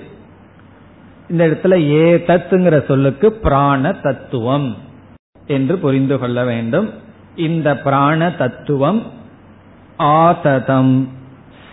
இந்த 1.30 1.48
இடத்துல 1.48 1.72
ஏ 1.72 2.16
தத்துங்கிற 2.18 2.86
சொல்லுக்கு 2.86 3.32
பிராண 3.32 3.92
தத்துவம் 3.92 4.78
என்று 5.48 5.78
புரிந்து 5.78 6.20
கொள்ள 6.20 6.44
வேண்டும். 6.44 6.90
இந்த 7.36 7.78
பிராண 7.78 8.32
தத்துவம் 8.32 9.22
ஆததம் 9.98 11.10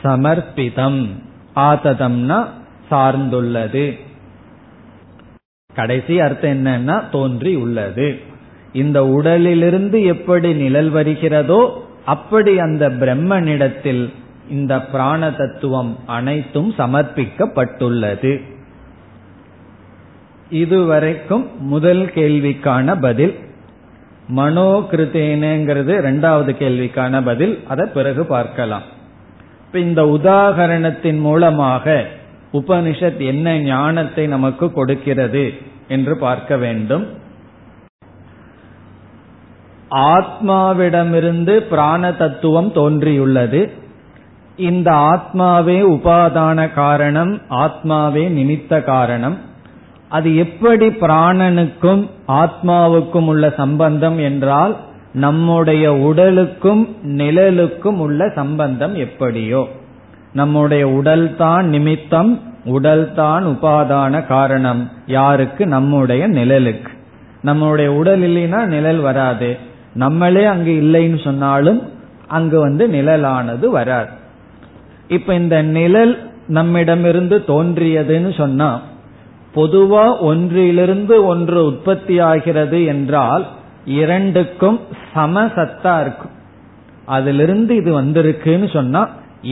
சமர்ப்பிதம். 0.03 1.09
ஆததம்னா 1.57 2.47
சார்ந்துள்ளது. 2.91 3.99
கடைசி 5.75 6.21
அர்த்தம் 6.21 6.67
என்னன்னா 6.67 7.03
தோன்றி 7.11 7.55
உள்ளது. 7.55 8.19
இந்த 8.73 9.07
உடலிலிருந்து 9.07 10.05
எப்படி 10.05 10.55
நிழல் 10.55 10.89
வருகிறதோ 10.89 11.87
அப்படி 12.05 12.59
அந்த 12.59 12.91
பிரம்மனிடத்தில் 12.91 14.13
இந்த 14.51 14.81
பிராண 14.81 15.31
தத்துவம் 15.31 15.97
அனைத்தும் 16.07 16.75
சமர்ப்பிக்கப்பட்டுள்ளது. 16.79 18.43
இதுவரைக்கும் 20.51 21.67
முதல் 21.67 22.11
கேள்விக்கான 22.15 23.01
பதில் 23.01 23.39
மனோ 24.31 24.87
இரண்டாவது 24.93 26.01
ரெண்டாவது 26.01 26.53
கேள்விக்கான 26.63 27.25
பதில். 27.25 27.63
அதை 27.69 27.89
பிறகு 27.95 28.25
பார்க்கலாம். 28.25 28.83
இப்ப 29.67 29.79
இந்த 29.79 30.03
உதாகரணத்தின் 30.03 31.21
மூலமாக 31.21 32.07
உபனிஷத் 32.53 33.21
என்ன 33.27 33.59
ஞானத்தை 33.59 34.27
நமக்கு 34.27 34.73
கொடுக்கிறது 34.73 35.53
என்று 35.89 36.17
பார்க்க 36.17 36.57
வேண்டும். 36.57 37.07
ஆத்மாவிடமிருந்து 39.91 41.57
பிராண 41.57 42.13
தத்துவம் 42.13 42.73
தோன்றியுள்ளது. 42.73 43.71
இந்த 44.57 44.91
ஆத்மாவே 44.91 45.79
உபாதான 45.97 46.73
காரணம் 46.73 47.33
ஆத்மாவே 47.51 48.25
நிமித்த 48.39 48.83
காரணம். 48.85 49.39
அது 50.11 50.37
எப்படி 50.37 50.89
பிராணனுக்கும் 50.89 52.09
ஆத்மாவுக்கும் 52.29 53.27
உள்ள 53.27 53.53
சம்பந்தம் 53.57 54.19
என்றால் 54.19 54.77
நம்முடைய 55.13 55.93
உடலுக்கும் 55.93 56.97
நிழலுக்கும் 57.03 57.99
உள்ள 57.99 58.29
சம்பந்தம் 58.29 58.95
எப்படியோ. 58.95 59.69
நம்முடைய 60.33 60.89
உடல்தான் 60.89 61.63
நிமித்தம் 61.63 62.41
உடல்தான் 62.65 63.45
உபாதான 63.47 64.27
காரணம் 64.27 64.91
யாருக்கு? 65.07 65.67
நம்முடைய 65.67 66.29
நிழலுக்கு. 66.29 66.89
நம்முடைய 67.43 67.93
உடல் 67.93 68.21
இல்லைன்னா 68.21 68.65
நிழல் 68.65 68.99
வராது. 68.99 69.59
நம்மளே 69.95 70.45
அங்கு 70.45 70.73
இல்லைன்னு 70.83 71.25
சொன்னாலும் 71.25 71.91
அங்கு 72.29 72.61
வந்து 72.61 72.89
நிழலானது 72.89 73.67
வராது. 73.67 74.09
இப்ப 75.09 75.35
இந்த 75.35 75.63
நிழல் 75.63 76.31
நம்மிடமிருந்து 76.47 77.45
தோன்றியதுன்னு 77.47 78.37
சொன்னா 78.37 78.81
பொதுவா 79.55 80.05
ஒன்றிலிருந்து 80.31 81.15
ஒன்று 81.31 81.61
உற்பத்தி 81.69 82.17
ஆகிறது 82.31 82.79
என்றால் 82.93 83.45
இரண்டுக்கும் 84.01 84.79
சமசத்தா 85.15 85.95
இருக்கும். 86.05 86.35
அதிலிருந்து 87.17 87.73
இது 87.77 87.91
வந்திருக்குன்னு 88.01 88.69
சொன்னா 88.77 89.03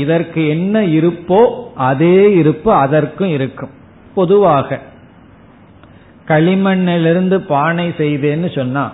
இதற்கு 0.03 0.40
என்ன 0.49 0.84
இருப்போ 0.99 1.40
அதே 1.90 2.18
இருப்பு 2.40 2.70
அதற்கும் 2.84 3.32
இருக்கும். 3.36 3.72
பொதுவாக 4.14 4.78
களிமண்ணிலிருந்து 6.28 7.36
பானை 7.53 7.88
செய்தேன்னு 8.03 8.49
சொன்னா 8.57 8.84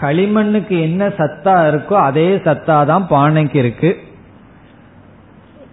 களிமண்ணுக்கு 0.00 0.76
என்ன 0.80 1.02
சத்தா 1.20 1.54
இருக்கோ 1.70 1.96
அதே 2.08 2.28
சத்தா 2.46 2.76
தான் 2.90 3.06
பானைக்கு 3.10 3.58
இருக்கு. 3.62 3.90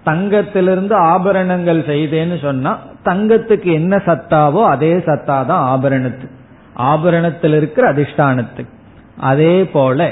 தங்கத்திலிருந்து 0.07 0.95
ஆபரணங்கள் 1.13 1.79
செய்தேன்னு 1.91 2.37
சொன்னா 2.47 2.71
தங்கத்துக்கு 3.09 3.69
என்ன 3.79 3.95
சத்தாவோ 4.05 4.61
அதே 4.65 4.93
சத்தா 5.07 5.37
தான் 5.45 5.65
ஆபரணத்து. 5.73 6.27
ஆபரணத்தில் 6.91 7.55
இருக்கிற 7.55 7.83
அதிஷ்டானத்துக்கு 7.93 8.73
அதே 9.31 9.53
போல 9.65 10.09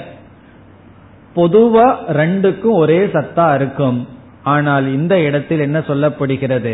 பொதுவா 1.36 1.88
ரெண்டுக்கும் 2.20 2.78
ஒரே 2.84 3.00
சத்தா 3.06 3.46
இருக்கும். 3.56 4.00
ஆனால் 4.44 4.86
இந்த 4.94 5.14
இடத்தில் 5.20 5.60
என்ன 5.60 5.80
சொல்லப்படுகிறது? 5.80 6.74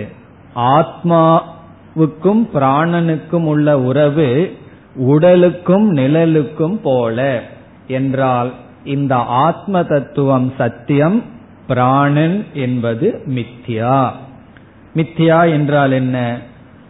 ஆத்மாவுக்கும் 0.73 2.43
பிராணனுக்கும் 2.55 3.47
உள்ள 3.53 3.67
உறவு 3.79 4.29
உடலுக்கும் 5.11 5.87
நிழலுக்கும் 5.97 6.77
போல. 6.83 7.17
என்றால் 7.87 8.51
இந்த 8.83 9.15
ஆத்ம 9.45 9.83
தத்துவம் 9.83 10.49
சத்தியம் 10.57 11.19
பிராணன் 11.67 12.37
என்பது 12.65 13.07
மித்யா. 13.35 13.97
மித்யா 14.95 15.39
என்றால் 15.51 15.91
என்ன? 15.91 16.17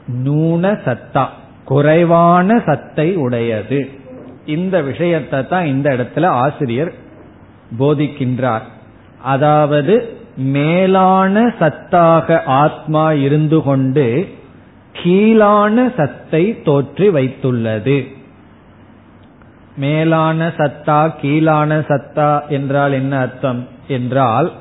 நூன 0.06 0.72
சத்தா 0.86 1.26
குறைவான 1.66 2.62
சத்தை 2.66 3.16
உடையது. 3.16 3.90
இந்த 4.46 4.76
விஷயத்தை 4.82 5.48
தான் 5.48 5.66
இந்த 5.66 5.88
இடத்துல 5.96 6.26
ஆசிரியர் 6.26 6.92
போதிக்கின்றார். 7.80 8.66
அதாவது 9.24 9.96
மேலான 10.36 11.44
சத்தாக 11.60 12.44
ஆத்மா 12.46 13.12
இருந்து 13.12 13.62
கொண்டு 13.62 14.06
கீழான 14.94 15.76
சத்தை 15.96 16.44
தோற்றி 16.64 17.08
வைத்துள்ளது. 17.10 17.98
மேலான 19.78 20.48
சத்தா 20.58 21.00
கீழான 21.22 21.78
சத்தா 21.88 22.32
என்றால் 22.48 22.92
என்ன 22.92 23.14
அர்த்தம்? 23.18 23.68
என்றால் 23.88 24.52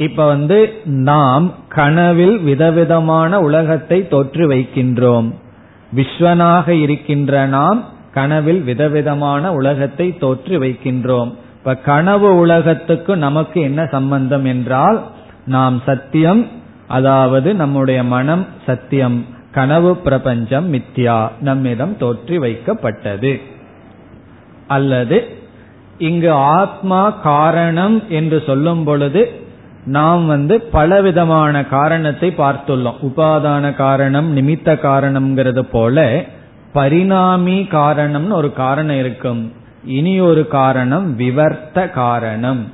இப்ப 0.00 0.26
வந்து 0.26 0.58
நாம் 0.84 1.46
கனவில் 1.68 2.36
விதவிதமான 2.40 3.40
உலகத்தை 3.40 3.98
தோற்று 4.08 4.44
வைக்கின்றோம். 4.48 5.28
விஸ்வனாக 5.96 6.68
இருக்கின்ற 6.68 7.46
நாம் 7.46 7.80
கனவில் 8.12 8.62
விதவிதமான 8.62 9.52
உலகத்தை 9.52 10.06
தோற்று 10.18 10.54
வைக்கின்றோம். 10.58 11.30
இப்ப 11.58 11.74
கனவு 11.74 12.28
உலகத்துக்கு 12.38 13.12
நமக்கு 13.16 13.60
என்ன 13.60 13.80
சம்பந்தம் 13.86 14.44
என்றால் 14.44 14.98
நாம் 15.46 15.76
சத்தியம் 15.86 16.42
அதாவது 16.88 17.54
நம்முடைய 17.54 18.00
மனம் 18.04 18.46
சத்தியம். 18.66 19.18
கனவு 19.52 19.96
பிரபஞ்சம் 19.96 20.66
மித்யா 20.72 21.18
நம்மிடம் 21.40 21.94
தோற்றி 22.00 22.36
வைக்கப்பட்டது. 22.38 23.32
அல்லது 24.66 25.18
இங்கு 25.98 26.32
ஆத்மா 26.32 27.02
காரணம் 27.10 27.96
என்று 28.08 28.42
சொல்லும் 28.46 28.84
பொழுது 28.84 29.48
நாம் 29.84 30.26
வந்து 30.26 30.60
பலவிதமான 30.60 31.64
காரணத்தை 31.64 32.34
பார்த்துள்ளோம். 32.36 32.94
உபாதான 33.02 33.74
காரணம் 33.74 34.36
நிமித்த 34.36 34.76
காரணம்ங்கிறது 34.82 35.60
போல 35.60 36.24
பரிணாமி 36.72 37.66
காரணம்னு 37.70 38.32
ஒரு 38.32 38.52
காரணம் 38.52 38.96
இருக்கும். 38.96 39.52
இனி 39.84 40.20
ஒரு 40.20 40.48
காரணம் 40.48 41.18
விவர்த்த 41.18 41.90
காரணம். 41.90 42.68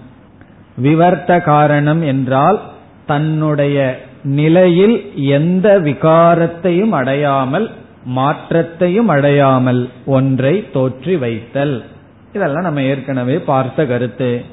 விவர்த்த 0.82 1.40
காரணம் 1.40 2.02
என்றால் 2.02 2.60
தன்னுடைய 3.06 3.98
நிலையில் 4.22 5.12
எந்த 5.14 5.78
விகாரத்தையும் 5.78 6.90
அடையாமல் 6.90 7.70
மாற்றத்தையும் 8.04 9.08
அடையாமல் 9.08 9.88
ஒன்றை 10.06 10.68
தோற்றி 10.72 11.18
வைத்தல். 11.18 11.84
இதெல்லாம் 12.32 12.62
நம்ம 12.62 12.82
ஏற்கனவே 12.82 13.38
பார்த்த 13.38 13.86
கருத்து. 13.86 14.44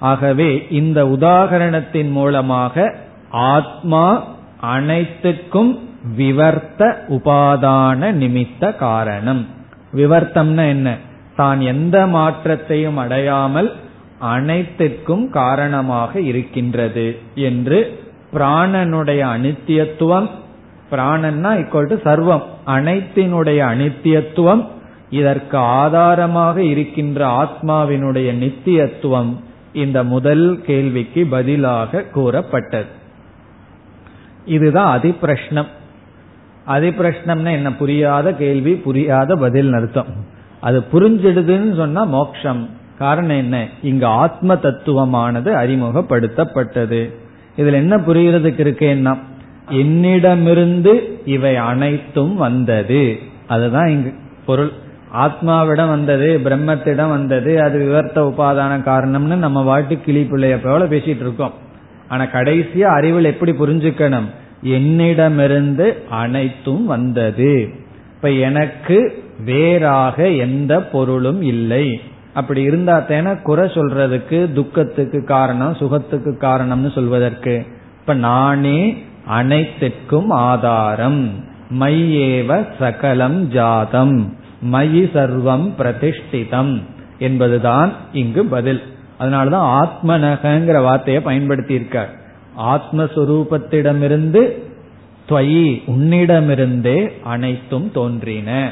ஆகவே 0.00 0.66
இந்த 0.70 1.04
உதாகரணத்தின் 1.04 2.10
மூலமாக 2.10 2.94
ஆத்மா 3.30 4.22
அனைத்துக்கும் 4.62 5.78
விவர்த்த 6.16 6.82
உபாதான 7.08 8.12
நிமித்த 8.12 8.76
காரணம். 8.76 9.46
விவர்த்தம்னா 9.94 10.68
என்ன? 10.68 10.96
தான் 11.36 11.60
எந்த 11.60 12.06
மாற்றத்தையும் 12.06 12.96
அடையாமல் 12.96 13.72
அனைத்திற்கும் 14.18 15.30
காரணமாக 15.30 16.20
இருக்கின்றது 16.20 17.18
என்று 17.34 17.98
பிராணனுடைய 18.32 19.20
அனித்தியத்துவம் 19.36 20.28
பிராணன்னா 20.90 21.50
இக்கோல் 21.60 21.86
டு 21.86 21.96
சர்வம் 22.04 22.42
அனைத்தினுடைய 22.66 23.60
அனித்தியத்துவம் 23.72 24.66
இதற்கு 25.10 25.56
ஆதாரமாக 25.56 26.62
இருக்கின்ற 26.62 27.26
ஆத்மாவினுடைய 27.42 28.28
நித்தியத்துவம் 28.34 29.32
இந்த 29.72 30.04
முதல் 30.04 30.62
கேள்விக்கு 30.66 31.26
பதிலாக 31.26 32.02
கூறப்பட்டது. 32.02 32.98
இதுதான் 34.44 35.00
அதிப்பிரஷ்னம். 35.00 35.66
அதிப்பிரஷ்னம்னா 36.68 37.50
என்ன? 37.50 37.74
புரியாத 37.74 38.32
கேள்வி 38.32 38.74
புரியாத 38.74 39.36
பதில் 39.36 39.72
அர்த்தம். 39.72 40.06
அது 40.60 40.84
புரிஞ்சிடுதுன்னு 40.92 41.76
சொன்னா 41.76 42.04
மோக்ஷம். 42.04 42.68
காரணம் 42.98 43.36
என்ன? 43.36 43.68
இங்கு 43.82 44.06
ஆத்ம 44.06 44.54
தத்துவமானது 44.54 45.52
அறிமுகப்படுத்தப்பட்டது. 45.52 47.14
இதுல 47.56 47.72
என்ன 47.72 47.96
புரியறதுக்கு 47.96 48.60
இருக்கேன்னா 48.60 49.18
என்னிடமிருந்து 49.68 51.22
இவை 51.24 51.56
அனைத்தும் 51.56 52.36
வந்தது. 52.36 53.18
அதுதான் 53.46 53.88
இங்கு 53.88 54.14
பொருள். 54.46 54.72
ஆத்மாவிடம் 55.14 55.88
வந்தது 55.88 56.40
பிரம்மத்திடம் 56.44 57.08
வந்தது 57.08 57.62
அது 57.62 57.78
விவர்த்த 57.78 58.18
உபாதான 58.18 58.78
காரணம்னு 58.78 59.34
நம்ம 59.34 59.80
வாட்டு 59.80 60.00
கிளி 60.00 60.22
பிள்ளைய 60.22 60.58
போல 60.62 60.84
பேசிட்டு 60.84 61.20
இருக்கோம். 61.20 61.52
ஆனா 62.08 62.24
கடைசியா 62.24 62.80
அறிவில் 62.80 63.24
எப்படி 63.24 63.52
புரிஞ்சுக்கணும்? 63.52 64.24
என்னிடமிருந்து 64.62 66.02
அனைத்தும் 66.10 66.86
வந்தது. 66.86 67.68
இப்ப 68.16 68.30
எனக்கு 68.30 69.24
வேறாக 69.44 70.28
எந்த 70.28 70.82
பொருளும் 70.82 71.42
இல்லை. 71.42 72.00
அப்படி 72.32 72.62
இருந்தா 72.62 72.98
தானே 72.98 73.30
குறை 73.42 73.68
சொல்றதுக்கு 73.68 74.52
துக்கத்துக்கு 74.52 75.24
காரணம் 75.24 75.74
சுகத்துக்கு 75.74 76.36
காரணம்னு 76.40 76.92
சொல்வதற்கு. 76.92 77.66
இப்ப 78.00 78.14
நானே 78.14 79.02
அனைத்திற்கும் 79.26 80.30
ஆதாரம். 80.30 81.30
மையேவ 81.80 82.66
சகலம் 82.78 83.48
ஜாதம். 83.48 84.36
மயி 84.64 85.02
சர்வம் 85.14 85.70
பிரதிஷ்டிதம் 85.78 86.82
என்பதுதான் 87.18 87.92
இங்கு 88.12 88.44
பதில். 88.44 88.82
அதனாலதான் 89.20 89.70
ஆத்மனகங்கிற 89.80 90.82
வார்த்தையை 90.82 91.22
பயன்படுத்தி 91.22 91.74
இருக்கார் 91.74 92.14
ஆத்மஸ்வரூபத்திடமிருந்து 92.58 94.52
துவயி 95.28 95.82
உன்னிடமிருந்தே 95.86 97.12
அனைத்தும் 97.22 97.92
தோன்றின. 97.92 98.70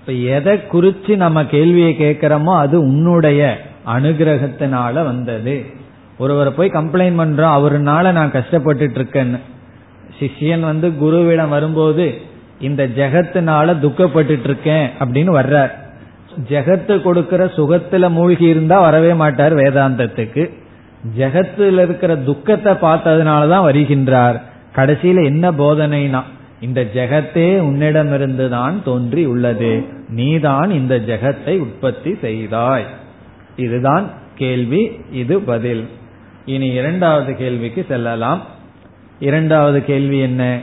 இப்ப 0.00 0.12
எதை 0.12 0.58
குறிச்சு 0.72 1.16
நம்ம 1.16 1.44
கேள்வியை 1.44 1.96
கேட்கிறோமோ 1.98 2.56
அது 2.56 2.80
உன்னுடைய 2.80 3.60
அனுகிரகத்தினால 3.86 4.92
வந்தது. 4.92 5.64
ஒருவரை 6.18 6.52
போய் 6.52 6.70
கம்ப்ளைண்ட் 6.70 7.20
பண்றோம் 7.20 7.56
அவருனால 7.56 8.12
நான் 8.12 8.32
கஷ்டப்பட்டுட்டு 8.32 8.96
இருக்கேன்னு. 8.98 9.38
சிஷ்யன் 10.18 10.60
வந்து 10.60 10.88
குருவிடம் 10.88 11.48
வரும்போது 11.48 12.20
இந்த 12.60 12.86
ஜெகத்தினால 12.86 13.78
துக்கப்பட்டு 13.80 14.40
இருக்கேன் 14.44 14.88
அப்படின்னு 14.98 15.30
வர்றார். 15.40 15.70
ஜெகத்து 16.48 17.02
கொடுக்கிற 17.02 17.44
சுகத்துல 17.44 18.10
மூழ்கி 18.10 18.44
இருந்தா 18.44 18.80
வரவே 18.80 19.14
மாட்டார் 19.14 19.54
வேதாந்தத்துக்கு. 19.54 20.50
ஜெகத்துல 21.18 21.82
இருக்கிற 21.82 22.16
துக்கத்தை 22.16 22.72
பார்த்ததுனாலதான் 22.72 23.66
வருகின்றார். 23.66 24.40
கடைசியில 24.76 25.24
என்ன 25.24 25.52
போதனைனா 25.52 26.22
இந்த 26.60 26.86
ஜெகத்தே 26.94 27.58
உன்னிடமிருந்து 27.58 28.48
தான் 28.48 28.82
தோன்றி 28.84 29.24
உள்ளது 29.24 29.84
நீதான் 30.08 30.70
இந்த 30.70 30.96
ஜெகத்தை 30.96 31.58
உற்பத்தி 31.58 32.16
செய்தாய். 32.20 32.84
இதுதான் 33.56 34.10
கேள்வி 34.34 34.90
இது 35.12 35.40
பதில். 35.40 35.88
இனி 36.44 36.66
இரண்டாவது 36.66 37.36
கேள்விக்கு 37.36 37.84
செல்லலாம். 37.88 38.42
இரண்டாவது 39.18 39.84
கேள்வி 39.84 40.18
என்ன? 40.18 40.58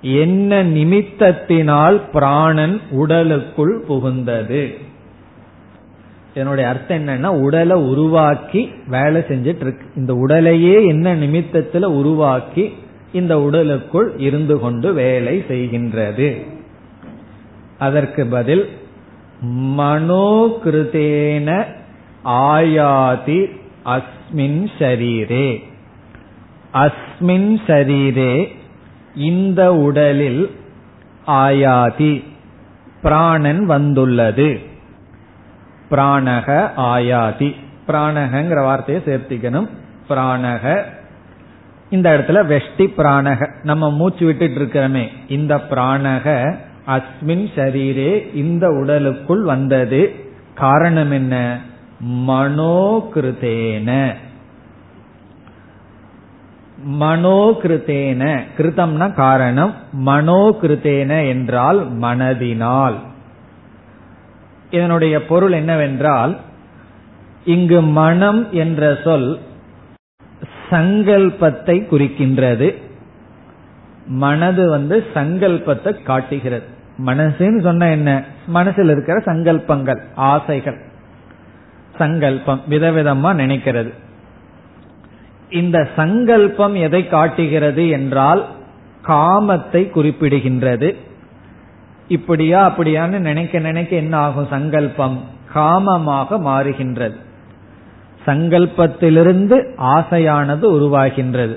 என்ன 0.00 0.64
நிமித்தத்தினால் 0.64 2.00
பிராணன் 2.12 2.80
உடலுக்குள் 2.90 3.84
புகுந்தது? 3.88 4.74
என்னுடைய 6.34 6.70
அர்த்தம் 6.70 7.06
என்னன்னா 7.06 7.26
உடலை 7.26 7.76
உருவாக்கி 7.76 8.70
வேலை 8.88 9.20
செஞ்சிட்டு 9.20 9.50
இருக்கு 9.60 9.86
இந்த 9.96 10.14
உடலையே 10.14 10.86
என்ன 10.86 11.14
நிமித்தத்துல 11.14 11.84
உருவாக்கி 11.84 12.72
இந்த 13.12 13.40
உடலுக்குள் 13.40 14.16
இருந்து 14.16 14.58
கொண்டு 14.58 14.94
வேலை 14.94 15.44
செய்கின்றது. 15.48 16.42
அதற்கு 17.78 18.26
பதில் 18.26 18.68
மனோகிருதேன 19.46 21.66
ஆயாதி 22.24 23.50
அஸ்மின் 23.84 24.68
ஷரீரே. 24.78 25.62
அஸ்மின் 26.74 27.60
ஷரீரே 27.66 28.48
இந்த 29.18 29.74
உடலில் 29.74 30.56
ஆயாதி 31.26 32.24
பிராணன் 33.02 33.66
வந்துள்ளது. 33.66 34.60
பிராணக 35.90 36.70
ஆயாதி. 36.76 37.54
பிராணகங்கிற 37.88 38.62
வார்த்தையை 38.62 39.04
சேர்த்திக்கணும். 39.04 39.68
பிராணக. 40.08 40.82
இந்த 41.90 42.10
இடத்துல 42.10 42.30
வெஷ்டி 42.30 42.78
பிராணக. 42.78 43.62
நம்ம 43.62 43.90
மூச்சு 43.90 44.26
விட்டுட்டு 44.26 44.60
இருக்கிறோமே. 44.60 45.08
இந்த 45.28 45.56
பிராணக 45.56 46.54
அஸ்மின் 46.86 47.06
ஷரீரே 47.26 48.34
இந்த 48.34 48.68
உடலுக்குள் 48.68 49.42
வந்தது. 49.42 50.30
காரணம் 50.54 51.10
என்ன? 51.10 51.58
மனோகிருதேன 52.06 54.14
மனோகிருத்தேன. 56.86 58.40
கிருத்தம்னா 58.56 59.14
காரணம். 59.14 59.74
மனோகிருத்தேன 60.06 61.28
என்றால் 61.28 61.98
மனதினால். 61.98 62.94
இதனுடைய 64.70 65.26
பொருள் 65.26 65.52
என்னவென்றால் 65.52 66.38
இங்கு 67.44 67.82
மனம் 67.82 68.52
என்ற 68.52 68.98
சொல் 69.04 69.38
சங்கல்பத்தை 70.70 71.86
குறிக்கின்றது. 71.90 72.74
மனது 74.06 74.70
வந்து 74.70 75.06
சங்கல்பத்தை 75.14 76.02
காட்டுகிறது. 76.02 76.66
மனசுன்னு 77.06 77.60
சொன்ன 77.60 77.90
என்ன? 77.90 78.24
மனசில் 78.46 78.88
இருக்கிற 78.88 79.18
சங்கல்பங்கள் 79.18 80.00
ஆசைகள். 80.14 80.80
சங்கல்பம் 81.98 82.60
விதவிதமா 82.70 83.34
நினைக்கிறது. 83.34 83.92
இந்த 85.50 85.88
சங்கல்பம் 85.96 86.74
எதை 86.74 87.08
காட்டுகிறது 87.08 87.88
என்றால் 87.88 88.46
காமத்தை 89.06 89.82
குறிப்பிடுகின்றது. 89.90 90.94
இப்படியா 92.08 92.70
அப்படியான்னு 92.70 93.18
நினைக்க 93.18 93.58
நினைக்க 93.58 93.96
என்ன 93.96 94.16
ஆகும் 94.16 94.46
சங்கல்பம்? 94.50 95.24
காமமாக 95.54 96.28
மாறுகின்றது. 96.30 97.16
சங்கல்பத்திலிருந்து 98.26 99.56
ஆசையானது 99.78 100.64
உருவாகின்றது. 100.78 101.56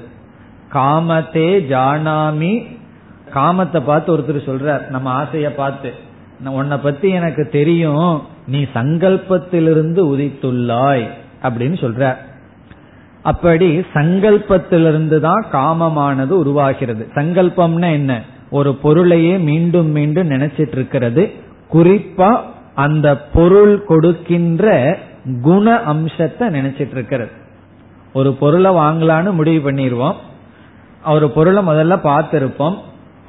காமத்தே 0.74 1.50
ஜானாமி. 1.70 2.80
காமத்தை 3.34 3.82
பார்த்து 3.82 4.18
ஒருத்தர் 4.18 4.48
சொல்றார் 4.50 4.89
நம்ம 4.89 5.24
ஆசைய 5.24 5.50
பார்த்து 5.50 5.94
உன்னை 6.46 6.78
பத்தி 6.78 7.10
எனக்கு 7.10 7.50
தெரியும் 7.50 8.22
நீ 8.48 8.66
சங்கல்பத்திலிருந்து 8.74 10.02
உதித்துள்ளாய் 10.14 11.08
அப்படின்னு 11.44 11.78
சொல்றார். 11.84 12.18
அப்படி 13.24 13.80
சங்கல்பத்திலிருந்து 13.93 15.19
தான் 15.19 15.45
காமமானது 15.51 16.30
உருவாகிறது. 16.30 17.07
சங்கல்பம்னா 17.15 17.91
என்ன? 17.91 18.22
ஒரு 18.49 18.76
பொருளையே 18.76 19.38
மீண்டும் 19.38 19.88
மீண்டும் 19.88 20.30
நினைச்சிட்டு 20.30 20.72
இருக்கிறது 20.72 21.32
குறிப்பா 21.74 22.39
அந்த 22.76 23.17
பொருள் 23.17 23.86
கொடுக்கின்ற 23.86 24.65
குண 25.41 25.80
அம்சத்தை 25.84 26.47
நினைச்சிட்டு 26.47 26.91
இருக்கிறது 26.91 27.32
ஒரு 28.13 28.34
பொருளை 28.34 28.72
வாங்கலான்னு 28.72 29.32
முடிவு 29.32 29.72
பண்ணிடுவோம் 29.72 30.15
ஒரு 31.05 31.30
பொருளை 31.30 31.67
முதல்ல 31.67 31.95
பார்த்திருப்போம். 32.03 32.78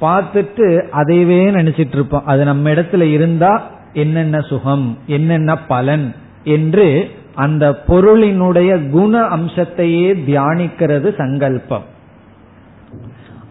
பார்த்துட்டு 0.01 0.65
அதையவே 0.93 1.39
நினைச்சிட்டு 1.59 1.93
இருப்போம் 1.93 2.25
அது 2.25 2.43
நம்ம 2.43 2.69
இடத்துல 2.69 3.01
இருந்தா 3.01 3.63
என்னென்ன 3.93 4.41
சுகம் 4.41 4.97
என்னென்ன 5.07 5.57
பலன் 5.57 6.15
என்று 6.43 7.11
அந்த 7.35 7.83
பொருளினுடைய 7.87 8.89
குண 8.89 9.21
அம்சத்தையே 9.21 10.13
தியானிக்கிறது 10.13 11.15
சங்கல்பம். 11.15 11.83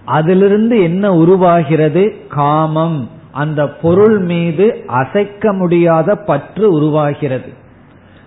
அதிலிருந்து 0.04 0.82
என்ன 0.82 1.14
உருவாகிறது? 1.14 2.16
காமம். 2.28 3.10
அந்த 3.32 3.68
பொருள் 3.68 4.18
மீது 4.18 4.84
அசைக்க 4.86 5.52
முடியாத 5.52 6.16
பற்று 6.16 6.72
உருவாகிறது. 6.72 7.52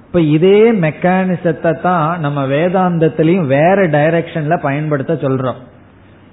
இப்ப 0.05 0.21
இதே 0.21 0.71
மெக்கானிசத்தை 0.71 1.81
தான் 1.81 2.19
நம்ம 2.19 2.47
வேதாந்தத்திலையும் 2.47 3.45
வேற 3.45 3.87
டைரக்ஷன்ல 3.87 4.59
பயன்படுத்த 4.61 5.13
சொல்றோம். 5.13 5.61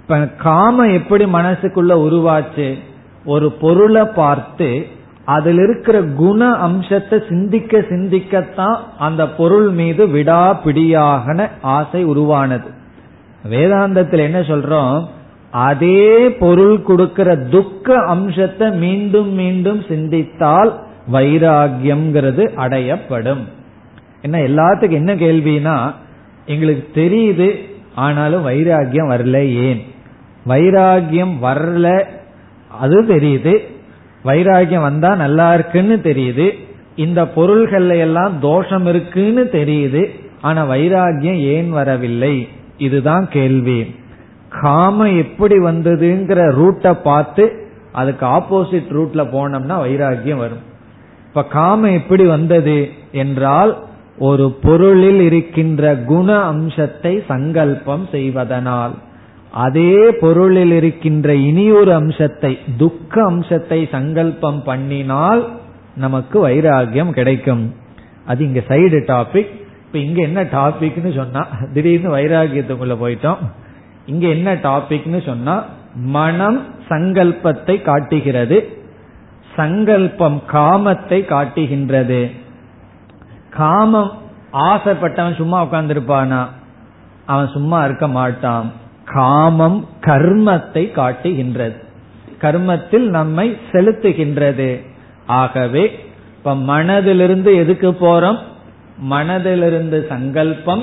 இப்ப 0.01 0.19
காமம் 0.19 0.93
எப்படி 0.93 1.25
மனசுக்குள்ள 1.25 1.93
உருவாச்சு? 1.97 2.79
ஒரு 3.25 3.53
பொருளை 3.53 4.05
பார்த்து 4.05 4.87
அதில் 5.25 5.59
இருக்கிற 5.59 6.03
குண 6.03 6.51
அம்சத்தை 6.51 7.23
சிந்திக்க 7.29 7.79
சிந்திக்கத்தான் 7.79 8.77
அந்த 8.99 9.29
பொருள் 9.29 9.69
மீது 9.69 10.07
விடாபிடியாக 10.07 11.49
ஆசை 11.61 12.05
உருவானது. 12.05 12.71
வேதாந்தத்தில் 13.51 14.19
என்ன 14.19 14.41
சொல்றோம்? 14.41 15.07
அதே 15.51 16.33
பொருள் 16.33 16.83
கொடுக்கிற 16.83 17.37
துக்க 17.37 18.05
அம்சத்தை 18.05 18.71
மீண்டும் 18.71 19.33
மீண்டும் 19.33 19.85
சிந்தித்தால் 19.89 20.81
வைராகியம்ங்கிறது 21.13 22.49
அடையப்படும். 22.57 23.45
என்ன 24.23 24.39
எல்லாத்துக்கும் 24.39 24.91
என்ன 24.91 25.15
கேள்வினா 25.15 25.95
எங்களுக்கு 26.47 27.01
தெரியுது 27.01 27.71
ஆனாலும் 27.95 28.47
வைராகியம் 28.47 29.09
வரல 29.09 29.37
ஏன்? 29.43 29.85
வைராகியம் 30.49 31.35
வரல 31.43 32.05
அது 32.81 33.03
தெரியுது 33.03 33.72
வைராகியம் 34.25 34.81
வந்தா 34.81 35.15
நல்லா 35.15 35.55
இருக்குன்னு 35.55 36.01
தெரியுது. 36.03 36.51
இந்த 36.97 37.23
பொருள்கள்ல 37.23 37.99
எல்லாம் 37.99 38.41
தோஷம் 38.41 38.87
இருக்குன்னு 38.87 39.49
தெரியுது. 39.53 40.07
ஆனா 40.41 40.71
வைராகியம் 40.71 41.39
ஏன் 41.39 41.71
வரவில்லை? 41.71 42.49
இதுதான் 42.77 43.29
கேள்வி. 43.29 43.95
காம 44.49 45.11
எப்படி 45.11 45.59
வந்ததுங்கிற 45.59 46.41
ரூட்டை 46.51 46.93
பார்த்து 46.93 47.53
அதுக்கு 47.93 48.27
ஆப்போசிட் 48.27 48.91
ரூட்ல 48.91 49.25
போனோம்னா 49.33 49.77
வைராகியம் 49.85 50.37
வரும். 50.37 50.71
இப்ப 51.29 51.45
காம 51.45 51.91
எப்படி 51.91 52.25
வந்தது 52.25 52.91
என்றால் 53.13 53.79
ஒரு 54.19 54.59
பொருளில் 54.63 55.21
இருக்கின்ற 55.21 55.97
குண 55.97 56.39
அம்சத்தை 56.53 57.23
சங்கல்பம் 57.29 58.09
செய்வதனால். 58.11 58.95
அதே 59.53 60.11
பொருளில் 60.11 60.73
இருக்கின்ற 60.73 61.35
இனியொரு 61.35 61.95
அம்சத்தை 61.95 62.59
துக்க 62.77 63.25
அம்சத்தை 63.25 63.89
சங்கல்பம் 63.91 64.63
பண்ணினால் 64.67 65.49
நமக்கு 65.95 66.49
வைராகியம் 66.49 67.11
கிடைக்கும். 67.11 67.75
அது 68.27 68.45
இங்க 68.45 68.61
சைடு 68.69 68.99
டாபிக் 69.09 69.61
இப்ப 69.87 69.99
இங்க 69.99 70.23
என்ன 70.23 70.43
டாபிக்னு 70.43 71.15
சொன்னா 71.15 71.47
திடீர்னு 71.73 72.17
வைராகியத்துக்குள்ள 72.17 72.97
போயிட்டோம். 73.03 73.37
இங்க 74.07 74.27
என்ன 74.27 74.55
டாபிக்னு 74.55 75.27
சொன்னா 75.27 75.65
மனம் 75.95 76.67
சங்கல்பத்தை 76.89 77.83
காட்டுகிறது. 77.83 78.81
சங்கல்பம் 79.57 80.43
காமத்தை 80.53 81.25
காட்டுகின்றது. 81.25 82.31
காமம் 83.51 84.13
ஆசைப்பட்டவன் 84.53 85.37
சும்மா 85.37 85.65
உட்கார்ந்துருப்பானா? 85.65 86.47
அவன் 87.27 87.49
சும்மா 87.49 87.85
இருக்க 87.85 88.09
மாட்டான். 88.09 88.73
காமம் 89.05 89.89
கர்மத்தை 90.01 90.93
காட்டுகின்றது. 90.93 91.83
கர்மத்தில் 92.41 93.09
நம்மை 93.09 93.57
செலுத்துகின்றது. 93.73 94.87
ஆகவே 95.27 95.99
இப்ப 96.37 96.55
மனதிலிருந்து 96.55 97.55
எதுக்கு 97.55 97.91
போறோம்? 97.91 98.39
மனதிலிருந்து 99.11 100.07
சங்கல்பம் 100.07 100.83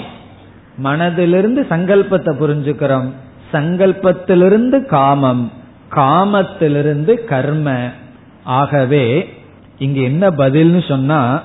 மனதிலிருந்து 0.83 1.61
சங்கல்பத்தை 1.69 2.31
புரிஞ்சுக்கிறோம். 2.39 3.09
சங்கல்பத்திலிருந்து 3.51 4.85
காமம் 4.85 5.51
காமத்திலிருந்து 5.91 7.25
கர்ம. 7.25 7.89
ஆகவே 8.43 9.33
இங்க 9.77 9.99
என்ன 9.99 10.29
பதில்னு 10.29 10.87
சொன்னா 10.87 11.43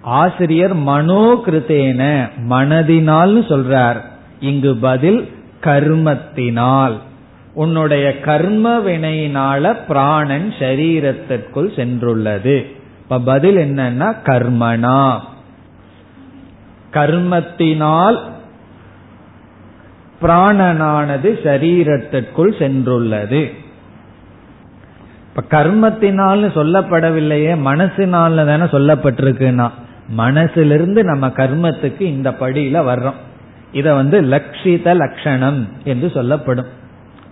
ஆசிரியர் 0.00 0.76
மனோகிருத்தேன 0.76 2.30
மனதினால்னு 2.48 3.42
சொல்றார். 3.48 4.00
இங்கு 4.40 4.76
பதில் 4.76 5.35
கர்மத்தினால். 5.62 6.96
உன்னுடைய 7.54 8.20
கர்ம 8.20 8.78
வினையினால 8.78 9.76
பிராணன் 9.88 10.52
சரீரத்திற்குள் 10.58 11.70
சென்றுள்ளது. 11.76 12.66
இப்ப 13.02 13.20
பதில் 13.20 13.56
என்னன்னா 13.56 14.16
கர்மனா. 14.24 15.18
கர்மத்தினால் 16.92 18.18
பிராணனானது 20.22 21.32
சரீரத்திற்குள் 21.44 22.52
சென்றுள்ளது. 22.58 23.52
இப்ப 25.34 25.64
கர்மத்தினால்னு 25.64 26.48
சொல்லப்படவில்லையே 26.48 27.54
மனசினால 27.64 28.46
தானே 28.46 28.62
சொல்லப்பட்டிருக்குன்னா. 28.62 29.70
மனசிலிருந்து 30.16 31.02
நம்ம 31.02 31.26
கர்மத்துக்கு 31.26 32.00
இந்த 32.00 32.30
படியில 32.30 32.78
வர்றோம். 32.92 33.14
இத 33.72 33.94
வந்து 33.94 34.22
லட்சித 34.22 34.94
லட்சணம் 34.94 35.68
என்று 35.84 36.10
சொல்லப்படும். 36.10 36.66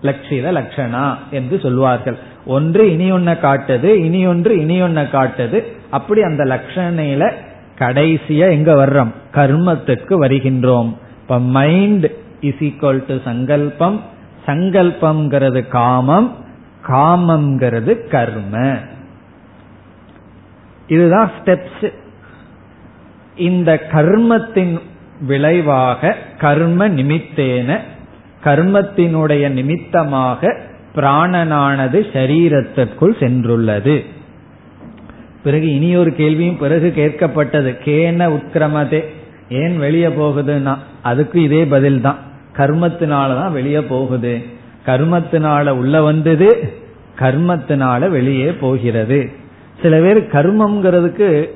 லட்சித 0.03 0.53
லட்சணா 0.53 1.15
என்று 1.31 1.61
சொல்வார்கள். 1.61 2.19
ஒன்று 2.47 2.93
இனி 2.93 3.13
ஒன்ன 3.13 3.37
காட்டுது 3.43 3.85
இனி 3.85 4.27
ஒன்று 4.27 4.59
இனி 4.61 4.83
ஒன்ன 4.83 5.07
காட்டுது. 5.13 5.65
அப்படி 5.91 6.23
அந்த 6.23 6.45
லட்சணையில 6.45 7.33
கடைசியா 7.79 8.51
எங்க 8.51 8.87
வர்றோம்? 8.87 9.13
கர்மத்துக்கு 9.35 10.23
வருகின்றோம். 10.23 10.95
இப்ப 11.21 11.41
மைண்ட் 11.41 12.11
இஸ் 12.41 12.59
ஈக்வல் 12.61 13.05
டு 13.07 13.17
சங்கல்பம். 13.25 14.01
சங்கல்பம்ங்கிறது 14.47 15.69
காமம். 15.69 16.37
காமம்ங்கிறது 16.89 18.09
கர்ம. 18.09 18.77
இதுதான் 20.87 21.31
ஸ்டெப்ஸ் 21.45 21.93
இந்த 23.37 23.83
கர்மத்தின் 23.93 24.81
விளைவாக 25.21 26.17
கர்ம 26.39 26.89
நிமித்தேன 26.89 27.79
கர்மத்தினுடைய 28.45 29.49
நிமித்தமாக 29.49 30.57
பிராணனானது 30.97 32.01
சரீரத்திற்குள் 32.13 33.17
சென்றுள்ளது. 33.21 34.05
பிறகு 35.43 35.75
இனி 35.75 35.97
ஒரு 35.97 36.15
கேள்வியும் 36.15 36.59
பிறகு 36.59 36.93
கேட்கப்பட்டது. 36.97 37.77
கேன 37.85 38.31
உட்கிரமதே 38.31 39.05
ஏன் 39.49 39.79
வெளியே 39.79 40.07
போகுதுன்னா 40.07 40.79
அதுக்கு 41.03 41.43
இதே 41.43 41.65
பதில் 41.65 42.01
தான் 42.01 42.19
கர்மத்தினாலதான் 42.57 43.53
வெளியே 43.53 43.81
போகுது. 43.81 44.43
கர்மத்தினால 44.87 45.69
உள்ள 45.69 46.03
வந்தது 46.03 46.73
கர்மத்தினால 47.19 48.09
வெளியே 48.09 48.53
போகிறது. 48.53 49.31
சில 49.83 50.01
பேர் 50.01 50.27
கர்மம்ங்கிறதுக்கு 50.27 51.49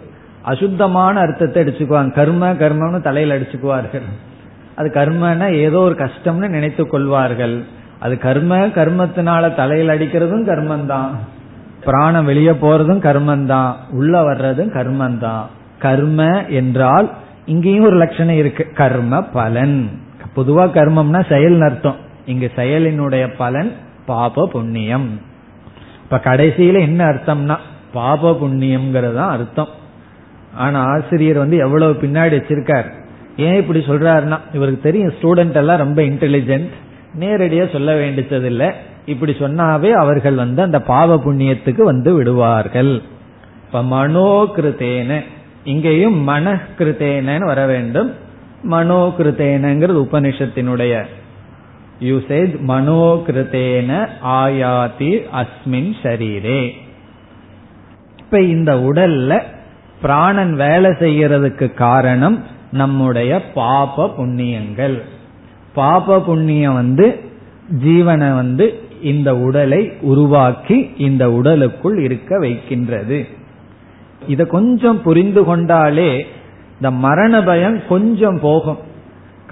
அசுத்தமான 0.50 1.14
அர்த்தத்தை 1.20 1.62
அடிச்சுக்குவாங்க. 1.62 2.12
கர்ம 2.12 2.52
கர்மம்னு 2.52 3.00
தலையில் 3.00 3.34
அடிச்சுக்குவார்கள். 3.36 4.06
அது 4.74 4.88
கர்மன்னா 4.94 5.46
ஏதோ 5.52 5.78
ஒரு 5.78 5.94
கஷ்டம்னு 5.94 6.48
நினைத்து 6.48 6.82
கொள்வார்கள். 6.86 7.56
அது 8.00 8.14
கர்ம 8.18 8.58
கர்மத்தினால 8.66 9.54
தலையில் 9.54 9.94
அடிக்கிறதும் 9.94 10.48
கர்மந்தான். 10.50 11.14
பிராணம் 11.84 12.24
வெளியே 12.24 12.54
போறதும் 12.62 13.04
கர்மந்தான். 13.06 13.72
உள்ள 13.90 14.22
வர்றதும் 14.22 14.74
கர்மந்தான். 14.76 15.46
கர்ம 15.78 16.26
என்றால் 16.50 17.08
இங்கேயும் 17.46 17.84
ஒரு 17.84 17.96
லட்சணம் 17.96 18.38
இருக்கு. 18.42 18.64
கர்ம 18.74 19.22
பலன். 19.22 19.76
பொதுவா 20.36 20.64
கர்மம்னா 20.68 21.20
செயல் 21.28 21.60
அர்த்தம். 21.60 21.98
இங்க 22.26 22.46
செயலினுடைய 22.56 23.24
பலன் 23.38 23.72
பாப 24.06 24.46
புண்ணியம். 24.52 25.08
இப்ப 26.02 26.20
கடைசியில 26.24 26.78
என்ன 26.80 27.00
அர்த்தம்னா 27.04 27.56
பாப 27.92 28.32
புண்ணியம்ங்கிறது 28.42 29.20
அர்த்தம். 29.28 29.72
ஆனா 30.58 30.80
ஆசிரியர் 30.84 31.38
வந்து 31.38 31.56
எவ்வளவு 31.56 31.92
பின்னாடி 31.92 32.34
வச்சிருக்கார்? 32.38 32.88
ஏன் 33.36 33.56
இப்படி 33.56 33.78
சொல்றாருன்னா 33.78 34.38
இவருக்கு 34.52 34.80
தெரியும் 34.82 35.12
ஸ்டூடெண்ட் 35.20 35.54
எல்லாம் 35.54 35.82
ரொம்ப 35.84 36.02
இன்டெலிஜென்ட் 36.02 36.70
நேரடியா 37.20 37.72
சொல்ல 37.72 37.94
வேண்டியதில்லை 37.94 38.68
இப்படி 39.06 39.32
சொன்னாவே 39.32 39.90
அவர்கள் 39.90 40.34
வந்து 40.34 40.62
அந்த 40.62 40.78
பாவ 40.80 41.16
புண்ணியத்துக்கு 41.16 41.82
வந்து 41.82 42.14
விடுவார்கள். 42.14 43.02
இப்ப 43.66 43.82
மனோகிருத்தேன. 43.82 45.20
இங்கேயும் 45.64 46.28
மனகிருத்தேனன்னு 46.28 47.44
வர 47.44 47.66
வேண்டும். 47.66 48.10
மனோகிருத்தேனங்கிறது 48.70 49.96
உபனிஷத்தினுடைய 50.06 50.94
யூசேஜ் 52.00 52.54
மனோகிருத்தேன 52.68 54.08
ஆயாதி 54.24 55.12
அஸ்மின் 55.40 55.92
ஷரீரே. 56.02 56.60
இப்ப 58.18 58.40
இந்த 58.40 58.70
உடல்ல 58.74 59.42
பிராணன் 60.02 60.54
வேலை 60.54 60.90
செய்யறதுக்கு 60.90 61.74
காரணம் 61.74 62.44
நம்முடைய 62.72 63.52
பாப 63.52 64.14
புண்ணியங்கள். 64.18 65.00
பாப 65.74 66.20
புண்ணியம் 66.20 66.74
வந்து 66.74 67.20
ஜீவனை 67.84 68.34
வந்து 68.34 68.82
இந்த 69.02 69.36
உடலை 69.36 69.92
உருவாக்கி 70.00 70.94
இந்த 70.96 71.32
உடலுக்குள் 71.32 71.98
இருக்க 71.98 72.38
வைக்கின்றது. 72.38 73.26
இத 74.26 74.44
கொஞ்சம் 74.44 75.02
புரிந்து 75.02 75.44
கொண்டாலே 75.44 76.26
இந்த 76.74 76.90
மரண 76.90 77.42
பயம் 77.42 77.82
கொஞ்சம் 77.88 78.40
போகும். 78.40 78.78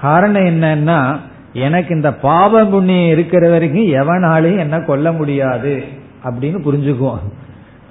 காரணம் 0.01 0.45
என்னன்னா 0.45 1.19
எனக்கு 1.53 1.95
இந்த 1.95 2.15
பாவ 2.15 2.65
புண்ணியம் 2.65 3.13
இருக்கிற 3.13 3.49
வரைக்கும் 3.49 3.93
எவனாலையும் 3.93 4.59
என்ன 4.59 4.81
கொல்ல 4.81 5.13
முடியாது 5.13 5.85
அப்படின்னு 6.25 6.59
புரிஞ்சுக்குவோம். 6.67 7.25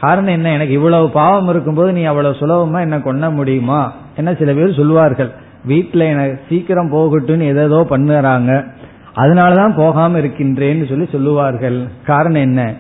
காரணம் 0.06 0.34
என்ன? 0.34 0.52
எனக்கு 0.52 0.74
இவ்வளவு 0.74 1.10
பாவம் 1.10 1.50
இருக்கும்போது 1.50 1.92
நீ 1.92 2.04
அவ்வளவு 2.04 2.36
சுலபமா 2.40 2.80
என்ன 2.80 2.98
கொண்ண 2.98 3.34
முடியுமா? 3.34 3.82
என்ன 4.16 4.34
சில 4.34 4.54
பேர் 4.54 4.74
சொல்லுவார்கள் 4.74 5.32
வீட்டுல 5.68 6.00
எனக்கு 6.00 6.42
சீக்கிரம் 6.50 6.94
போகட்டும்னு 6.94 7.40
ஏதோ 7.40 7.88
பண்ணுறாங்க. 7.90 8.66
அதனாலதான் 9.16 9.76
போகாம 9.76 10.20
இருக்கின்றேன்னு 10.20 10.90
சொல்லி 10.90 11.08
சொல்லுவார்கள். 11.12 11.84
காரணம் 12.06 12.42
என்ன? 12.42 12.74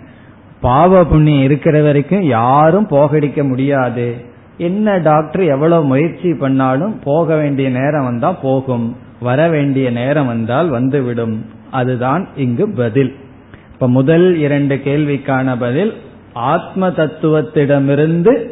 பாவ 0.61 1.03
புண்ணியம் 1.05 1.43
இருக்கிற 1.43 1.81
வரைக்கும் 1.81 2.21
யாரும் 2.21 2.87
போகடிக்க 2.87 3.47
முடியாது. 3.47 4.15
என்ன 4.57 4.97
டாக்டர் 4.97 5.43
எவ்வளவு 5.43 5.83
முயற்சி 5.83 6.33
பண்ணாலும் 6.33 6.99
போக 7.03 7.35
வேண்டிய 7.35 7.69
நேரம் 7.69 8.03
வந்தா 8.03 8.31
போகும். 8.31 8.97
வர 9.19 9.47
வேண்டிய 9.49 9.89
நேரம் 9.89 10.27
வந்தால் 10.27 10.69
வந்துவிடும். 10.69 11.45
அதுதான் 11.71 12.27
இங்கு 12.35 12.69
பதில். 12.69 13.15
இப்ப 13.73 13.87
முதல் 13.89 14.37
இரண்டு 14.37 14.75
கேள்விக்கான 14.75 15.55
பதில் 15.59 15.93
ஆத்ம 16.35 16.89
தத்துவத்திடமிருந்து 16.89 18.49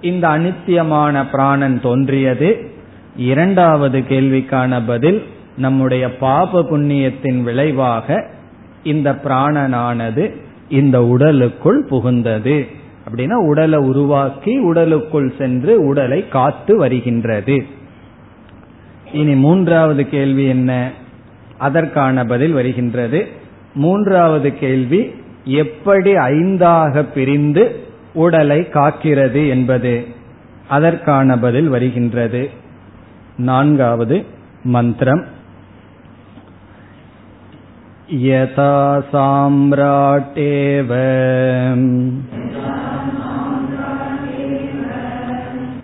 இந்த 0.00 0.28
அனித்தியமான 0.28 1.30
பிராணன் 1.30 1.80
தோன்றியது. 1.80 2.70
இரண்டாவது 3.16 3.98
கேள்விக்கான 3.98 4.82
பதில் 4.86 5.22
நம்முடைய 5.56 6.16
பாப 6.16 6.62
புண்ணியத்தின் 6.62 7.42
விளைவாக 7.42 8.26
இந்த 8.82 9.12
பிராணனானது 9.12 10.36
இந்த 10.68 11.04
உடலுக்குள் 11.04 11.86
புகுந்தது. 11.90 12.66
அப்படின்னா 13.08 13.32
உடலை 13.32 13.78
உருவாக்கி 13.78 14.58
உடலுக்குள் 14.58 15.32
சென்று 15.38 15.86
உடலை 15.86 16.28
காத்து 16.28 16.76
வருகின்றது. 16.76 17.66
இனி 19.12 19.34
மூன்றாவது 19.34 20.08
கேள்வி 20.08 20.44
என்ன? 20.44 20.90
அதற்கான 21.58 22.24
பதில் 22.24 22.52
வருகின்றது. 22.52 23.28
மூன்றாவது 23.74 24.58
கேள்வி 24.58 25.10
எப்படி 25.53 26.11
ஐந்தாக 26.29 27.03
பிரிந்து 27.13 27.63
உடலை 28.13 28.61
காக்கிறது 28.73 29.49
என்பது 29.49 29.93
அதற்கான 30.67 31.37
பதில் 31.37 31.69
வருகின்றது 31.69 32.43
நான்காவது 33.37 34.17
மந்திரம் 34.63 35.25
यथा 38.11 38.73
साम्राटेव 39.11 40.91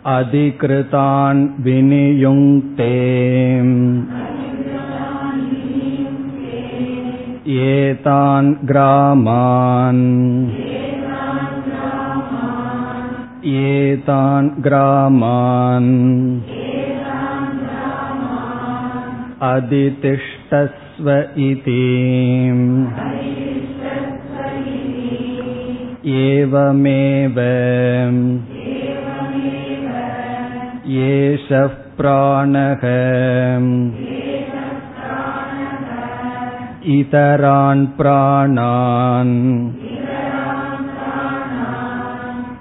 अधिकृतान् 0.07 1.41
विनियुङ्क्ते 1.63 2.93
एतान् 7.47 8.53
ग्रामान् 8.69 10.03
एतान् 13.53 14.49
ग्रामान् 14.67 15.91
अधितिष्ठस्व 19.53 21.09
इति 21.47 21.81
एवमेव 26.23 27.39
एषः 31.05 31.67
प्राणः 31.99 32.83
इतरान् 36.97 37.85
प्राणान् 37.97 39.35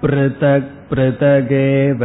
पृथक् 0.02 0.72
पृथगेव 0.90 2.02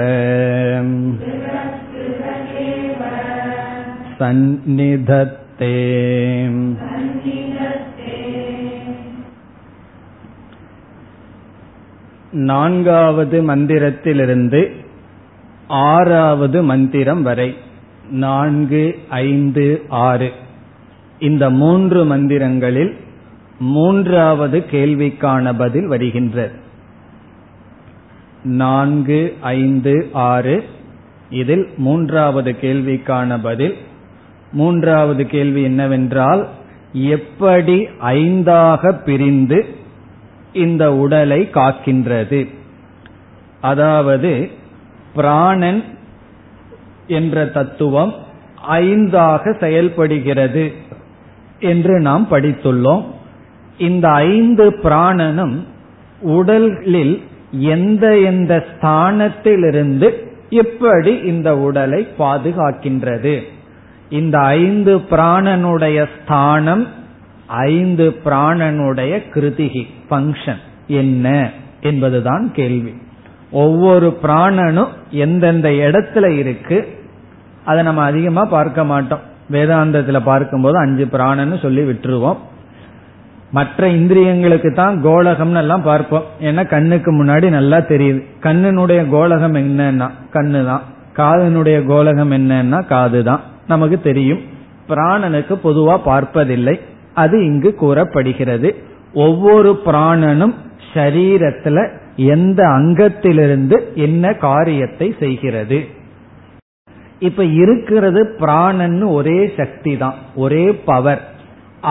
सन्निधत्ते 4.20 5.76
நான்காவது 12.49 13.38
மந்திரத்திலிருந்து 13.41 14.62
ஆறாவது 15.68 16.64
மந்திரம் 16.64 17.24
வரை 17.24 17.49
நான்கு 18.24 18.84
ஐந்து 19.10 19.66
ஆறு 19.89 20.30
இந்த 21.19 21.51
மூன்று 21.51 22.05
மந்திரங்களில் 22.05 22.97
மூன்றாவது 23.59 24.65
கேள்விக்கான 24.71 25.55
பதில் 25.57 25.87
வருகின்றது 25.87 26.62
நான்கு 28.43 29.37
ஐந்து 29.41 30.09
ஆறு. 30.12 30.65
இதில் 31.31 31.69
மூன்றாவது 31.77 32.57
கேள்விக்கான 32.61 33.39
பதில். 33.43 33.77
மூன்றாவது 34.53 35.27
கேள்வி 35.27 35.62
என்னவென்றால் 35.62 36.49
எப்படி 36.93 37.89
ஐந்தாக 38.03 39.03
பிரிந்து 39.05 39.67
இந்த 40.53 40.95
உடலை 40.95 41.49
காக்கின்றது? 41.55 42.49
அதாவது 43.61 44.51
பிராணன் 45.15 45.85
என்ற 47.07 47.47
தத்துவம் 47.47 48.15
ஐந்தாக 48.71 49.59
செயல்படுகிறது. 49.59 50.73
என்று 51.59 52.00
நாம் 52.00 52.26
படித்துள்ளோம். 52.30 53.05
இந்த 53.78 54.09
ஐந்து 54.09 54.70
பிராணனும் 54.70 55.59
உடலில் 56.20 57.22
எந்த 57.50 58.18
எந்த 58.18 58.66
ஸ்தானத்திலிருந்து 58.72 60.12
எப்படி 60.48 61.16
இந்த 61.16 61.59
உடலை 61.59 62.09
பாதுகாக்கின்றது? 62.18 63.42
இந்த 64.09 64.38
ஐந்து 64.38 64.98
பிராணனுடைய 64.98 66.09
ஸ்தானம் 66.22 66.88
ஐந்து 67.46 68.14
பிராணனுடைய 68.24 69.22
கிருதிகி 69.34 69.86
பங்கன் 70.11 70.59
என்ன 70.86 71.50
என்பதுதான் 71.80 72.52
கேள்வி. 72.52 72.94
ஒவ்வொரு 73.50 74.18
பிராணனும் 74.22 74.88
எந்தெந்த 75.11 75.68
இடத்துல 75.68 76.26
இருக்கு? 76.26 76.88
அதை 77.64 77.82
நம்ம 77.82 78.02
அதிகமா 78.02 78.44
பார்க்க 78.44 78.84
மாட்டோம். 78.84 79.32
வேதாந்தத்துல 79.55 80.18
பார்க்கும்போது 80.24 80.76
அஞ்சு 80.78 81.05
பிராணன்னு 81.12 81.57
சொல்லி 81.62 81.82
விட்டுருவோம். 81.82 82.40
மற்ற 83.50 83.88
இந்திரியங்களுக்கு 83.96 84.70
தான் 84.74 84.94
கோலகம்னு 85.05 85.61
எல்லாம் 85.62 85.82
பார்ப்போம். 85.82 86.24
ஏன்னா 86.40 86.62
கண்ணுக்கு 86.68 87.11
முன்னாடி 87.18 87.48
நல்லா 87.48 87.78
தெரியுது. 87.92 88.20
கண்ணினுடைய 88.42 89.00
கோலகம் 89.11 89.57
என்னன்னா 89.61 90.09
கண்ணு 90.36 90.61
தான் 90.70 90.82
காதனுடைய 91.18 91.78
கோலகம் 91.90 92.32
என்னன்னா 92.38 92.78
காது 92.86 93.20
தான் 93.22 93.42
நமக்கு 93.66 93.98
தெரியும். 94.00 94.42
பிராணனுக்கு 94.88 95.55
பொதுவா 95.66 95.94
பார்ப்பதில்லை. 96.05 96.76
அது 97.14 97.36
இங்கு 97.44 97.70
கூறப்படுகிறது. 97.74 98.70
ஒவ்வொரு 99.26 99.70
பிராணனும் 99.86 100.55
சரீரத்துல 100.94 101.78
எந்த 102.16 102.61
அங்கத்திலிருந்து 102.78 103.76
என்ன 104.07 104.32
காரியத்தை 104.46 105.09
செய்கிறது. 105.18 105.78
இப்ப 107.29 107.45
இருக்கிறது 107.62 108.20
பிராணன்னு 108.41 109.07
ஒரே 109.12 109.41
சக்தி 109.57 109.93
தான் 109.97 110.16
ஒரே 110.35 110.64
பவர் 110.89 111.22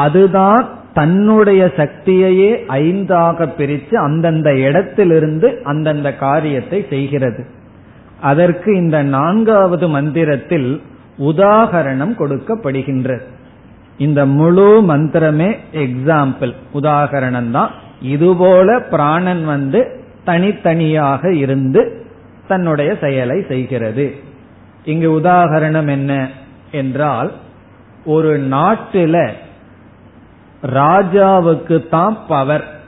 அதுதான் 0.04 0.64
தன்னுடைய 0.94 1.62
சக்தியையே 1.78 2.50
ஐந்தாக 2.80 3.48
பிரித்து 3.58 3.96
அந்தந்த 3.98 4.50
இடத்திலிருந்து 4.66 5.48
அந்தந்த 5.64 6.10
காரியத்தை 6.16 6.80
செய்கிறது. 6.90 7.42
அதற்கு 8.22 8.70
இந்த 8.76 8.98
நான்காவது 9.16 9.86
மந்திரத்தில் 9.88 10.70
உதாகரணம் 11.30 12.14
கொடுக்கப்படுகின்றது 12.20 13.26
இந்த 13.98 14.20
முழு 14.38 14.68
மந்திரமே 14.92 15.50
எக்ஸாம்பிள் 15.86 16.54
உதாகரணம் 16.74 17.52
தான். 17.52 17.72
இதுபோல 18.02 18.68
பிராணன் 18.94 19.44
வந்து 19.46 19.82
தனித்தனியாக 20.24 21.34
இருந்து 21.44 21.82
தன்னுடைய 22.48 22.92
செயலை 23.02 23.38
செய்கிறது. 23.48 24.06
இங்கு 24.86 25.20
உதாகரணம் 25.20 25.90
என்ன 25.90 26.30
என்றால் 26.72 27.32
ஒரு 28.06 28.40
நாட்டில 28.40 29.30
ராஜாவுக்கு 30.64 31.90
தான் 31.90 32.18
பவர் 32.28 32.82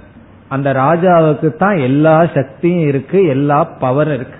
அந்த 0.50 0.74
ராஜாவுக்கு 0.74 1.56
தான் 1.56 1.78
எல்லா 1.78 2.26
சக்தியும் 2.26 2.88
இருக்கு 2.88 3.26
எல்லா 3.26 3.64
பவர் 3.64 4.14
இருக்கு. 4.14 4.38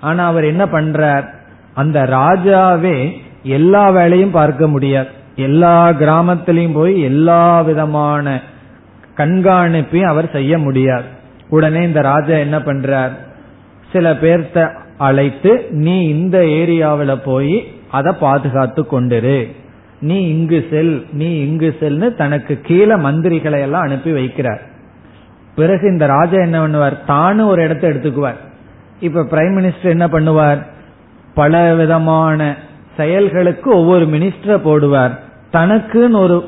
ஆனா 0.00 0.26
அவர் 0.26 0.44
என்ன 0.44 0.64
பண்றார்? 0.64 1.26
அந்த 1.74 2.02
ராஜாவே 2.02 3.22
எல்லா 3.42 3.90
வேலையும் 3.90 4.30
பார்க்க 4.30 4.66
முடியாது. 4.66 5.08
எல்லா 5.36 5.88
கிராமத்திலையும் 5.88 6.74
போய் 6.74 7.00
எல்லா 7.00 7.60
விதமான 7.60 8.40
கண்காணிப்பையும் 9.16 10.06
அவர் 10.06 10.30
செய்ய 10.30 10.58
முடியாது. 10.58 11.04
உடனே 11.48 11.82
இந்த 11.82 12.00
ராஜா 12.00 12.36
என்ன 12.36 12.58
பண்றார்? 12.58 13.10
சில 13.92 14.12
பேர்த்த 14.14 14.83
அழைத்து 14.98 15.66
நீ 15.70 16.08
இந்த 16.08 16.38
ஏரியாவில் 16.38 17.22
போய் 17.24 17.72
அதை 17.90 18.12
பாதுகாத்து 18.12 18.86
கொண்டிரு. 18.92 19.52
நீ 20.00 20.28
இங்கு 20.28 20.66
செல் 20.70 21.06
நீ 21.12 21.38
இங்கு 21.38 21.76
செல்னு 21.80 22.14
தனக்கு 22.14 22.60
கீழே 22.60 22.94
மந்திரிகளை 22.94 23.60
எல்லாம் 23.60 23.82
அனுப்பி 23.82 24.12
வைக்கிறார். 24.12 24.58
பிறகு 25.54 25.88
இந்த 25.88 26.06
ராஜா 26.06 26.40
என்ன 26.40 26.68
பண்ணுவார்? 26.68 27.04
தானும் 27.06 27.46
ஒரு 27.46 27.62
இடத்த 27.62 27.88
எடுத்துக்குவார். 27.88 28.34
இப்ப 29.00 29.22
பிரைம் 29.22 29.56
மினிஸ்டர் 29.58 29.88
என்ன 29.88 30.06
பண்ணுவார்? 30.06 30.66
பல 31.34 31.74
விதமான 31.74 32.56
செயல்களுக்கு 32.96 33.70
ஒவ்வொரு 33.76 34.06
மினிஸ்டரை 34.06 34.58
போடுவார். 34.64 35.18
தனக்குன்னு 35.52 36.16
ஒரு 36.16 36.44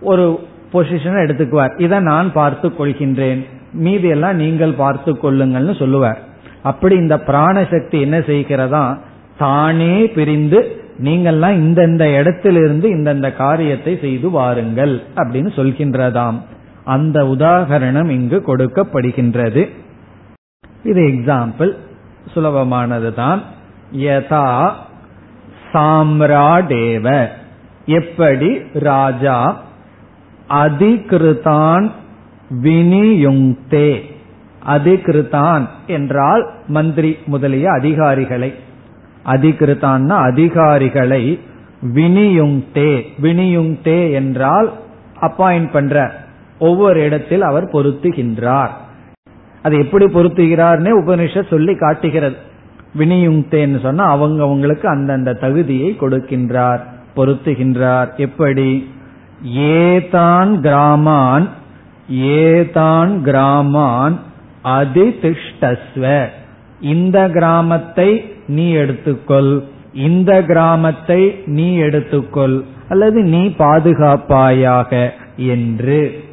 ஒரு 0.00 0.40
பொசிஷனை 0.72 1.20
எடுத்துக்குவார். 1.26 1.80
இதை 1.80 2.00
நான் 2.00 2.32
பார்த்து 2.32 2.68
கொள்கின்றேன். 2.68 3.46
மீதி 3.72 4.08
எல்லாம் 4.08 4.36
நீங்கள் 4.36 4.72
பார்த்து 4.72 5.12
கொள்ளுங்கள்னு 5.12 5.78
சொல்லுவார். 5.78 6.18
அப்படி 6.64 6.96
இந்த 6.96 7.16
பிராணசக்தி 7.16 8.00
என்ன 8.00 8.18
செய்கிறதா? 8.18 8.98
தானே 9.38 10.06
பிரிந்து 10.06 10.84
நீங்கள்லாம் 11.02 11.56
இந்தந்த 11.56 12.14
இடத்திலிருந்து 12.14 12.88
இந்தந்த 12.88 13.36
காரியத்தை 13.36 13.98
செய்து 14.00 14.30
வாருங்கள் 14.30 15.02
அப்படின்னு 15.14 15.50
சொல்கின்றதாம். 15.56 16.40
அந்த 16.84 17.22
உதாகரணம் 17.24 18.08
இங்கு 18.08 18.42
கொடுக்கப்படுகின்றது. 18.46 19.70
இது 20.84 21.02
எக்ஸாம்பிள் 21.02 21.76
சுலபமானது 22.34 23.14
தான். 23.14 23.42
யதா 23.96 24.72
சாம்ராடேவ. 25.72 27.28
எப்படி 27.86 28.58
ராஜா? 28.72 29.62
அதிகிருதான் 30.48 31.90
வினியுங்தே 32.62 34.13
அதிகிருதான் 34.66 35.66
என்றால் 35.86 36.50
மந்திரி 36.66 37.16
முதலிய 37.26 37.70
அதிகாரிகளை. 37.70 38.54
அதிகிருத்தான்னா 39.26 40.08
அதிகாரிகளை 40.08 41.40
வினியுங்தே 41.94 43.02
வினியுங்தே 43.22 44.12
என்றால் 44.12 44.72
அப்பாயிண்ட் 45.20 45.70
பண்ற 45.70 46.14
ஒவ்வொரு 46.58 47.02
இடத்தில் 47.02 47.42
அவர் 47.42 47.64
பொருத்துகின்றார். 47.64 48.68
அது 49.62 49.78
எப்படி 49.78 50.04
பொருத்துகிறார்னே 50.04 50.90
உபனிஷத் 51.04 51.50
சொல்லி 51.50 51.76
காட்டுகிறது. 51.76 52.36
வினியுங்தேன்னு 52.98 53.80
சொன்னா 53.80 54.04
அவங்க 54.04 54.42
அவங்களுக்கு 54.42 54.88
அந்தந்த 54.88 55.34
தகுதியை 55.34 55.96
கொடுக்கின்றார் 56.00 56.80
பொருத்துகின்றார். 57.16 58.16
எப்படி? 58.16 58.90
ஏதான் 59.56 60.60
கிராமான் 60.60 61.48
ஏதான் 62.12 63.10
கிராமான் 63.24 64.16
அது 64.64 65.14
திஷ்டஸ்வ 65.22 66.26
இந்த 66.80 67.28
கிராமத்தை 67.28 68.34
நீ 68.46 68.74
எடுத்துக்கொள். 68.74 69.62
இந்த 69.94 70.42
கிராமத்தை 70.42 71.42
நீ 71.46 71.76
எடுத்துக்கொள். 71.76 72.64
அல்லது 72.88 73.22
நீ 73.22 73.46
பாதுகாப்பாயாக 73.58 75.12
என்று. 75.36 76.24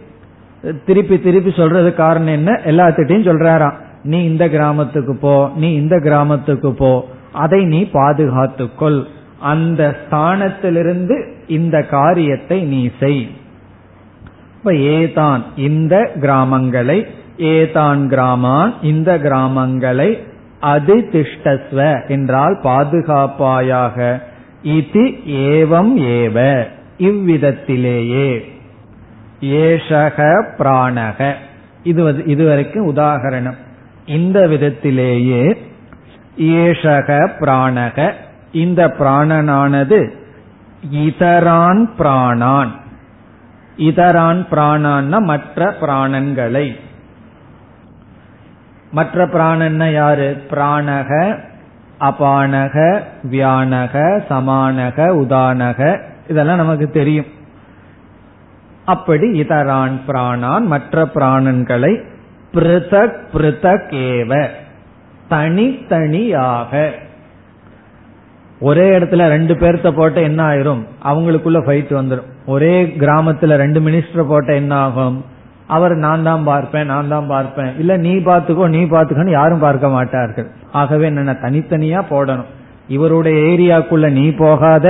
திருப்பி 0.85 1.19
திருப்பி 1.19 1.51
சொல்றது 1.51 1.95
காரணம் 1.95 2.33
என்ன? 2.33 2.59
எல்லாத்திட்டையும் 2.65 3.27
சொல்றாராம். 3.27 3.77
நீ 4.03 4.23
இந்த 4.23 4.49
கிராமத்துக்கு 4.49 5.15
போ 5.15 5.51
நீ 5.55 5.73
இந்த 5.73 5.99
கிராமத்துக்கு 5.99 6.73
போ. 6.73 7.09
அதை 7.31 7.65
நீ 7.65 7.89
பாதுகாத்துக்கொள். 7.93 9.03
அந்த 9.39 9.97
ஸ்தானத்திலிருந்து 10.01 11.31
இந்த 11.47 11.81
காரியத்தை 11.81 12.61
நீ 12.63 12.89
செய். 12.99 13.29
இப்ப 14.57 14.71
ஏதான் 14.71 15.43
இந்த 15.55 16.11
கிராமங்களை 16.21 17.05
ஏதான் 17.41 18.09
கிராமான் 18.09 18.73
இந்த 18.81 19.17
கிராமங்களை 19.17 20.29
அதிதிஷ்டஸ்வ 20.61 22.07
என்றால் 22.07 22.59
பாதுகாப்பாயாக. 22.63 24.21
இது 24.61 25.01
ஏவம் 25.27 25.97
ஏவ 25.97 26.67
இவ்விதத்திலேயே. 26.97 28.59
ஏஷக 29.41 30.45
பிராணக. 30.57 31.33
இது 31.83 32.25
இதுவரைக்கும் 32.25 32.95
உதாகரணம். 32.95 33.57
இந்த 34.05 34.47
விதத்திலேயே 34.47 35.57
ஏஷக 36.39 37.29
பிராணக. 37.39 38.11
இந்த 38.51 38.87
பிராணனானது 38.87 40.11
இதரான் 40.91 41.89
பிராணான். 41.99 42.71
இதரான் 43.77 44.45
பிராணான்னா 44.51 45.19
மற்ற 45.19 45.75
பிராணன்களை. 45.81 46.79
மற்ற 48.91 49.27
பிராணன்னா 49.27 49.91
யாரு? 49.91 50.43
பிராணக 50.49 51.37
அபானக 51.99 53.01
வியானக 53.31 54.23
சமானக 54.29 54.95
உதானக. 54.95 56.01
இதெல்லாம் 56.27 56.55
நமக்கு 56.55 56.89
தெரியும். 56.89 57.25
அப்படி 58.85 59.39
இதரான் 59.39 59.99
பிராணான் 60.07 60.61
மற்ற 60.61 61.05
பிராணன்களை 61.05 62.03
பிருதக் 62.53 63.19
பிருதக் 63.33 63.89
ஏவ. 63.89 64.47
தனித்தனியாக. 65.29 66.91
ஒரே 68.59 68.99
இடத்துல 68.99 69.27
ரெண்டு 69.27 69.53
பேர்த்த 69.53 69.91
போட்ட 69.91 70.21
என்ன 70.21 70.47
ஆயிரும்? 70.47 70.85
அவங்களுக்குள்ள 71.03 71.59
ஃபைட் 71.65 71.93
வந்துடும் 71.93 72.45
ஒரே 72.45 72.85
கிராமத்துல 72.85 73.55
ரெண்டு 73.55 73.79
மினிஸ்டர் 73.79 74.27
போட்ட 74.27 74.55
என்ன 74.55 74.75
ஆகும்? 74.75 75.25
அவர் 75.75 75.93
நான் 75.95 76.23
தான் 76.23 76.43
பார்ப்பேன் 76.43 76.89
நான் 76.93 77.11
தான் 77.13 77.27
பார்ப்பேன். 77.27 77.71
இல்ல 77.79 77.93
நீ 77.97 78.13
பாத்துக்கோ 78.27 78.65
நீ 78.75 78.81
பாத்துக்கோன்னு 78.93 79.37
யாரும் 79.39 79.65
பார்க்க 79.65 79.89
மாட்டார்கள். 79.89 80.47
ஆகவே 80.71 81.05
என்ன 81.05 81.35
தனித்தனியா 81.41 81.99
போடணும். 82.09 82.49
இவருடைய 82.87 83.37
ஏரியாக்குள்ள 83.51 84.07
நீ 84.11 84.25
போகாத 84.31 84.87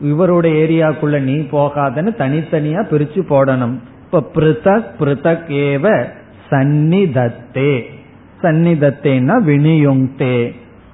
இவருடைய 0.00 0.54
ஏரியாக்குள்ள 0.64 1.18
நீ 1.20 1.36
போகாதன்னு 1.52 2.12
தனித்தனியா 2.22 2.80
பிரிச்சு 2.92 3.20
போடணும். 3.32 3.76
இப்ப 4.04 4.22
பிருத்தக் 4.34 4.90
பிருத்தக் 5.00 5.48
ஏவ 5.66 5.86
சந்நிதத்தே. 6.50 7.72
சந்நிதத்தேன்னா 8.42 9.36
வினியுங்தே. 9.50 10.38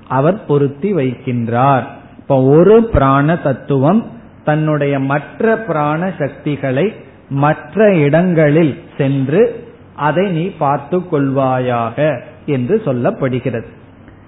அவர் 0.09 0.39
பொருத்தி 0.47 0.91
வைக்கின்றார். 0.95 1.85
இப்ப 2.19 2.39
ஒரு 2.57 2.77
பிராண 2.95 3.37
தத்துவம் 3.37 4.03
தன்னுடைய 4.45 4.95
மற்ற 5.13 5.57
பிராண 5.69 6.11
சக்திகளை 6.19 6.87
மற்ற 7.31 7.95
இடங்களில் 7.95 8.81
சென்று 8.97 9.65
அதை 9.97 10.29
நீ 10.29 10.45
பார்த்து 10.49 10.99
கொள்வாயாக 10.99 12.23
என்று 12.47 12.83
சொல்லப்படுகிறது. 12.85 13.67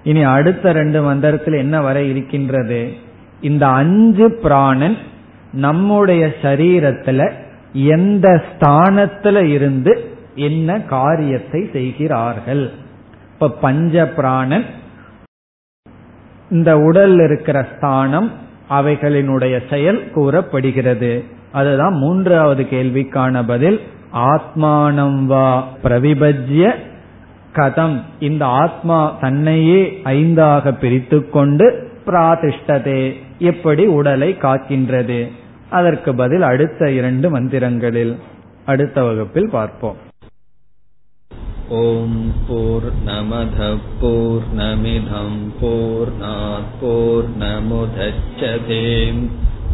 இனி 0.03 0.23
அடுத்த 0.23 0.73
ரெண்டு 0.73 1.03
மந்திரத்தில் 1.03 1.55
என்ன 1.55 1.81
வர 1.81 2.03
இருக்கின்றது? 2.03 2.93
இந்த 3.41 3.69
அஞ்சு 3.69 4.33
பிராணன் 4.43 4.97
நம்முடைய 5.53 6.35
சரீரத்துல 6.43 7.33
எந்த 7.73 8.45
ஸ்தானத்துல 8.53 9.45
இருந்து 9.45 10.11
என்ன 10.35 10.81
காரியத்தை 10.81 11.69
செய்கிறார்கள்? 11.73 12.71
இப்ப 13.33 13.51
பஞ்ச 13.51 14.07
பிராணன் 14.09 14.65
இந்த 16.51 16.79
உடல் 16.79 17.19
இருக்கிற 17.19 17.67
ஸ்தானம் 17.77 18.33
அவைகளினுடைய 18.71 19.63
செயல் 19.71 20.11
கூறப்படுகிறது. 20.11 21.41
அதுதான் 21.53 21.95
மூன்றாவது 21.95 22.63
கேள்விக்கான 22.63 23.47
பதில். 23.47 23.81
ஆத்மானம் 24.15 25.25
வா 25.25 25.69
பிரவிபஜ்ய 25.85 26.75
கதம். 27.55 28.01
இந்த 28.21 28.47
ஆத்மா 28.47 29.17
தன்னையே 29.21 30.01
ஐந்தாக 30.05 30.79
பிரித்து 30.79 31.31
கொண்டு 31.31 31.91
பிராதிஷ்டதே. 32.07 33.15
எப்படி 33.39 33.87
உடலை 33.87 34.37
காக்கின்றது? 34.43 35.31
அதற்கு 35.71 36.15
பதில் 36.15 36.43
அடுத்த 36.43 36.91
இரண்டு 36.91 37.41
மந்திரங்களில். 37.41 38.17
அடுத்த 38.65 39.05
வகுப்பில் 39.05 39.51
பார்ப்போம். 39.51 39.97
ஓம் 41.69 42.33
போர் 42.49 42.93
நமத 43.07 43.77
போர் 44.01 44.43